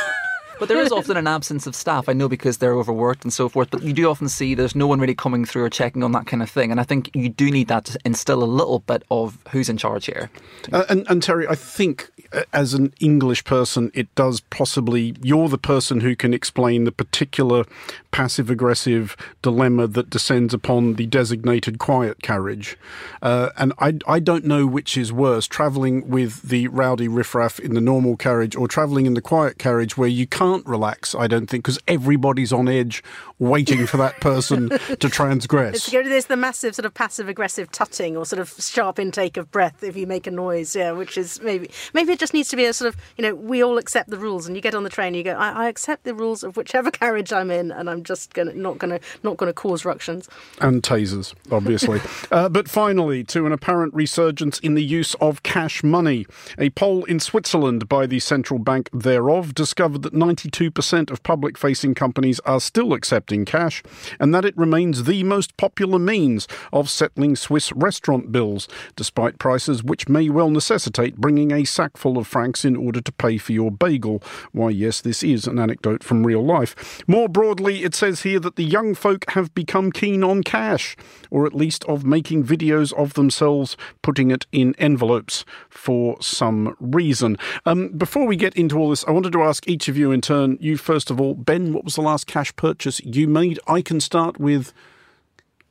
But 0.59 0.68
there 0.68 0.81
is 0.81 0.92
often 0.92 1.16
an 1.16 1.27
absence 1.27 1.66
of 1.66 1.75
staff. 1.75 2.09
I 2.09 2.12
know 2.12 2.29
because 2.29 2.59
they're 2.59 2.75
overworked 2.75 3.25
and 3.25 3.33
so 3.33 3.49
forth. 3.49 3.71
But 3.71 3.83
you 3.83 3.92
do 3.92 4.09
often 4.11 4.29
see 4.29 4.55
there's 4.55 4.75
no 4.75 4.87
one 4.87 5.01
really 5.01 5.14
coming 5.14 5.44
through 5.44 5.64
or 5.64 5.71
checking 5.71 6.03
on 6.03 6.12
that 6.12 6.27
kind 6.27 6.42
of 6.42 6.51
thing. 6.51 6.71
And 6.71 6.81
I 6.81 6.85
think 6.85 7.11
you 7.14 7.29
do 7.29 7.51
need 7.51 7.68
that 7.68 7.85
to 7.87 7.99
instill 8.05 8.42
a 8.42 8.47
little 8.47 8.81
bit 8.81 9.03
of 9.11 9.38
who's 9.51 9.68
in 9.68 9.77
charge 9.77 10.07
here. 10.07 10.31
Uh, 10.73 10.85
and, 10.88 11.07
and 11.09 11.23
Terry, 11.23 11.47
I 11.47 11.55
think 11.55 12.11
uh, 12.33 12.42
as 12.53 12.75
an 12.75 12.92
English 13.01 13.44
person, 13.44 13.90
it 13.94 14.12
does 14.14 14.40
possibly, 14.40 15.14
you're 15.23 15.49
the 15.49 15.59
person 15.59 16.01
who 16.01 16.16
can 16.16 16.35
explain 16.35 16.85
the 16.85 16.92
particular 16.92 17.64
passive 18.11 18.51
aggressive 18.51 19.16
dilemma 19.42 19.87
that 19.87 20.11
descends 20.11 20.53
upon 20.53 20.94
the 20.94 21.07
designated 21.07 21.79
quiet 21.79 22.23
carriage. 22.23 22.77
Uh, 23.23 23.51
and 23.57 23.73
I, 23.79 23.99
I 24.07 24.18
don't 24.18 24.44
know 24.44 24.66
which 24.66 24.97
is 24.97 25.12
worse 25.12 25.47
travelling 25.47 26.09
with 26.09 26.42
the 26.42 26.68
rowdy 26.68 27.07
riffraff 27.09 27.61
in 27.61 27.75
the 27.75 27.81
normal 27.81 28.16
carriage 28.16 28.57
or 28.57 28.66
travelling 28.66 29.07
in 29.07 29.14
the 29.14 29.21
quiet 29.21 29.59
carriage 29.59 29.97
where 29.97 30.09
you 30.09 30.27
can't 30.27 30.48
relax, 30.67 31.15
I 31.15 31.27
don't 31.27 31.47
think, 31.47 31.65
because 31.65 31.79
everybody's 31.87 32.53
on 32.53 32.69
edge 32.69 33.03
waiting 33.38 33.87
for 33.87 33.96
that 33.98 34.20
person 34.20 34.68
to 34.68 35.09
transgress. 35.09 35.77
It's. 35.77 35.90
There's 35.90 36.27
the 36.27 36.37
massive 36.37 36.74
sort 36.74 36.87
of 36.87 36.94
passive 36.94 37.29
aggressive 37.29 37.70
tutting 37.70 38.16
or 38.16 38.27
sort 38.27 38.40
of 38.40 38.55
sharp 38.59 38.98
intake 38.98 39.37
of 39.37 39.51
breath 39.51 39.83
if 39.83 39.96
you 39.96 40.07
make 40.07 40.27
a 40.27 40.31
noise. 40.31 40.74
Yeah, 40.74 40.92
which 40.92 41.16
is 41.16 41.40
maybe 41.42 41.70
maybe 41.94 42.12
it 42.12 42.18
just 42.18 42.35
needs 42.35 42.48
to 42.51 42.57
be 42.57 42.64
a 42.64 42.72
sort 42.72 42.94
of 42.94 43.01
you 43.16 43.22
know 43.22 43.35
we 43.35 43.62
all 43.62 43.79
accept 43.79 44.11
the 44.11 44.18
rules 44.18 44.46
and 44.46 44.57
you 44.57 44.62
get 44.62 44.74
on 44.74 44.85
the 44.85 44.90
train 44.90 45.09
and 45.09 45.16
you 45.16 45.22
go 45.22 45.33
I, 45.33 45.64
I 45.64 45.68
accept 45.68 46.05
the 46.05 46.14
rules 46.14 46.42
of 46.42 46.57
whichever 46.57 46.90
carriage 47.03 47.33
I'm 47.33 47.51
in 47.51 47.70
and 47.70 47.88
I'm 47.88 48.03
just 48.03 48.35
gonna 48.35 48.55
not 48.55 48.79
gonna 48.79 49.01
not 49.22 49.37
gonna 49.37 49.53
cause 49.53 49.85
ructions. 49.85 50.29
and 50.61 50.83
tasers, 50.83 51.35
obviously. 51.51 52.01
uh, 52.31 52.48
but 52.48 52.68
finally, 52.68 53.24
to 53.24 53.46
an 53.46 53.53
apparent 53.53 53.94
resurgence 53.94 54.59
in 54.61 54.74
the 54.74 54.85
use 54.85 55.14
of 55.14 55.42
cash 55.42 55.83
money. 55.83 56.27
A 56.59 56.70
poll 56.70 57.05
in 57.05 57.20
Switzerland 57.20 57.88
by 57.88 58.07
the 58.07 58.20
central 58.20 58.59
bank 58.59 58.88
thereof 58.92 59.55
discovered 59.55 60.03
that 60.03 60.12
92% 60.14 61.11
of 61.11 61.22
public 61.22 61.57
facing 61.57 61.94
companies 61.94 62.40
are 62.40 62.61
still 62.61 62.92
accepting 62.92 63.28
cash 63.29 63.83
and 64.19 64.35
that 64.35 64.45
it 64.45 64.57
remains 64.57 65.05
the 65.05 65.23
most 65.25 65.57
popular 65.57 65.99
means 65.99 66.49
of 66.73 66.91
settling 66.91 67.37
Swiss 67.37 67.73
restaurant 67.73 68.33
bills, 68.33 68.69
despite 68.97 69.38
prices 69.38 69.83
which 69.83 70.09
may 70.09 70.29
well 70.29 70.51
necessitate 70.51 71.17
bringing 71.17 71.53
a 71.53 71.64
sackful 71.64 72.19
of 72.19 72.27
francs 72.27 72.64
in 72.64 72.77
order 72.77 73.01
to 73.01 73.12
pay 73.12 73.38
for 73.38 73.53
your 73.53 73.71
bagel. 73.71 74.23
Why, 74.53 74.71
yes, 74.71 75.01
this 75.01 75.23
is 75.23 75.47
an 75.47 75.59
anecdote 75.59 76.03
from 76.03 76.27
real 76.27 76.45
life. 76.45 77.03
More 77.07 77.29
broadly, 77.29 77.85
it 77.85 77.95
says 77.95 78.23
here 78.23 78.41
that 78.41 78.57
the 78.57 78.64
young 78.64 78.95
folk 78.95 79.31
have 79.31 79.55
become 79.55 79.93
keen 79.93 80.25
on 80.25 80.43
cash, 80.43 80.97
or 81.31 81.47
at 81.47 81.55
least 81.55 81.85
of 81.85 82.05
making 82.05 82.45
videos 82.45 82.93
of 82.95 83.14
themselves 83.14 83.77
putting 84.03 84.31
it 84.31 84.47
in 84.53 84.75
envelopes 84.79 85.45
for 85.69 86.17
some 86.21 86.77
reason. 86.81 87.37
Um, 87.67 87.88
before 87.88 88.27
we 88.27 88.37
get 88.37 88.57
into 88.57 88.79
all 88.79 88.91
this, 88.91 89.05
I 89.07 89.11
wanted 89.11 89.33
to 89.33 89.43
ask 89.43 89.69
each 89.69 89.88
of 89.88 89.97
you 89.97 90.12
in 90.12 90.21
turn. 90.21 90.57
You 90.61 90.77
first 90.77 91.11
of 91.11 91.21
all, 91.21 91.35
Ben, 91.35 91.73
what 91.73 91.85
was 91.85 91.97
the 91.97 92.03
last 92.03 92.27
cash 92.27 92.55
purchase 92.57 93.01
you 93.01 93.17
made? 93.26 93.59
I 93.66 93.83
can 93.83 94.00
start 94.00 94.38
with. 94.38 94.72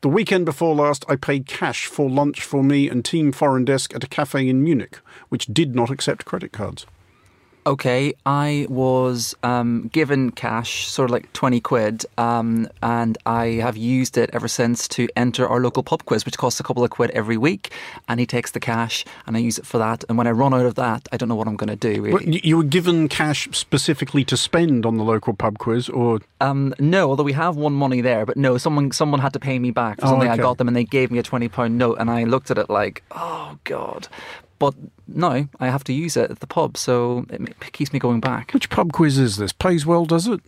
The 0.02 0.10
weekend 0.10 0.46
before 0.46 0.76
last, 0.76 1.06
I 1.10 1.16
paid 1.16 1.48
cash 1.48 1.88
for 1.88 2.10
lunch 2.10 2.42
for 2.42 2.64
me 2.64 2.88
and 2.88 3.04
Team 3.04 3.32
Foreign 3.32 3.66
Desk 3.66 3.96
at 3.96 4.04
a 4.04 4.08
cafe 4.08 4.48
in 4.48 4.64
Munich, 4.64 5.00
which 5.30 5.48
did 5.48 5.76
not 5.76 5.90
accept 5.90 6.26
credit 6.26 6.52
cards. 6.52 6.86
Okay, 7.68 8.14
I 8.26 8.66
was 8.70 9.36
um, 9.44 9.90
given 9.92 10.32
cash, 10.32 10.88
sort 10.88 11.10
of 11.10 11.12
like 11.12 11.34
20 11.34 11.60
quid, 11.60 12.06
um, 12.18 12.70
and 12.82 13.18
I 13.26 13.60
have 13.62 13.76
used 13.76 14.18
it 14.18 14.30
ever 14.32 14.48
since 14.48 14.88
to 14.88 15.10
enter 15.18 15.46
our 15.46 15.60
local 15.60 15.84
pub 15.84 16.06
quiz, 16.06 16.24
which 16.24 16.38
costs 16.38 16.62
a 16.62 16.64
couple 16.64 16.86
of 16.86 16.92
quid 16.92 17.10
every 17.12 17.36
week. 17.36 17.74
And 18.08 18.22
he 18.22 18.26
takes 18.26 18.52
the 18.52 18.62
cash, 18.62 19.04
and 19.26 19.36
I 19.36 19.42
use 19.42 19.60
it 19.60 19.66
for 19.66 19.80
that. 19.80 20.06
And 20.08 20.18
when 20.18 20.28
I 20.28 20.32
run 20.32 20.54
out 20.54 20.66
of 20.66 20.76
that, 20.76 21.10
I 21.12 21.18
don't 21.18 21.28
know 21.28 21.36
what 21.36 21.50
I'm 21.50 21.58
going 21.58 21.68
to 21.68 21.76
do, 21.76 22.02
really. 22.02 22.40
You 22.42 22.56
were 22.56 22.64
given 22.64 23.10
cash 23.10 23.50
specifically 23.52 24.24
to 24.24 24.38
spend 24.38 24.86
on 24.86 24.96
the 24.96 25.04
local 25.04 25.34
pub 25.34 25.58
quiz, 25.58 25.90
or 25.90 26.22
Um, 26.40 26.74
no, 26.80 27.10
although 27.10 27.24
we 27.24 27.34
have 27.34 27.58
won 27.58 27.74
money 27.74 28.00
there, 28.00 28.26
but 28.26 28.38
no, 28.38 28.58
someone 28.58 28.94
someone 28.94 29.20
had 29.20 29.34
to 29.34 29.40
pay 29.42 29.60
me 29.60 29.72
back 29.72 30.00
for 30.00 30.06
Oh, 30.06 30.10
something 30.12 30.30
I 30.30 30.38
got 30.38 30.58
them, 30.58 30.70
and 30.70 30.78
they 30.78 30.86
gave 30.86 31.12
me 31.12 31.20
a 31.20 31.24
twenty 31.24 31.50
pound 31.50 31.78
note, 31.78 31.98
and 32.00 32.10
I 32.10 32.24
looked 32.24 32.50
at 32.50 32.58
it 32.58 32.70
like, 32.70 33.04
oh 33.12 33.58
god. 33.66 34.08
but 34.58 34.74
no, 35.08 35.48
I 35.60 35.70
have 35.70 35.84
to 35.86 35.94
use 35.94 36.18
it 36.18 36.32
at 36.32 36.40
the 36.40 36.48
pub, 36.48 36.78
so 36.78 37.26
it 37.30 37.72
keeps 37.72 37.94
me 37.94 38.00
going 38.00 38.20
back. 38.20 38.54
Which 38.54 38.70
pub 38.70 38.92
quiz 38.94 39.18
is 39.18 39.38
this? 39.38 39.54
Pays 39.54 39.86
well, 39.86 40.06
does 40.06 40.28
it? 40.28 40.42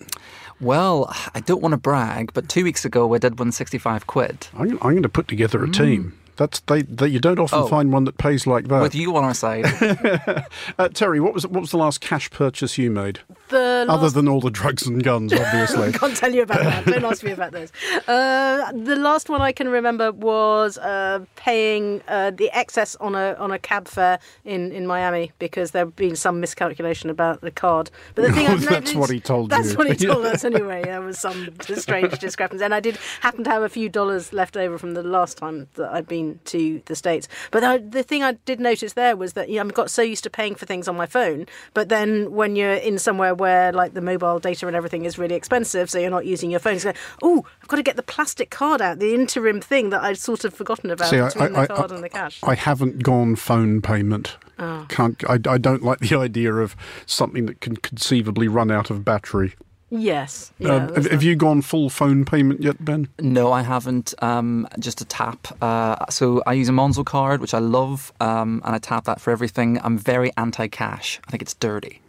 Well, 0.62 1.14
I 1.34 1.40
don't 1.40 1.62
want 1.62 1.72
to 1.74 1.78
brag, 1.78 2.34
but 2.34 2.50
two 2.50 2.64
weeks 2.64 2.84
ago 2.84 3.08
we 3.08 3.20
did 3.20 3.40
win 3.40 3.52
65 3.52 4.08
quid. 4.08 4.48
I'm, 4.54 4.72
I'm 4.74 4.78
going 4.78 5.04
to 5.04 5.10
put 5.10 5.28
together 5.28 5.64
a 5.64 5.68
mm. 5.68 5.74
team. 5.74 6.19
That's 6.40 6.62
they, 6.62 6.84
they. 6.84 7.08
You 7.10 7.20
don't 7.20 7.38
often 7.38 7.60
Oh. 7.60 7.68
find 7.68 7.92
one 7.92 8.06
that 8.06 8.18
pays 8.18 8.48
like 8.48 8.70
that. 8.70 8.82
With 8.82 8.96
you 8.96 9.16
on 9.18 9.26
our 9.26 9.34
side. 9.34 9.66
uh, 10.80 10.88
Terry, 10.90 11.20
what 11.20 11.34
was 11.34 11.46
what 11.46 11.60
was 11.60 11.72
the 11.72 11.78
last 11.78 12.00
cash 12.00 12.30
purchase 12.32 12.78
you 12.78 12.90
made? 12.90 13.20
The 13.50 13.86
Other 13.90 14.10
than 14.10 14.28
all 14.30 14.40
the 14.40 14.50
drugs 14.52 14.86
and 14.88 15.04
guns, 15.04 15.34
obviously. 15.34 15.90
I 15.90 15.92
can't 15.98 16.16
tell 16.16 16.34
you 16.34 16.44
about 16.44 16.60
that. 16.64 16.86
Don't 16.86 17.04
ask 17.04 17.24
me 17.24 17.32
about 17.32 17.52
those. 17.52 17.72
Uh, 18.08 18.72
the 18.72 18.96
last 18.96 19.28
one 19.30 19.42
I 19.42 19.52
can 19.52 19.68
remember 19.68 20.12
was 20.12 20.78
uh, 20.78 21.26
paying 21.36 22.02
uh, 22.08 22.32
the 22.32 22.50
excess 22.52 22.96
on 22.98 23.16
a 23.16 23.34
on 23.40 23.52
a 23.52 23.60
cab 23.60 23.88
fare 23.88 24.20
in, 24.46 24.72
in 24.72 24.88
Miami 24.88 25.32
because 25.40 25.72
there 25.72 25.86
had 25.86 25.96
been 25.96 26.16
some 26.16 26.40
miscalculation 26.40 27.10
about 27.10 27.42
the 27.42 27.52
card. 27.52 27.92
But 28.16 28.28
the 28.28 28.32
thing 28.34 28.48
I've 28.52 28.62
That's 28.62 28.72
noticed- 28.72 28.96
what 28.96 29.10
he 29.10 29.20
told 29.20 29.50
That's 29.50 29.72
you. 29.72 29.78
what 29.78 29.88
he 29.88 29.96
told 30.08 30.26
us 30.26 30.44
anyway. 30.46 30.84
There 30.84 31.02
was 31.02 31.20
some 31.20 31.50
strange 31.76 32.18
discrepancy, 32.20 32.64
and 32.64 32.74
I 32.74 32.80
did 32.80 32.98
happen 33.22 33.44
to 33.44 33.50
have 33.50 33.64
a 33.64 33.70
few 33.70 33.90
dollars 33.90 34.32
left 34.32 34.56
over 34.56 34.78
from 34.78 34.94
the 34.94 35.04
last 35.04 35.38
time 35.38 35.68
that 35.74 35.92
I'd 35.92 36.08
been 36.08 36.29
to 36.46 36.82
the 36.86 36.96
states. 36.96 37.28
But 37.52 37.62
the, 37.62 37.84
the 37.90 38.04
thing 38.04 38.24
I 38.24 38.34
did 38.46 38.60
notice 38.60 38.94
there 38.94 39.16
was 39.16 39.34
that 39.34 39.50
you 39.50 39.56
know, 39.58 39.66
I 39.66 39.68
got 39.70 39.90
so 39.92 40.02
used 40.02 40.24
to 40.26 40.30
paying 40.30 40.56
for 40.56 40.66
things 40.66 40.88
on 40.88 40.96
my 40.96 41.06
phone, 41.06 41.46
but 41.74 41.90
then 41.90 42.32
when 42.32 42.56
you're 42.56 42.74
in 42.74 43.00
somewhere 43.00 43.34
where 43.36 43.72
like 43.72 43.94
the 43.94 44.02
mobile 44.02 44.40
data 44.40 44.68
and 44.68 44.76
everything 44.76 45.06
is 45.06 45.18
really 45.18 45.36
expensive, 45.36 45.90
so 45.90 46.00
you're 46.00 46.10
not 46.10 46.26
using 46.26 46.52
your 46.52 46.60
phone, 46.60 46.76
you 46.76 46.82
go, 46.82 46.94
oh, 47.24 47.46
I've 47.62 47.68
got 47.68 47.78
to 47.78 47.84
get 47.84 47.96
the 47.96 48.04
plastic 48.04 48.50
card 48.50 48.82
out, 48.82 49.00
the 49.00 49.14
interim 49.14 49.62
thing 49.62 49.90
that 49.90 50.02
I'd 50.04 50.18
sort 50.18 50.46
of 50.46 50.54
forgotten 50.54 50.92
about 50.92 51.10
See, 51.10 51.20
I- 51.20 51.28
between 51.28 51.56
I- 51.56 51.66
the 51.68 51.74
I- 51.74 51.78
card 51.78 51.92
and 51.92 52.04
the 52.04 52.10
cash. 52.10 52.40
I 52.44 52.56
haven't 52.56 53.04
gone 53.04 53.36
phone 53.36 53.82
payment. 53.82 54.38
Oh. 54.58 54.86
Can't. 54.90 55.24
I, 55.30 55.36
I 55.48 55.58
don't 55.58 55.84
like 55.84 56.00
the 56.00 56.16
idea 56.20 56.54
of 56.54 56.76
something 57.06 57.46
that 57.46 57.62
can 57.62 57.78
conceivably 57.78 58.48
run 58.50 58.70
out 58.72 58.90
of 58.90 59.06
battery. 59.06 59.54
Yes. 59.90 60.52
Yeah, 60.60 60.76
Um, 60.76 60.96
have, 60.96 61.12
have 61.12 61.24
you 61.24 61.36
gone 61.36 61.62
full 61.62 61.90
phone 61.90 62.24
payment 62.26 62.62
yet, 62.62 62.84
Ben? 62.84 63.08
No, 63.20 63.52
I 63.52 63.64
haven't. 63.64 64.14
Um, 64.22 64.68
just 64.78 65.02
a 65.02 65.06
tap. 65.06 65.48
Uh, 65.62 66.06
so 66.10 66.44
I 66.46 66.54
use 66.54 66.70
a 66.70 66.72
Monzo 66.72 67.04
card, 67.04 67.42
which 67.42 67.54
I 67.54 67.60
love, 67.60 68.14
um, 68.20 68.62
and 68.66 68.76
I 68.76 68.78
tap 68.78 69.06
that 69.06 69.20
for 69.20 69.32
everything. 69.32 69.80
I'm 69.84 69.98
very 69.98 70.32
anti-cash. 70.38 71.20
I 71.28 71.32
think 71.32 71.42
it's 71.42 71.56
dirty. 71.56 72.02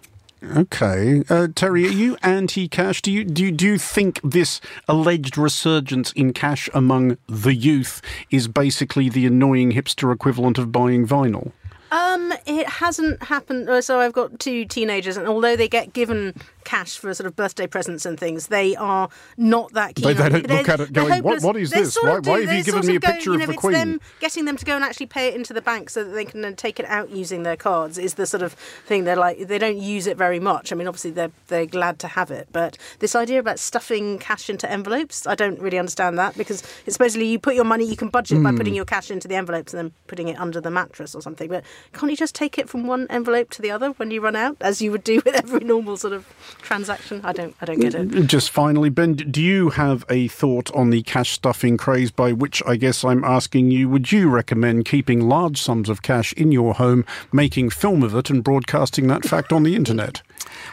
Okay, 0.57 1.23
uh, 1.29 1.49
Terry, 1.55 1.87
are 1.87 1.91
you 1.91 2.17
anti-cash? 2.23 3.03
Do 3.03 3.13
you 3.13 3.25
do 3.25 3.45
you, 3.45 3.53
do 3.53 3.67
you 3.67 3.77
think 3.79 4.21
this 4.25 4.59
alleged 4.89 5.37
resurgence 5.37 6.13
in 6.13 6.33
cash 6.33 6.67
among 6.73 7.19
the 7.29 7.53
youth 7.55 8.01
is 8.31 8.49
basically 8.49 9.11
the 9.11 9.27
annoying 9.27 9.73
hipster 9.73 10.11
equivalent 10.15 10.57
of 10.57 10.73
buying 10.73 11.07
vinyl? 11.07 11.53
Um, 11.93 12.30
it 12.47 12.69
hasn't 12.69 13.23
happened. 13.25 13.69
uh, 13.69 13.81
So 13.81 14.01
I've 14.01 14.13
got 14.13 14.39
two 14.39 14.65
teenagers, 14.65 15.17
and 15.17 15.27
although 15.29 15.57
they 15.57 15.69
get 15.69 15.93
given 15.93 16.35
cash 16.65 16.99
for 16.99 17.13
sort 17.15 17.27
of 17.27 17.35
birthday 17.35 17.67
presents 17.67 18.05
and 18.05 18.19
things, 18.21 18.49
they 18.49 18.77
are 18.77 19.09
not 19.39 19.73
that 19.73 19.95
keen. 19.95 20.05
They- 20.09 20.13
they 20.15 20.23
on 20.25 20.31
don't 20.33 20.49
look 20.51 20.69
at 20.69 20.81
it 20.81 20.93
going, 20.93 21.23
"What- 21.23 21.43
what 21.43 21.57
is 21.57 21.71
this? 21.71 21.97
Why- 22.01 22.19
of 22.19 22.27
why 22.27 22.41
do. 22.43 22.47
have 22.47 22.57
you 22.59 22.63
given 22.65 22.87
me 22.87 22.97
a 22.97 23.01
go- 23.01 23.09
picture 23.13 23.31
you 23.31 23.35
of 23.35 23.41
know, 23.41 23.47
the 23.47 23.53
it's 23.53 23.61
Queen? 23.61 23.73
Them 23.73 24.01
getting 24.21 24.45
them 24.45 24.57
to 24.57 24.65
go 24.65 24.75
and 24.77 24.85
actually 24.85 25.07
pay 25.07 25.29
it 25.29 25.35
into 25.35 25.53
the 25.55 25.63
bank 25.63 25.89
so 25.91 26.05
that 26.05 26.11
they 26.11 26.25
can 26.25 26.43
then 26.43 26.55
take 26.57 26.79
it 26.79 26.87
out 26.87 27.11
using 27.11 27.43
their 27.43 27.57
cards 27.57 27.97
is 27.99 28.15
the 28.15 28.27
sort 28.27 28.43
of 28.43 28.53
thing 28.87 29.05
they're 29.05 29.17
like. 29.17 29.49
They 29.49 29.59
don't 29.59 29.79
use 29.79 30.07
it 30.07 30.17
very 30.19 30.39
much. 30.39 30.71
I 30.71 30.77
mean, 30.77 30.87
obviously 30.87 31.11
they're 31.13 31.33
they're 31.49 31.67
glad 31.67 31.99
to 32.01 32.09
have 32.09 32.31
it, 32.31 32.49
but 32.53 32.77
this 33.01 33.15
idea 33.17 33.39
about 33.41 33.59
stuffing 33.59 34.19
cash 34.19 34.49
into 34.51 34.71
envelopes, 34.71 35.27
I 35.27 35.35
don't 35.35 35.59
really 35.61 35.79
understand 35.79 36.19
that 36.19 36.37
because 36.37 36.63
it's 36.87 36.95
supposedly 36.95 37.27
you 37.27 37.39
put 37.39 37.55
your 37.55 37.65
money, 37.65 37.85
you 37.87 37.97
can 37.97 38.09
budget 38.09 38.43
by 38.43 38.51
Hmm. 38.51 38.57
putting 38.59 38.75
your 38.75 38.85
cash 38.85 39.11
into 39.11 39.27
the 39.29 39.35
envelopes 39.35 39.73
and 39.73 39.79
then 39.83 39.93
putting 40.07 40.29
it 40.29 40.39
under 40.39 40.61
the 40.61 40.71
mattress 40.71 41.15
or 41.15 41.23
something. 41.23 41.49
But 41.49 41.65
can't 41.95 42.11
you 42.11 42.17
just 42.17 42.30
take 42.35 42.59
it 42.59 42.69
from 42.69 42.87
one 42.87 43.07
envelope 43.11 43.51
to 43.51 43.63
the 43.63 43.71
other 43.71 43.91
when 43.93 44.11
you 44.11 44.21
run 44.21 44.37
out, 44.37 44.57
as 44.61 44.81
you 44.81 44.91
would 44.91 45.05
do 45.05 45.17
with 45.25 45.35
every 45.35 45.61
normal 45.61 45.97
sort 45.97 46.13
of 46.13 46.27
transaction? 46.63 47.21
I 47.25 47.33
don't, 47.33 47.55
I 47.61 47.65
don't 47.65 47.81
get 47.81 47.95
it. 47.95 48.09
Mm, 48.09 48.27
just 48.27 48.51
finally, 48.51 48.91
Ben, 48.91 49.15
do 49.15 49.43
you 49.43 49.71
have 49.71 50.05
a 50.09 50.29
thought 50.29 50.71
on 50.75 50.91
the 50.91 51.03
cash 51.03 51.31
stuffing 51.31 51.77
craze? 51.77 52.11
By 52.11 52.33
which 52.33 52.63
I 52.67 52.77
guess 52.77 53.05
I'm 53.05 53.25
asking 53.25 53.71
you, 53.71 53.89
would 53.89 54.13
you 54.13 54.29
recommend 54.29 54.85
keeping 54.85 55.21
large 55.21 55.61
sums 55.61 55.89
of 55.89 56.03
cash 56.03 56.33
in 56.35 56.53
your 56.53 56.75
home, 56.75 57.05
making 57.33 57.71
film 57.71 58.03
of 58.03 58.15
it, 58.15 58.31
and 58.31 58.45
broadcasting 58.45 59.07
that 59.09 59.25
fact 59.25 59.53
on 59.53 59.63
the 59.63 59.77
internet? 59.77 60.23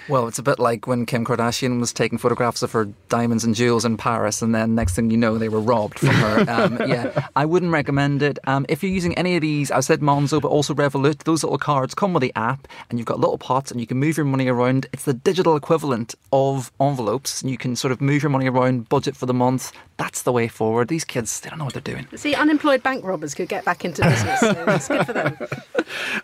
Well, 0.10 0.28
it's 0.28 0.40
a 0.40 0.44
bit 0.44 0.58
like 0.58 0.88
when 0.88 1.06
Kim 1.06 1.26
Kardashian 1.26 1.82
was 1.82 1.92
taking 1.92 2.18
photographs 2.18 2.64
of 2.64 2.72
her 2.72 2.86
diamonds 3.10 3.44
and 3.44 3.54
jewels 3.54 3.84
in 3.84 3.98
Paris, 3.98 4.42
and 4.42 4.56
then 4.56 4.74
next 4.74 4.96
thing 4.96 5.12
you 5.12 5.18
know, 5.18 5.38
they 5.38 5.50
were 5.50 5.60
robbed 5.60 6.00
from 6.00 6.10
her. 6.10 6.46
Um, 6.58 6.78
yeah, 6.88 7.28
I 7.36 7.46
wouldn't 7.46 7.72
recommend 7.72 8.22
it. 8.24 8.40
Um, 8.46 8.66
if 8.70 8.82
you're 8.82 8.92
using 8.92 9.16
any 9.18 9.36
of 9.36 9.42
these, 9.42 9.70
I 9.70 9.82
said 9.82 10.00
Monzo, 10.00 10.42
but 10.42 10.48
also 10.48 10.74
Revolut, 10.74 11.24
those 11.24 11.44
little 11.44 11.58
cards 11.58 11.94
come 11.94 12.14
with 12.14 12.22
the 12.22 12.32
app, 12.36 12.68
and 12.90 12.98
you've 12.98 13.06
got 13.06 13.20
little 13.20 13.38
pots, 13.38 13.70
and 13.70 13.82
you 13.82 13.86
can 13.86 13.98
move 13.98 14.18
your 14.18 14.26
money 14.26 14.48
around. 14.48 14.88
It's 14.94 15.04
the 15.04 15.14
digital 15.14 15.56
equivalent 15.56 16.16
of 16.32 16.72
envelopes, 16.80 17.42
and 17.42 17.52
you 17.52 17.58
can 17.58 17.76
sort 17.76 17.92
of 17.92 18.02
move 18.02 18.24
your 18.24 18.30
money 18.30 18.48
around, 18.48 18.88
budget 18.90 19.16
for 19.16 19.26
the 19.26 19.34
month. 19.34 19.72
That's 19.98 20.22
the 20.22 20.32
way 20.32 20.48
forward. 20.48 20.88
These 20.88 21.06
kids, 21.06 21.40
they 21.40 21.50
don't 21.50 21.60
know 21.60 21.66
what 21.66 21.74
they're 21.74 21.82
doing. 21.82 22.08
See, 22.16 22.36
unemployed 22.36 22.84
bank 22.84 23.04
robbers 23.04 23.34
could 23.34 23.50
get 23.50 23.66
back 23.66 23.84
into 23.84 24.04
business. 24.04 24.40
So 24.40 24.66
it's 24.68 24.88
good 24.88 25.06
for 25.06 25.14
them. 25.14 25.38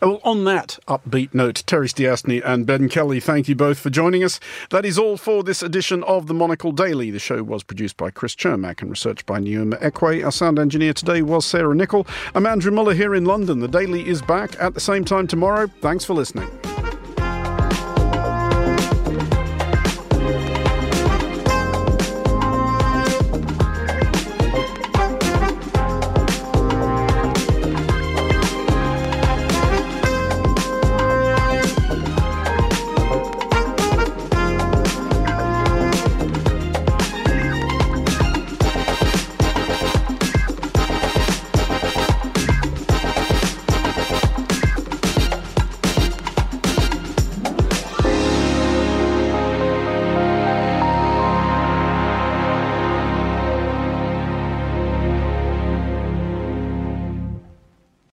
Well, 0.01 0.19
on 0.25 0.43
that 0.43 0.77
upbeat 0.89 1.33
note, 1.33 1.63
Terry 1.65 1.87
Stiastny 1.87 2.41
and 2.43 2.65
Ben 2.65 2.89
Kelly, 2.89 3.21
thank 3.21 3.47
you 3.47 3.55
both 3.55 3.79
for 3.79 3.89
joining 3.89 4.21
us. 4.21 4.39
That 4.71 4.85
is 4.85 4.99
all 4.99 5.15
for 5.15 5.41
this 5.41 5.63
edition 5.63 6.03
of 6.03 6.27
the 6.27 6.33
Monocle 6.33 6.73
Daily. 6.73 7.11
The 7.11 7.19
show 7.19 7.41
was 7.43 7.63
produced 7.63 7.95
by 7.95 8.11
Chris 8.11 8.35
Chermack 8.35 8.81
and 8.81 8.89
researched 8.89 9.25
by 9.25 9.39
Neuma 9.39 9.81
Ekwe. 9.81 10.25
Our 10.25 10.33
sound 10.33 10.59
engineer 10.59 10.93
today 10.93 11.21
was 11.21 11.45
Sarah 11.45 11.75
Nichol. 11.75 12.05
I'm 12.35 12.45
Andrew 12.45 12.73
Mueller 12.73 12.93
here 12.93 13.15
in 13.15 13.23
London. 13.23 13.59
The 13.59 13.69
Daily 13.69 14.05
is 14.05 14.21
back 14.21 14.59
at 14.59 14.73
the 14.73 14.81
same 14.81 15.05
time 15.05 15.27
tomorrow. 15.27 15.67
Thanks 15.81 16.03
for 16.03 16.13
listening. 16.13 16.49